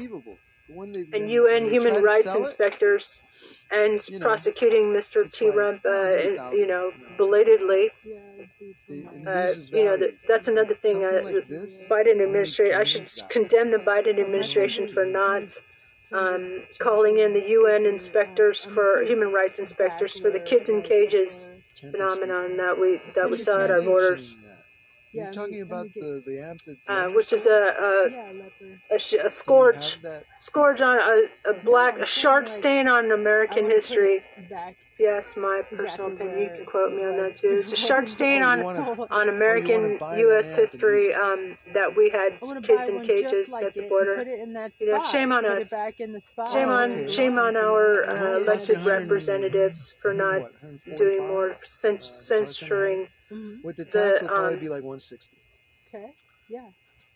[0.79, 0.79] unbelievable.
[0.79, 3.23] When they, and UN human rights sell it, inspectors,
[3.71, 5.31] and you know, prosecuting Mr.
[5.31, 5.47] T.
[5.47, 7.91] like Rump, uh, you know, belatedly.
[8.05, 11.05] Yeah, it'd be It- from it my- Uh, you know, that, that's another thing.
[11.05, 12.75] Uh, like this Biden administration.
[12.81, 15.57] I should condemn the Biden administration for not
[16.13, 21.51] um, calling in the UN inspectors for human rights inspectors for the kids in cages
[21.81, 24.37] phenomenon that we that we saw at our borders.
[25.13, 27.43] Yeah, You're talking we- and about we get- the, the amp that uh, which is
[27.45, 27.57] sold?
[27.57, 28.33] a Yeah,
[28.91, 29.99] a, a, sh- a So you scourge
[30.39, 34.23] scourge on a, a black I'm a sharp like, stain on American history.
[34.51, 36.39] Back Yes, my personal exactly opinion.
[36.39, 37.59] You can quote me on that too.
[37.61, 40.55] It's a sharp stain Oh, on wanna- on American U.S.
[40.55, 43.83] history um, that we had I want to kids in cages like at the it
[43.83, 44.17] and border.
[44.17, 45.65] Put it in that You know, shame on put us.
[45.65, 46.53] It back in the spot.
[46.53, 47.09] Shame Oh, on okay.
[47.11, 50.53] shame on our uh, elected representatives for not
[50.97, 53.65] doing more cen- Uh, censoring Mhm.
[53.65, 55.37] With the the, tax, will probably um, be like 160.
[55.89, 56.13] Okay.
[56.49, 56.69] Yeah.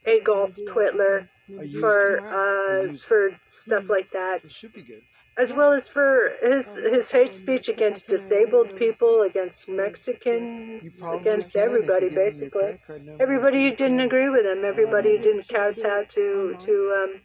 [0.07, 0.75] Adolf Maybe do that.
[0.75, 3.89] Twitler A do used- for uh, for stuff Mhm.
[3.89, 5.03] like that, It should be good.
[5.37, 11.63] as well as for his his hate speech against disabled people, against Mexicans, against can
[11.63, 12.61] if you everybody, give them your basically.
[12.61, 13.23] credit card number.
[13.23, 16.75] Everybody who didn't agree with him, everybody who Um, didn't should I kowtow to to
[16.99, 17.21] um,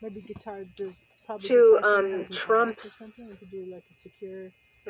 [0.00, 0.92] Maybe guitar To,
[1.28, 3.02] guitar um, Center has an app or Trump's-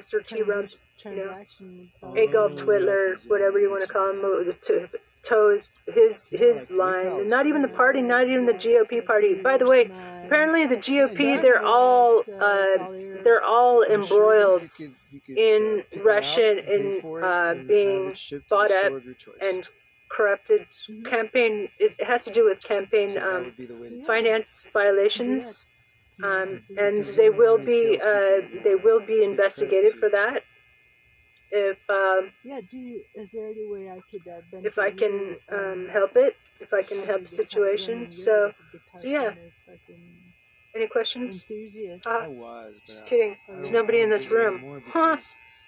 [0.01, 0.19] something.
[0.19, 0.47] We could do like a secure Mr.
[0.47, 0.52] T.
[0.52, 0.77] Rump, transi-
[1.23, 1.78] transaction.
[1.78, 4.89] would Oh, probably- Adolf Twitler, whatever you want to call him, uh, to
[5.23, 9.35] toes his his line, and not even the party, not even the GOP party.
[9.35, 9.85] By the way,
[10.24, 12.90] apparently the GOP they're all uh,
[13.23, 16.59] they're all I'm sure that you embroiled could- you could, in uh, pick it Russian
[16.59, 17.27] out, in, uh,
[17.59, 19.05] and being it shipped to the bought up of
[19.43, 19.69] and
[20.09, 20.66] corrupted
[21.05, 21.69] campaign.
[21.78, 24.06] It has to do with campaign um, would be the way to do it.
[24.06, 25.66] finance violations,
[26.22, 30.42] um, and they will be uh, they will be investigated for that.
[31.50, 32.60] If um, Yeah.
[32.70, 33.02] Do you?
[33.14, 34.26] Is there any way I could?
[34.26, 38.10] Uh, if I can um, help it, if I can help the situation.
[38.10, 39.34] So, your, like, a Guitar so yeah.
[40.74, 41.42] Any questions?
[41.42, 42.06] Enthusiast.
[42.06, 43.36] Uh, I was, but Just kidding.
[43.48, 44.82] I There's nobody in this room.
[44.86, 45.18] Huh.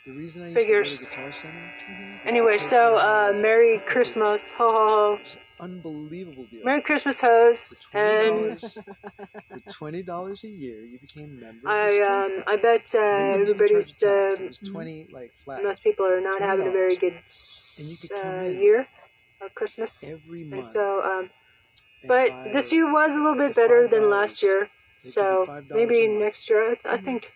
[0.06, 0.98] The reason I used Figures.
[0.98, 2.26] to go to Guitar Center Mhm.
[2.26, 5.35] Anyway, so uh, Merry Christmas, ho ho ho.
[5.60, 6.64] Unbelievable deal.
[6.64, 8.78] Merry Christmas, hoes, For and $20,
[9.51, 11.68] for twenty dollars a year, you became a member.
[11.68, 13.18] I um I bet uh, Club.
[13.18, 16.70] Then you didn't charge everybody's uh, twenty like flat most people are not having a
[16.70, 17.14] very good
[17.78, 18.86] And uh, year
[19.40, 20.66] of Christmas, every and month.
[20.66, 21.31] so um
[22.06, 24.68] But this year was a little bit better than last year.
[25.02, 27.32] So give you $5 maybe next year, I, I think,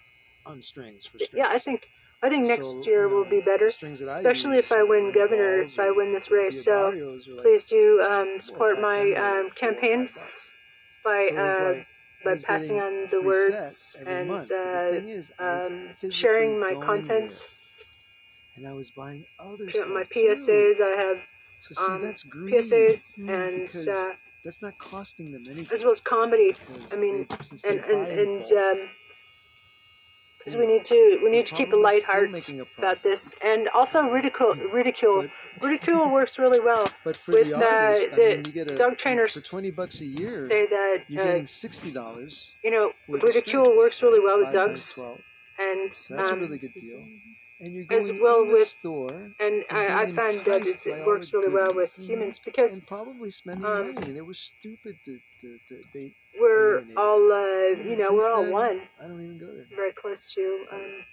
[0.46, 1.34] on strings for strings.
[1.34, 1.88] yeah, I think,
[2.22, 3.66] I think next So, year you will be better.
[3.66, 6.64] the strings that I Especially use if I win governor, if I win this race.
[6.64, 10.50] So like- please do um, support my then they were um, campaigns
[11.04, 11.86] by So uh, like,
[12.24, 17.30] by passing on the words and uh, is, um, sharing my content.
[17.30, 20.10] there, and I was buying other my too.
[20.14, 20.80] PSAs.
[20.80, 21.18] I have
[21.60, 22.56] So see, um, that's greedy.
[22.56, 24.08] PSAs Mm, and uh,
[24.44, 25.68] that's not costing them anything.
[25.72, 26.56] as well as comedy.
[26.92, 27.26] I mean,
[27.64, 28.90] and and and um,
[30.48, 32.30] because we need to we need to keep a light heart
[32.78, 35.26] about this, and also ridicule ridicule
[35.60, 36.86] ridicule works really well.
[37.04, 39.42] But for with, the uh, artist, I the mean, you get a dog for trainers
[39.44, 40.40] twenty bucks a year.
[40.40, 42.50] Say that You're uh, getting sixty dollars.
[42.62, 44.98] you know ridicule works really well with dogs,
[45.58, 47.04] and So that's um, a really good deal.
[47.60, 50.58] And you're going as well in the with- store and I, I being found that
[50.58, 54.12] enticed it works really well with humans because and probably spending um, money.
[54.12, 56.12] They were stupid to, to, to they.
[56.40, 56.96] we're eliminated.
[56.96, 59.66] all uh, you know we're all then, one, I don't even go there.
[59.74, 61.04] very close to um,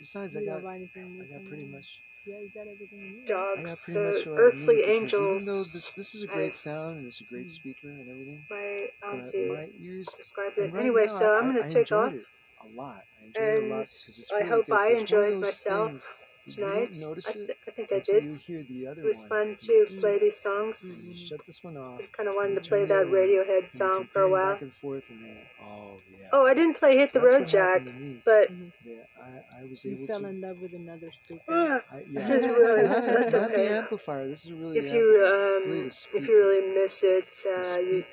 [0.00, 1.86] Besides, I got don't buy anything new I got pretty much
[2.26, 3.30] Yeah, you got everything you need.
[3.30, 5.42] I got dogs, pretty uh, much what I earthly angels.
[5.42, 8.42] Even though this this is a great sound and it's a great speaker and everything,
[8.50, 10.08] my but auntie my ears.
[10.18, 10.72] described it.
[10.72, 12.12] right Anyway, now, so I, I'm gonna I take off.
[12.12, 12.24] it
[12.64, 13.04] a lot.
[13.20, 14.80] I enjoyed it a lot And I really hope good.
[14.82, 16.06] I It's enjoyed myself things
[16.48, 16.94] tonight.
[16.94, 18.24] You notice I, it th- I think I did.
[18.24, 19.28] you hear the other It was one.
[19.28, 21.12] fun to You- play these you songs.
[21.28, 22.00] shut this one off.
[22.00, 24.52] I kind of wanted to play that Radiohead and song for a while.
[24.54, 26.28] Back and forth, and then oh yeah.
[26.32, 28.22] Oh, I didn't play Hit So the Road Jack, happened to me.
[28.24, 28.48] but
[28.84, 30.26] Yeah, I, I was You fell to.
[30.28, 31.42] in love with another stupid.
[31.48, 33.68] ah, I, yeah, That's really- not, that's not okay.
[33.68, 34.28] the amplifier.
[34.28, 35.62] This is really if the you amplifier.
[35.62, 38.04] really um the if you really miss it, uh, you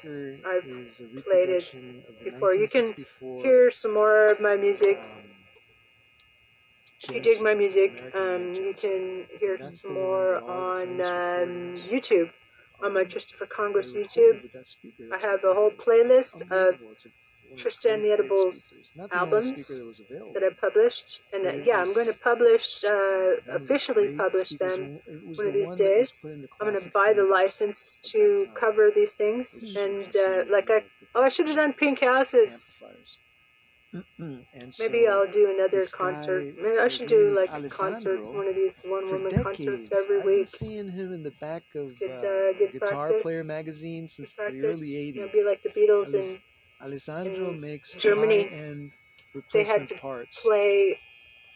[0.45, 0.63] I've
[1.25, 2.53] played it reproduction of the before.
[2.55, 2.93] You can
[3.41, 4.97] hear some more of my music.
[4.99, 5.28] um,
[7.01, 11.01] If you dig my music, um, you can hear some more with all the on
[11.01, 11.75] um.
[11.89, 12.29] YouTube.
[12.81, 15.03] On my Christopher Congress YouTube, recorded with that speaker.
[15.13, 16.91] I have a whole playlist of unbelievable.
[16.91, 18.91] It's a- one of the Tristan the Edibles speakers.
[18.95, 20.33] Not the only albums that was available.
[20.33, 22.95] that I published, and uh, yeah, I'm going to publish, uh, one
[23.37, 24.99] of the officially publish them.
[25.33, 26.21] One of these one that was days.
[26.21, 30.43] put in the I'm going to buy the license to cover these things, and uh,
[30.51, 30.83] like I,
[31.15, 32.69] oh, I should have done Pink Houses.
[34.19, 36.45] And Maybe so, I'll do another concert.
[36.45, 40.19] guy, Maybe I should do like a concert, one of these one-woman decades, concerts every
[40.19, 40.47] I've been week.
[40.47, 43.23] seeing him in the back of Good, uh, uh, good Guitar practice.
[43.23, 45.33] Player magazine since the early You know, 80s.
[45.33, 46.39] be like the Beatles Alis- and
[46.81, 48.91] Alessandro in makes Germany, high-end
[49.53, 50.41] they had to parts.
[50.41, 50.99] play.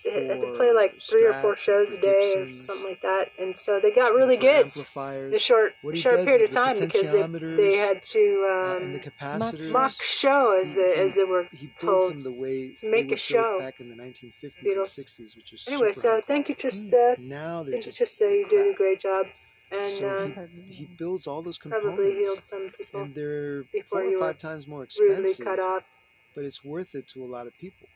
[0.03, 3.31] They had to play like three or four shows a day or something like that,
[3.39, 7.55] and so they got really good in a short short period of time because they,
[7.55, 11.23] they had to uh, um, and the mock show as he, they, he, as they
[11.23, 12.13] were he told.
[12.13, 13.57] them the way to make a show.
[13.59, 14.97] back in the 1950s Beatles.
[14.97, 16.89] and 60s, which was Anyway, so high thank you, quality.
[16.89, 17.17] Trista.
[17.19, 18.29] Now they're Thank you, just Trista.
[18.29, 19.25] You did a great job,
[19.71, 23.63] and So uh, he, he builds all those probably components, healed some people and they're
[23.85, 25.83] four or five times more expensive, cut off.
[26.35, 27.87] but it's worth it to a lot of people.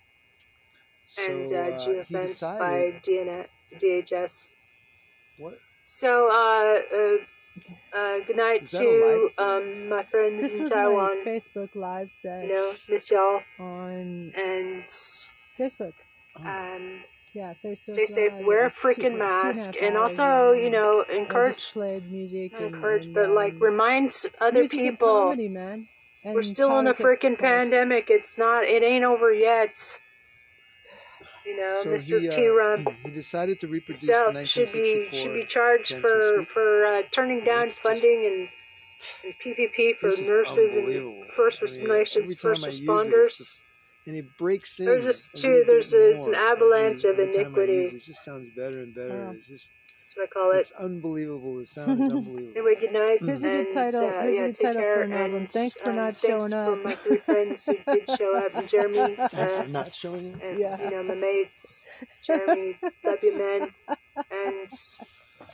[1.07, 2.03] So and uh, he
[2.41, 3.47] by DNA,
[3.79, 4.47] DHS.
[5.37, 10.55] what So, uh, uh, uh, good night Is that a to um, my friends This
[10.55, 11.23] in was Taiwan.
[11.25, 14.83] my Facebook live set You know, miss y'all, on and
[15.57, 15.93] Facebook.
[16.37, 17.03] oh, um,
[17.33, 17.93] Yeah, Facebook.
[17.93, 18.33] stay safe.
[18.33, 18.45] Live.
[18.45, 22.51] Wear a was two- freaking two and mask, and also, you know, encourage, played music
[22.59, 25.21] and, encourage, and, but like um, reminds other people.
[25.23, 25.87] comedy, man.
[26.25, 28.09] We're still in a freaking pandemic.
[28.09, 28.65] It's not.
[28.65, 29.99] It ain't over yet.
[31.47, 32.21] You know, so Mr.
[32.21, 32.47] he, T.
[32.47, 36.85] uh, Rump he decided to reproduce himself the should be should be charged for for
[36.85, 38.49] uh, turning down it's just- funding and,
[39.23, 41.23] and PPP for nurses and unbelievable.
[41.35, 43.61] first I mean, nations, every first I use it, responders.
[44.07, 44.85] and it breaks in.
[44.87, 47.61] There's just a too- there's a- it's an more avalanche every, of every time I
[47.61, 47.83] use iniquity.
[47.83, 47.93] it.
[47.93, 49.27] It just sounds better and better.
[49.29, 49.35] Oh.
[49.37, 49.86] It's just That's
[50.17, 50.57] what I call it.
[50.57, 51.57] it's unbelievable.
[51.57, 52.51] The sound is unbelievable.
[52.55, 53.19] Anyway, good night.
[53.21, 54.95] Here's a good and, title- Uh, here's a yeah, good take title care.
[54.95, 55.47] for an album.
[55.47, 56.83] Thanks for um, not thanks showing for up.
[56.83, 58.55] my three friends who did show up.
[58.55, 60.41] And Jeremy, Thanks uh, for not showing up.
[60.43, 60.81] and Yeah.
[60.83, 61.83] you know my mates,
[62.23, 63.69] Jeremy, love you, man,
[64.31, 64.69] and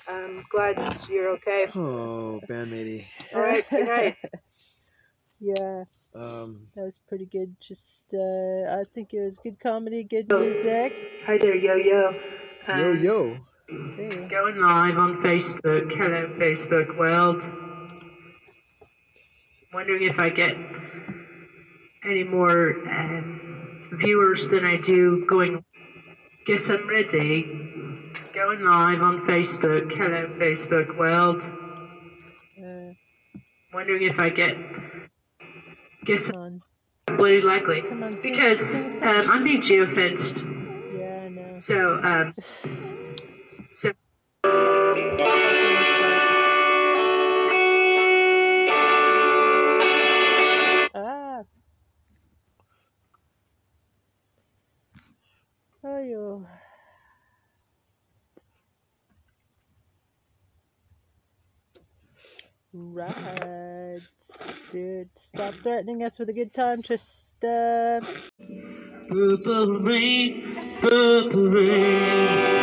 [0.08, 0.76] I'm glad
[1.10, 1.68] you're okay.
[1.76, 3.06] Oh, bandmatey.
[3.36, 4.18] All right, good night.
[5.46, 5.84] Yeah,
[6.16, 7.56] Um, that was pretty good.
[7.60, 10.94] Just, uh, I think it was good comedy, good music.
[11.26, 12.16] Hi there, yo yo.
[12.68, 13.38] Um, yo yo.
[13.74, 14.08] See.
[14.28, 15.92] Going live on Facebook.
[15.92, 17.42] Hello, Facebook world.
[19.74, 20.56] Wondering if I get
[22.06, 25.64] any more um, viewers than I do going.
[26.46, 27.44] Guess I'm ready.
[28.34, 29.92] Going live on Facebook.
[29.92, 31.42] Hello, Facebook world.
[32.62, 32.94] Uh,
[33.74, 34.56] Wondering if I get.
[36.06, 36.62] Guess come on.
[37.08, 37.82] I'm bloody likely.
[37.82, 39.32] Come on, Because um.
[39.32, 40.44] I'm being geofenced.
[40.96, 41.56] Yeah, I know.
[41.56, 42.36] So, um,
[43.74, 43.92] So
[50.94, 51.42] ah.
[55.84, 56.46] Ayo.
[62.74, 64.00] Right,
[64.70, 65.10] dude.
[65.18, 68.06] Stop threatening us with a good time, Trista.
[69.10, 72.63] Purple rain, purple rain.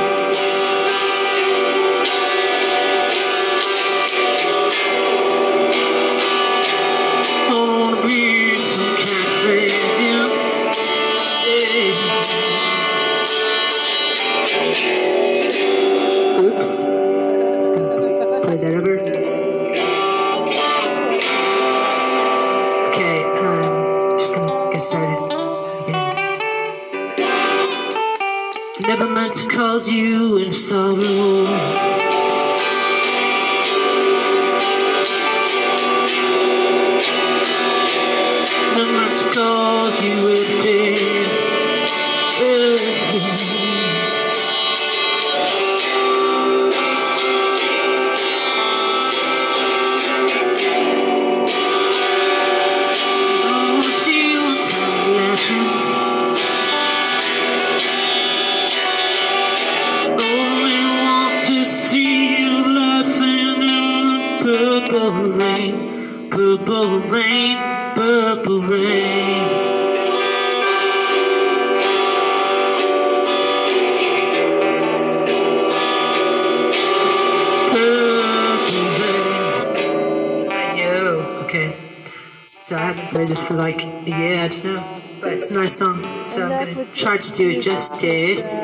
[83.51, 85.01] for like a year, I don't know.
[85.19, 86.01] But it's a nice song.
[86.27, 88.63] So I'm gonna try to do it justice.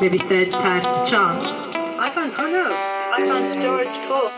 [0.00, 1.38] Maybe third time's a charm.
[1.98, 4.30] iPhone, oh no, I found storage full.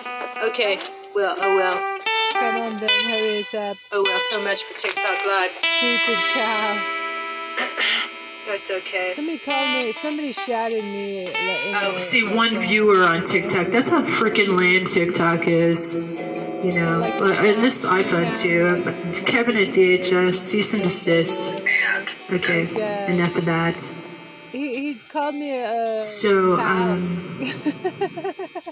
[0.49, 0.79] Okay,
[1.15, 2.01] well, oh well.
[2.35, 3.77] Come on then, hurry us up.
[3.91, 5.51] Oh well, so much for TikTok Live.
[5.79, 7.01] Stupid cow.
[8.47, 9.15] That's okay.
[9.17, 11.25] Somebody called me, somebody shouted me.
[11.27, 13.69] like, Oh, see, one viewer on TikTok.
[13.69, 15.95] That's how freaking lame TikTok is.
[16.65, 19.23] You know, and this iPhone too.
[19.27, 21.53] Kevin at DHS, cease and desist.
[22.31, 23.11] Okay, Yeah.
[23.11, 23.93] enough of that.
[24.51, 26.01] He, he called me a.
[26.01, 27.53] So, um,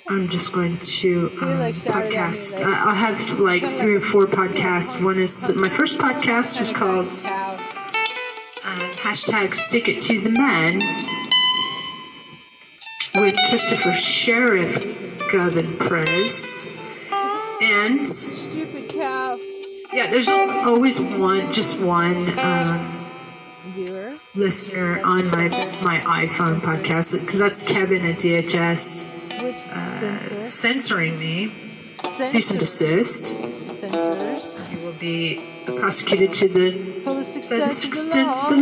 [0.09, 2.60] I'm just going to like, um, me, podcast.
[2.60, 5.02] like- I- I'll have like three or four podcasts.
[5.02, 7.09] One is the, my first podcast was called
[8.64, 10.78] um, hashtag Stick It to the Man
[13.16, 14.78] with Christopher Sheriff
[15.31, 16.64] Govin Prez.
[17.62, 19.39] And Stupid cow.
[19.93, 23.06] yeah, there's always one, just one um,
[23.74, 24.14] Viewer.
[24.34, 25.47] listener on my
[25.80, 29.05] my iPhone podcast because that's Kevin at DHS
[29.43, 30.47] Which uh, censor?
[30.47, 31.52] censoring me.
[32.24, 33.28] Cease and desist.
[33.28, 34.80] Censors.
[34.82, 38.43] You will be prosecuted to the Fullest extent, fullest of the extent law.
[38.43, 38.56] of the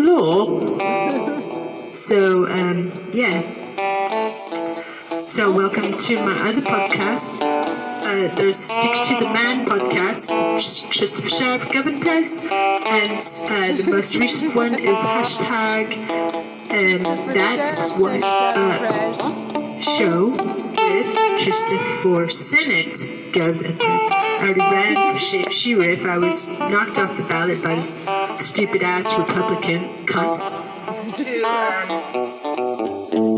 [0.84, 1.46] law.
[1.92, 3.42] So, um, yeah.
[5.26, 7.40] So, welcome to my other podcast.
[8.00, 13.84] Uh, there's Stick to the Man podcast, with Christopher Sheriff Gavin Price, and uh, the
[13.90, 15.94] most recent one is hashtag,
[16.70, 17.04] and
[17.36, 24.02] that's Sheriff what sends that uh, show with Christopher Senate Gavin Price.
[24.02, 26.06] I already ran for sh- sheriff.
[26.06, 30.50] I was knocked off the ballot by the stupid ass Republican cunts
[30.90, 32.39] who, um,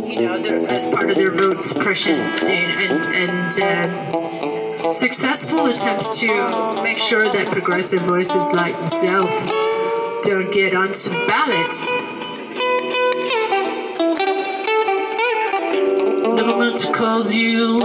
[0.04, 6.20] you know, they're, as part of their vote suppression and and, and um, successful attempts
[6.20, 9.30] to make sure that progressive voices like myself
[10.24, 11.74] don't get onto the ballot.
[16.62, 17.80] Meant to cause you.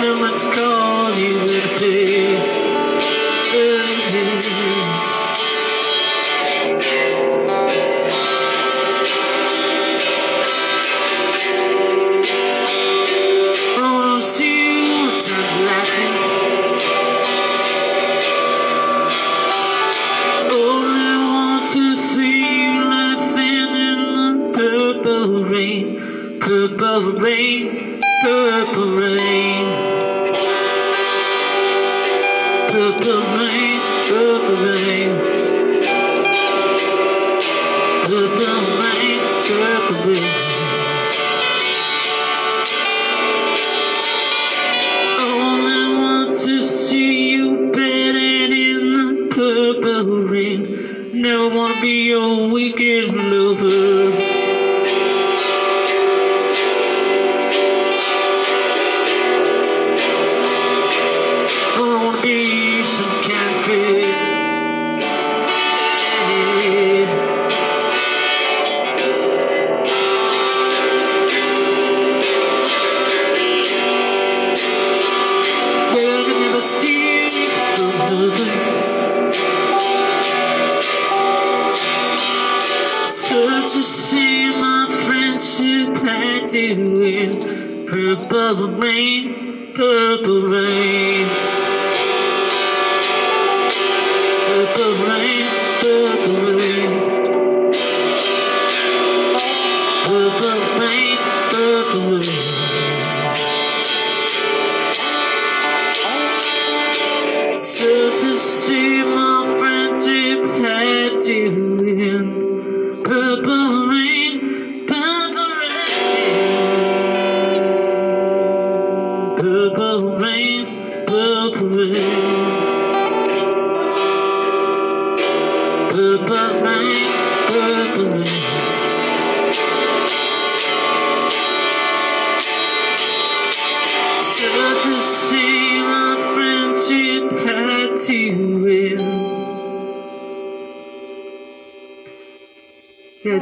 [0.00, 2.25] Never meant to cause you in pain.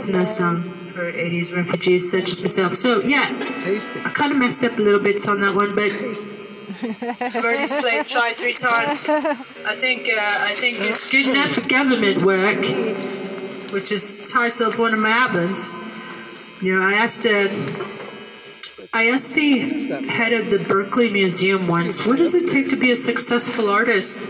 [0.08, 2.76] Yeah, it's a song for 80s refugees such as myself.
[2.76, 3.26] So, yeah,
[3.62, 4.00] Tasty.
[4.00, 6.30] I kind of messed up a little bit on that one, but Tasty.
[6.82, 9.06] I've already played, tried three times.
[9.08, 12.60] I think uh, I think it's good enough for government work,
[13.72, 15.76] which is the title of one of my albums.
[16.60, 17.48] You know, I asked uh,
[18.92, 19.58] I asked the
[20.06, 24.28] head of the Berkeley Museum once, what does it take to be a successful artist?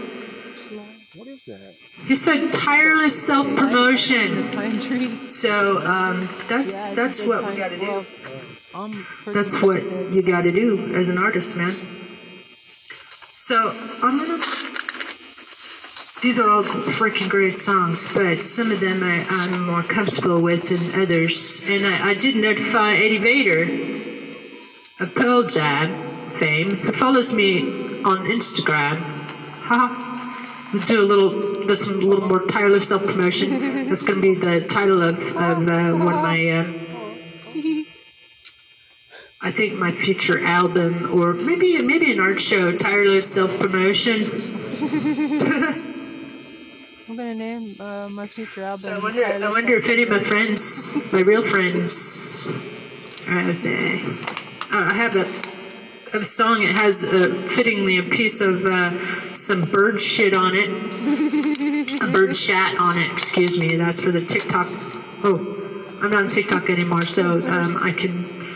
[2.05, 2.35] What is that?
[2.39, 5.31] He said tireless self-promotion.
[5.31, 8.05] So um, that's that's what we got to do.
[9.27, 9.83] That's what
[10.13, 11.75] you got to do as an artist, man.
[13.33, 13.57] So
[14.03, 14.39] I'm gonna.
[16.23, 20.69] These are all freaking great songs, but some of them I, I'm more comfortable with
[20.71, 21.63] than others.
[21.67, 23.63] And I, I did notify Eddie Vedder
[25.01, 27.63] of Pearl Jam fame, who follows me
[28.05, 29.01] on Instagram.
[29.01, 30.11] Ha!
[30.75, 33.87] We'll do a little, do a little more tireless self promotion.
[33.87, 36.49] That's going to be the title of, of uh, one of my.
[36.49, 36.73] Uh,
[39.41, 44.25] I think my future album, or maybe maybe an art show, tireless self promotion.
[47.09, 48.81] I'm gonna name uh, my future album.
[48.81, 52.49] So I wonder, I wonder if any of my friends, my real friends,
[53.29, 54.01] are out there.
[54.73, 55.54] Uh, I have a,
[56.15, 56.63] I have a song.
[56.63, 60.69] It has uh, fittingly a piece of uh, some bird shit on it,
[62.01, 63.11] a bird shat on it.
[63.11, 63.75] Excuse me.
[63.75, 64.69] That's for the TikTok.
[65.25, 68.47] Oh, I'm not on TikTok anymore, so um, I can,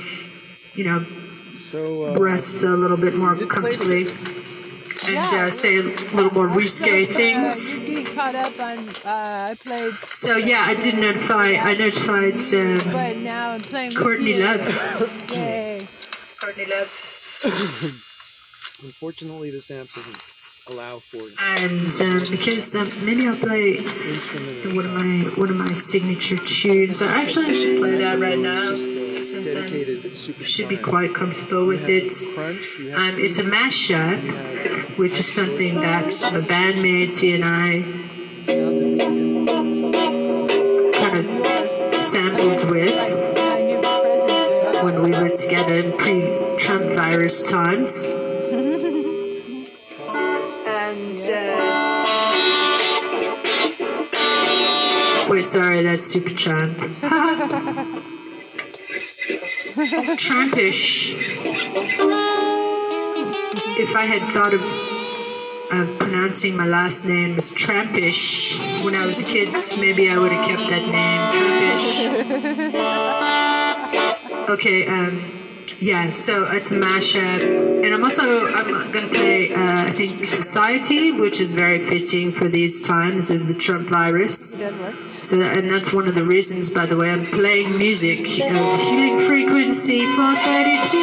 [0.75, 1.05] you know,
[1.53, 5.47] So, uh, rest a little bit more did play comfortably and Yeah.
[5.47, 7.81] uh, say a little more risque things.
[7.81, 8.79] Uh, you're caught up on.
[8.79, 11.55] Uh, I played, So yeah, I did notify.
[11.57, 13.89] I notified um, but now I'm playing.
[13.95, 14.45] with Courtney you.
[14.45, 15.33] Love.
[15.33, 15.85] Yay!
[16.41, 17.15] Courtney Love.
[18.83, 20.19] unfortunately, this amp doesn't
[20.71, 21.23] allow for
[21.63, 27.01] And um, because um, maybe I'll play one of my one of my signature tunes.
[27.01, 28.75] I actually I should play that right now
[29.23, 32.13] since I should be quite comfortable with it.
[32.35, 37.83] Crunch, you have Um, it's a mashup, which is something that my bandmates and I
[38.43, 41.19] sound that we kind
[41.93, 43.48] of sampled with.
[44.85, 48.05] When we were together in pre-Trump virus times.
[50.69, 52.09] and uh,
[55.29, 56.79] wait, sorry, that's Super Trump.
[60.19, 61.13] Trumpish.
[63.79, 64.63] If I had thought of
[65.71, 70.33] of pronouncing my last name as Trampish when I was a kid, maybe I would
[70.33, 71.21] have kept that name,
[72.73, 73.45] Trampish.
[74.49, 75.31] Okay, um,
[75.79, 81.13] yeah, so it's a mashup, and I'm also I'm gonna play uh, I think Society,
[81.13, 84.59] which is very fitting for these times of the Trump virus.
[84.59, 85.11] Work.
[85.11, 88.27] So that, and that's one of the reasons, by the way, I'm playing music of
[88.81, 90.99] healing frequency 432.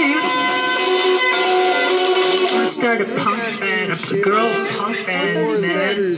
[2.42, 6.18] I'm gonna start a punk band, a girl punk band, man,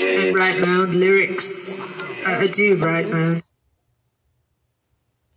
[0.00, 1.78] and write my own lyrics.
[2.26, 3.42] I, I do write my own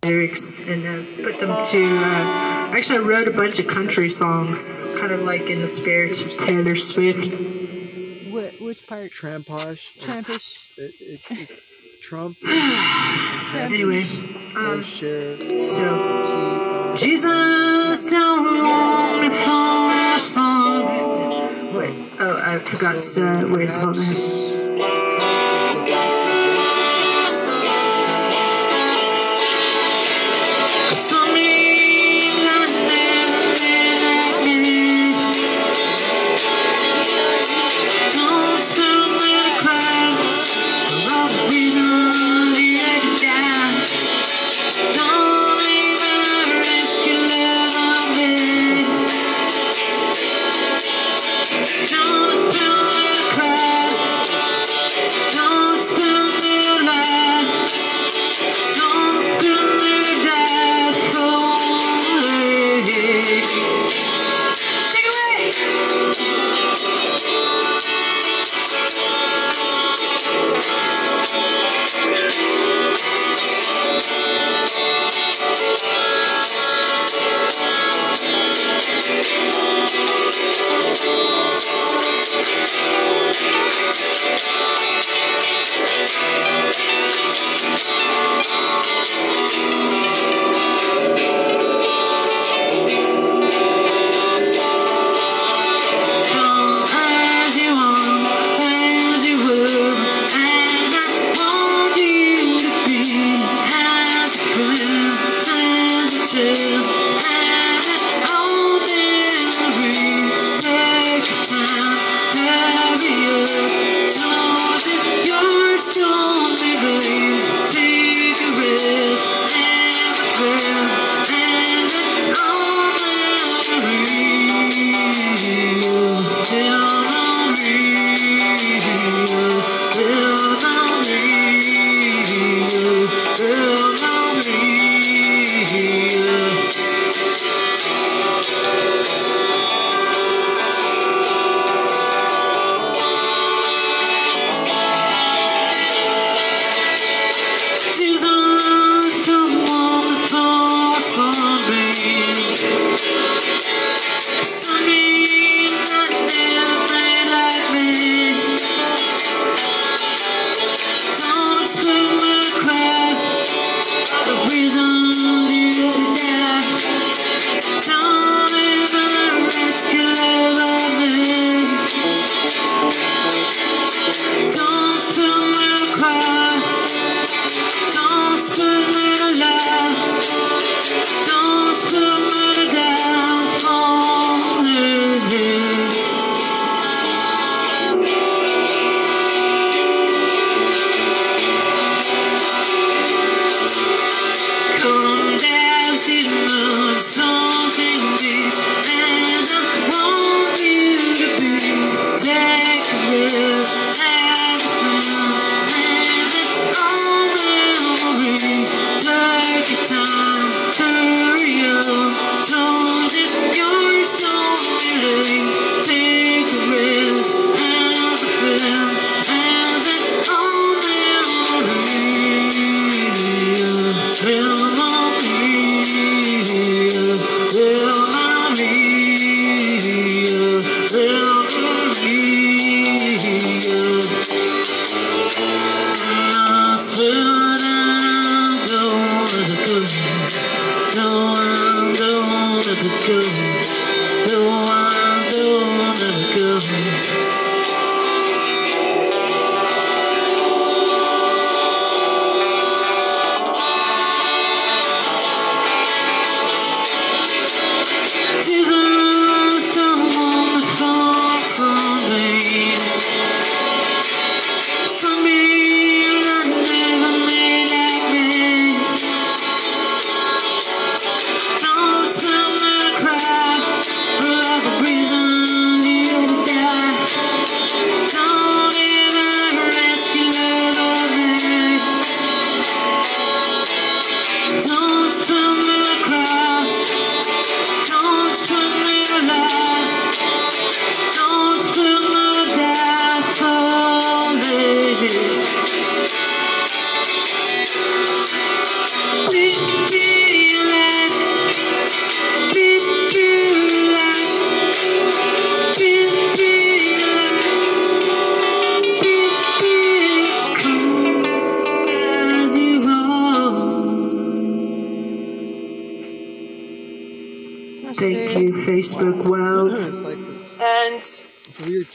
[0.03, 1.97] lyrics and uh, put them to.
[1.97, 6.21] Uh, actually, I wrote a bunch of country songs, kind of like in the spirit
[6.21, 7.35] of Taylor Swift.
[8.29, 9.11] What, which part?
[9.11, 9.99] Tramposh.
[9.99, 10.77] Trampish.
[10.77, 11.49] It, it, it,
[12.01, 12.37] Trump.
[12.39, 13.53] Trump.
[13.71, 14.03] anyway,
[14.55, 21.71] um, so Jesus don't want me for my.
[21.73, 23.93] Wait, oh, I forgot uh, where it's from.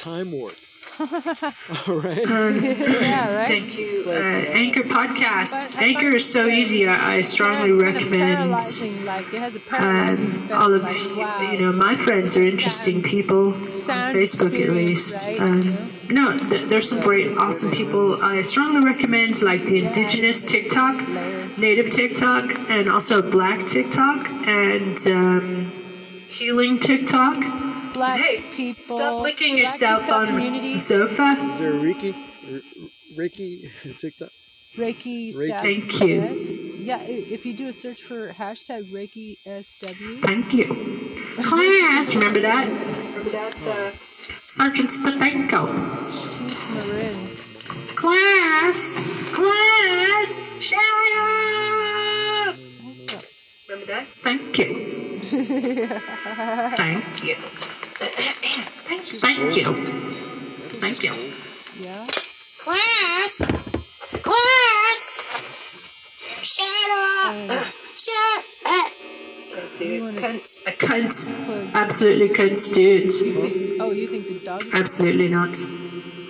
[0.04, 0.52] Time warp.
[1.00, 2.24] All right.
[2.30, 3.48] um, Yeah, right?
[3.48, 4.04] Thank you.
[4.06, 5.74] Uh, Anchor podcasts.
[5.76, 6.86] But Anchor is so easy.
[6.86, 8.50] I, I strongly kind of recommend.
[9.06, 11.50] like it has a Um, all of like, wow.
[11.50, 15.26] you know, my friends are interesting Sounds- people on Facebook at least.
[15.26, 18.22] right, Um, no, th- there's some great, awesome people.
[18.22, 20.96] I strongly recommend like the indigenous TikTok,
[21.58, 25.72] native TikTok, and also Black TikTok and um,
[26.28, 27.73] healing TikTok.
[27.94, 28.96] Black hey, people.
[28.96, 31.36] Stop licking Black yourself TikTok on community, the sofa.
[31.52, 32.14] Is there a Ricky?
[32.52, 32.60] R-
[33.16, 34.30] Ricky TikTok?
[34.76, 35.62] Reiki, Reiki.
[35.62, 36.62] Thank Southwest.
[36.64, 36.74] you.
[36.80, 40.66] Yeah, if you do a search for hashtag Reiki SW, Thank you.
[41.42, 42.66] Class, remember that?
[42.66, 43.66] Remember that?
[43.68, 43.92] Uh,
[44.46, 45.68] Sergeant Stedenko.
[46.10, 47.28] shoot Marin.
[47.94, 48.98] Class!
[49.32, 50.40] Class!
[50.58, 50.78] Shut
[51.18, 52.56] up!
[53.68, 54.06] Remember that?
[54.22, 55.20] Thank you.
[56.76, 57.36] Thank you.
[58.06, 59.84] Thank, thank you.
[60.80, 61.32] Thank you.
[61.80, 62.06] yeah.
[62.58, 63.42] Class!
[64.22, 65.18] Class!
[66.42, 66.66] Shut
[67.30, 67.64] And up!
[67.96, 68.92] Shut up!
[69.54, 70.02] Can't do it.
[70.02, 70.58] wanna- Cunt.
[70.66, 71.44] A cunt.
[71.46, 71.74] close.
[71.74, 73.12] Absolutely cunt, dude.
[73.12, 74.64] You think, oh, you think the dog?
[74.72, 75.56] Absolutely not.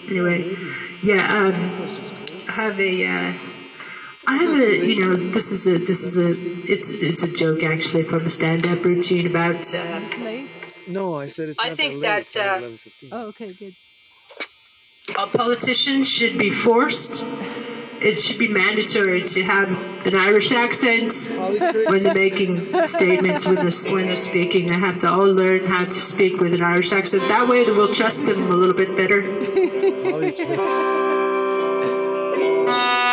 [0.09, 0.57] Anyway,
[1.03, 2.37] yeah, um, That's just cool.
[2.49, 3.33] I have a, uh,
[4.27, 6.31] I have a, you know, this is a, this is a,
[6.71, 10.49] it's, it's a joke actually from a stand-up routine about, uh, It's late.
[10.87, 12.29] No, I said it's I not think that late.
[12.35, 13.09] that, uh, 11:15.
[13.13, 13.75] Oh, okay, good.
[15.17, 17.25] a politician should be forced,
[18.01, 19.71] it should be mandatory to have
[20.07, 24.71] an Irish accent when they're making statements when they're, when they're speaking.
[24.71, 27.29] They have to all learn how to speak with an Irish accent.
[27.29, 29.23] That way, we'll trust them a little bit better.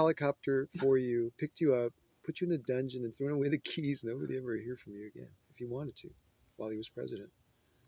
[0.00, 1.92] helicopter for you, picked you up,
[2.24, 4.02] put you in a dungeon, and thrown away the keys.
[4.02, 6.08] Nobody ever hear from you again if he wanted to,
[6.56, 7.30] while he was president.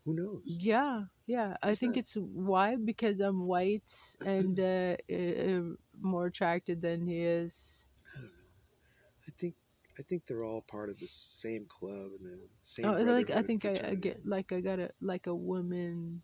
[0.05, 0.41] Who knows?
[0.45, 1.55] Yeah, yeah.
[1.63, 2.01] I think that?
[2.01, 3.91] it's why because I'm white
[4.25, 5.61] and uh, uh,
[6.01, 7.87] more attracted than he is.
[8.15, 9.27] I don't know.
[9.27, 9.55] I think
[9.99, 12.85] I think they're all part of the same club and the same.
[12.85, 16.21] Oh, like I think I, I get like I got a like a woman.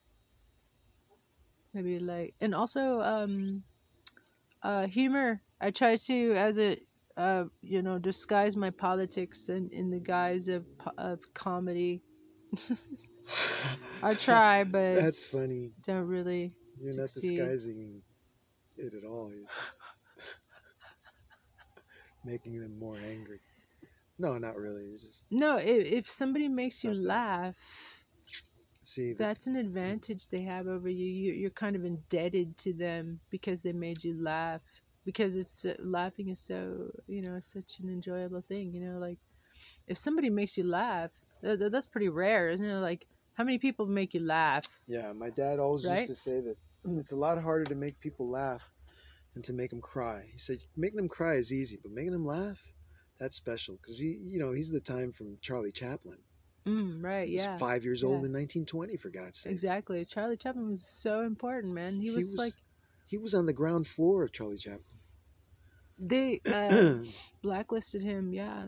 [1.73, 3.63] Maybe like and also um,
[4.63, 5.41] uh, humor.
[5.61, 6.77] I try to as a
[7.17, 10.65] uh, you know disguise my politics in in the guise of
[10.97, 12.01] of comedy.
[14.01, 15.71] I try, but That's funny.
[15.83, 16.53] don't really.
[16.79, 18.01] You're not disguising
[18.77, 19.31] it at all.
[19.33, 19.47] You're
[22.23, 23.39] making them more angry.
[24.17, 24.85] No, not really.
[24.89, 27.88] You're just No, if, if somebody makes you laugh,
[28.89, 29.13] see.
[29.13, 31.05] The, that's an advantage they have over you.
[31.05, 31.33] you.
[31.33, 34.61] You're kind of indebted to them because they made you laugh.
[35.05, 38.73] Because it's uh, laughing is so you know such an enjoyable thing.
[38.73, 39.19] You know, like
[39.87, 41.11] if somebody makes you laugh,
[41.43, 42.79] th- th- that's pretty rare, isn't it?
[42.79, 44.65] Like how many people make you laugh?
[44.87, 46.03] yeah, my dad always Right?
[46.03, 46.57] used to say that
[46.99, 48.63] it's a lot harder to make people laugh
[49.33, 50.23] than to make them cry.
[50.31, 52.59] He said making them cry is easy, but making them laugh,
[53.19, 53.75] that's special.
[53.77, 56.19] Because he, you know, he's the time from Charlie Chaplin.
[56.69, 57.27] Mm, right?
[57.27, 57.57] He was Yeah.
[57.57, 58.25] five years old yeah.
[58.27, 59.51] in 1920, for God's sake.
[59.51, 60.05] Exactly.
[60.05, 61.95] Charlie Chaplin was so important, man.
[61.99, 62.53] He, He was, was- like
[63.07, 64.83] He was on the ground floor of Charlie Chaplin.
[65.97, 67.03] they uh,
[67.41, 68.33] blacklisted him.
[68.33, 68.67] Yeah.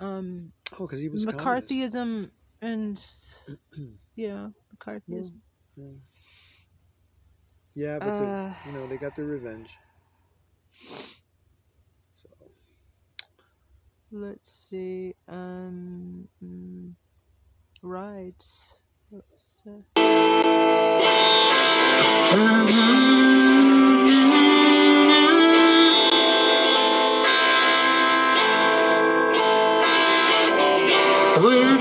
[0.00, 0.52] Um.
[0.78, 1.24] oh, because he was.
[1.26, 2.30] McCarthyism
[2.62, 2.98] and
[4.16, 5.40] you know McCarthyism.
[5.76, 5.84] Yeah,
[7.74, 9.70] yeah but Uh, you know they got their revenge.
[12.14, 12.28] So
[14.14, 15.16] Let's see.
[15.28, 16.28] Um.
[16.44, 16.92] mm,
[17.82, 18.44] right.
[19.10, 19.82] What's, uh,
[31.40, 31.78] Well,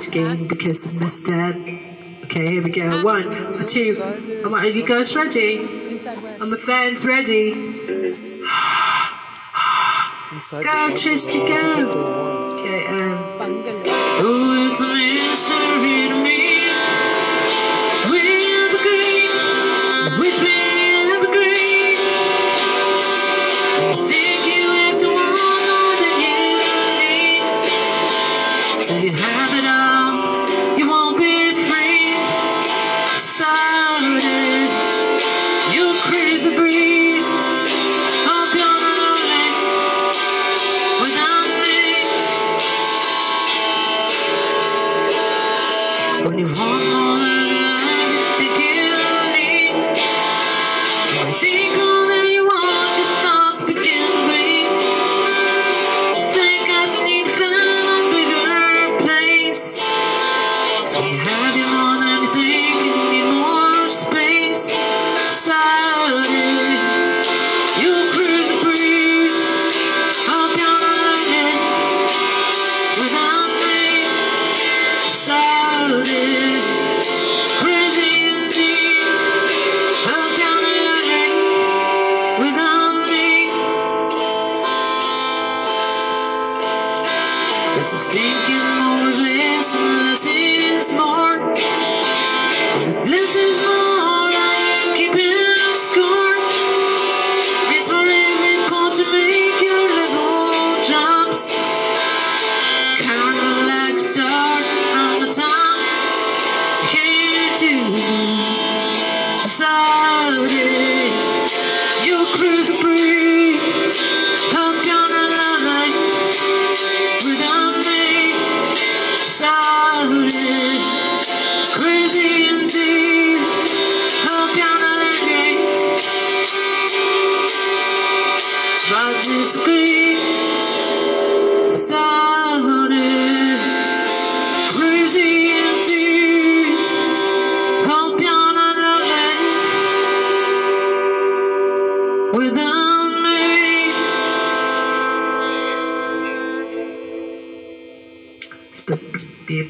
[0.00, 1.56] to do again because I missed it.
[2.24, 3.02] Okay, here we go.
[3.02, 3.26] One,
[3.60, 3.96] a two.
[4.44, 5.58] Am I- Are you guys ready?
[5.90, 6.40] Inside where?
[6.40, 7.50] Are my fans ready?
[10.32, 12.58] Inside Go, the Tristy, go.
[12.60, 13.18] Okay, um.
[14.22, 16.19] Oh, it's a mystery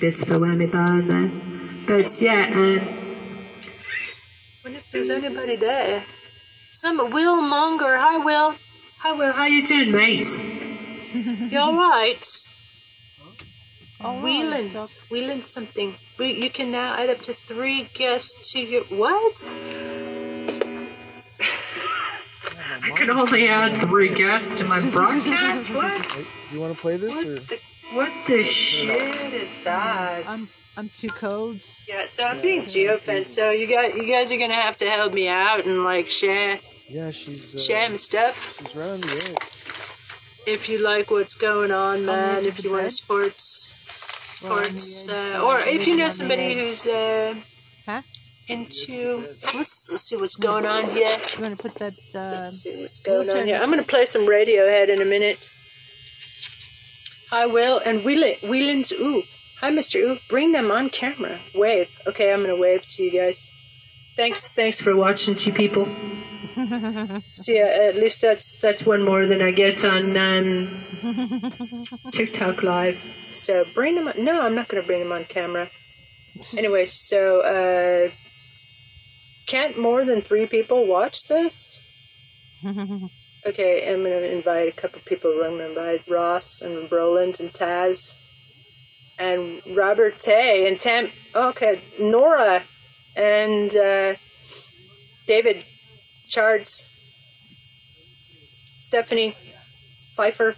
[0.00, 1.49] bit of a whammy bar there.
[1.90, 2.86] But yeah, um,
[4.62, 6.04] wonder if there's anybody there.
[6.68, 7.96] Some Will Monger.
[7.96, 8.54] Hi Will.
[9.00, 10.28] Hi Will, how you doing, mate?
[11.50, 12.24] You alright?
[14.02, 14.70] Oh, Wheeland.
[15.10, 15.96] Wheeland something.
[16.16, 18.84] We, you can now add up to three guests to your.
[18.84, 19.56] What?
[22.82, 25.74] I can only add three guests to my broadcast?
[25.74, 25.90] What?
[26.20, 27.56] Hey, you want to play this or?
[27.92, 30.24] What the, shit is that?
[30.26, 30.38] I'm
[30.76, 31.84] I'm two codes.
[31.88, 35.12] yeah, so I'm being geofenced, so you guys, you guys are gonna have to help
[35.12, 37.54] me out and like share, Yeah, she's.
[37.54, 38.58] Uh, share my stuff.
[38.58, 40.46] She's right on the edge.
[40.46, 42.90] If you like what's going on, man, if you want bed?
[42.90, 47.34] to sports, Well, sports, uh, uh, or if you know somebody who's uh,
[47.86, 48.02] Huh?
[48.48, 51.08] into, let's, let's see what's going on here.
[51.36, 51.94] You want to put that?
[52.14, 53.56] Uh, Let's see what's going on here.
[53.60, 55.48] I'm gonna play some Radiohead in a minute.
[57.30, 58.40] Hi, Will and Wheelan.
[58.40, 59.22] Wheelan's ooh.
[59.60, 60.00] Hi, Mr.
[60.00, 60.18] Ooh.
[60.28, 61.38] Bring them on camera.
[61.54, 61.88] Wave.
[62.04, 63.52] Okay, I'm gonna wave to you guys.
[64.16, 65.88] Thanks, thanks for watching, two people.
[67.32, 70.84] So yeah, at least that's that's one more than I get on um,
[72.10, 72.98] TikTok live.
[73.30, 74.08] So bring them.
[74.08, 75.70] On, no, I'm not gonna bring them on camera.
[76.56, 78.10] Anyway, so uh,
[79.46, 81.80] can't more than three people watch this?
[83.46, 85.30] Okay, I'm gonna invite a couple people.
[85.42, 88.14] I'm gonna invite Ross and Roland and Taz
[89.18, 91.10] and Robert Tay and Tam.
[91.34, 92.62] Okay, Nora
[93.16, 94.14] and uh,
[95.26, 95.64] David
[96.28, 96.84] Chards,
[98.78, 99.34] Stephanie
[100.16, 100.54] Pfeiffer,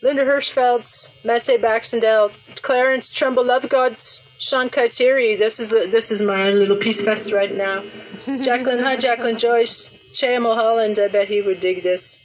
[0.00, 2.30] Linda Hirschfelds, Mette Baxendale,
[2.62, 5.36] Clarence Trumbull Lovegods, Sean Katsiri.
[5.36, 7.82] This is a, this is my little peace fest right now.
[8.40, 11.00] Jacqueline, hi Jacqueline Joyce, Shea Mulholland.
[11.00, 12.22] I bet he would dig this.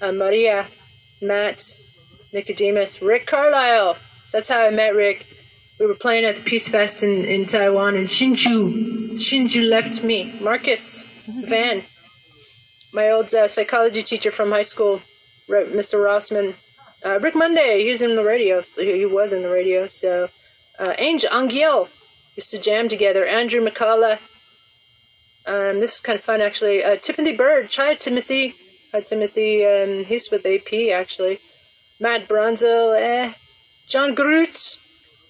[0.00, 0.66] Uh, Maria,
[1.20, 1.74] Matt,
[2.32, 3.96] Nicodemus, Rick Carlisle.
[4.32, 5.26] That's how I met Rick.
[5.80, 10.32] We were playing at the Peace Fest in, in Taiwan, and Shinju, Shinju left me.
[10.40, 11.82] Marcus, Van,
[12.92, 15.02] my old uh, psychology teacher from high school,
[15.48, 15.98] Mr.
[15.98, 16.54] Rossman.
[17.04, 18.62] Uh, Rick Monday, he's in the radio.
[18.76, 19.88] He was in the radio.
[19.88, 20.28] So,
[20.78, 21.88] uh, Angel Angiel
[22.36, 23.26] used to jam together.
[23.26, 24.18] Andrew McCullough.
[25.44, 26.84] Um, this is kind of fun, actually.
[26.84, 27.74] Uh, Timothy Bird.
[27.74, 28.54] Hi, Timothy.
[28.92, 29.66] Hi, Timothy.
[29.66, 31.40] Um, he's with AP, actually.
[31.98, 32.96] Matt Bronzo.
[32.96, 33.32] Eh.
[33.88, 34.78] John Grutz.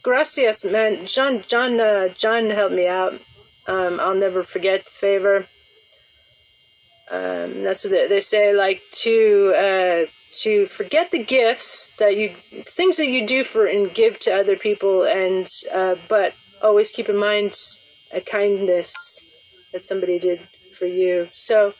[0.02, 1.06] Gracias, man.
[1.06, 3.18] John, John, uh, John helped me out.
[3.66, 5.46] Um, I'll never forget the favor.
[7.10, 12.30] Um, that's what they, they say, like to uh, to forget the gifts that you
[12.64, 17.08] things that you do for and give to other people, and uh, but always keep
[17.08, 17.54] in mind
[18.12, 19.24] a kindness
[19.72, 20.40] that somebody did
[20.78, 21.28] for you.
[21.34, 21.74] So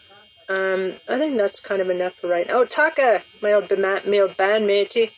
[0.48, 2.60] um, I think that's kind of enough for right now.
[2.60, 5.10] Oh, Taka, my old, my old bandmate.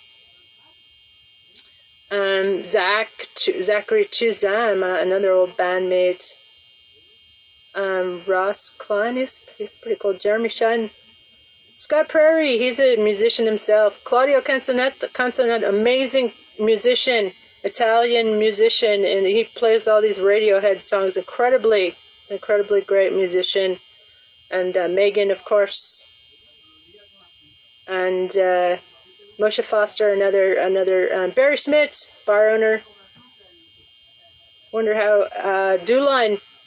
[2.11, 6.33] Um, Zach, Zachary Chuzam, uh, another old bandmate.
[7.75, 10.15] Um, Ross Klein, he's, he's pretty cool.
[10.15, 10.91] Jeremy Shun.
[11.77, 14.03] Scott Prairie, he's a musician himself.
[14.05, 17.33] Claudio Canzonet, Canzonet, amazing musician,
[17.65, 21.97] Italian musician, and he plays all these Radiohead songs incredibly.
[22.21, 23.79] He's an incredibly great musician.
[24.51, 26.05] And uh, Megan, of course.
[27.89, 28.77] And uh,
[29.39, 32.83] Moshe Foster, another another um, Barry Smits, bar owner.
[34.71, 35.79] Wonder how uh.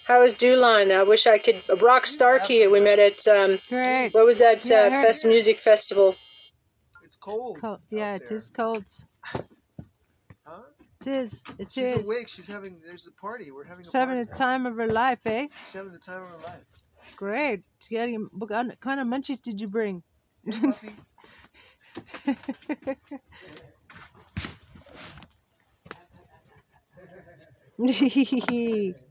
[0.08, 0.92] How is Dewline?
[0.98, 1.62] I wish I could.
[1.82, 2.66] Rock Starkey.
[2.68, 4.14] We met at um, Great.
[4.14, 6.16] what was that Yeah, uh, heard- Fest Music Festival?
[7.04, 7.60] It's cold.
[7.60, 7.80] Cold.
[7.90, 8.86] Yeah, out it cold.
[10.46, 10.62] Huh?
[11.02, 11.44] It is.
[11.60, 12.06] It She's is.
[12.06, 12.28] awake.
[12.30, 12.80] She's having.
[12.86, 13.52] There's a party.
[13.52, 14.30] We're having a She's having party.
[14.32, 15.48] the time of her life, eh?
[15.66, 16.64] She's having the time of her life.
[17.16, 17.62] Great.
[17.90, 18.72] Getting, what kind
[19.02, 20.04] of munchies did you bring?
[20.50, 20.94] Puppy.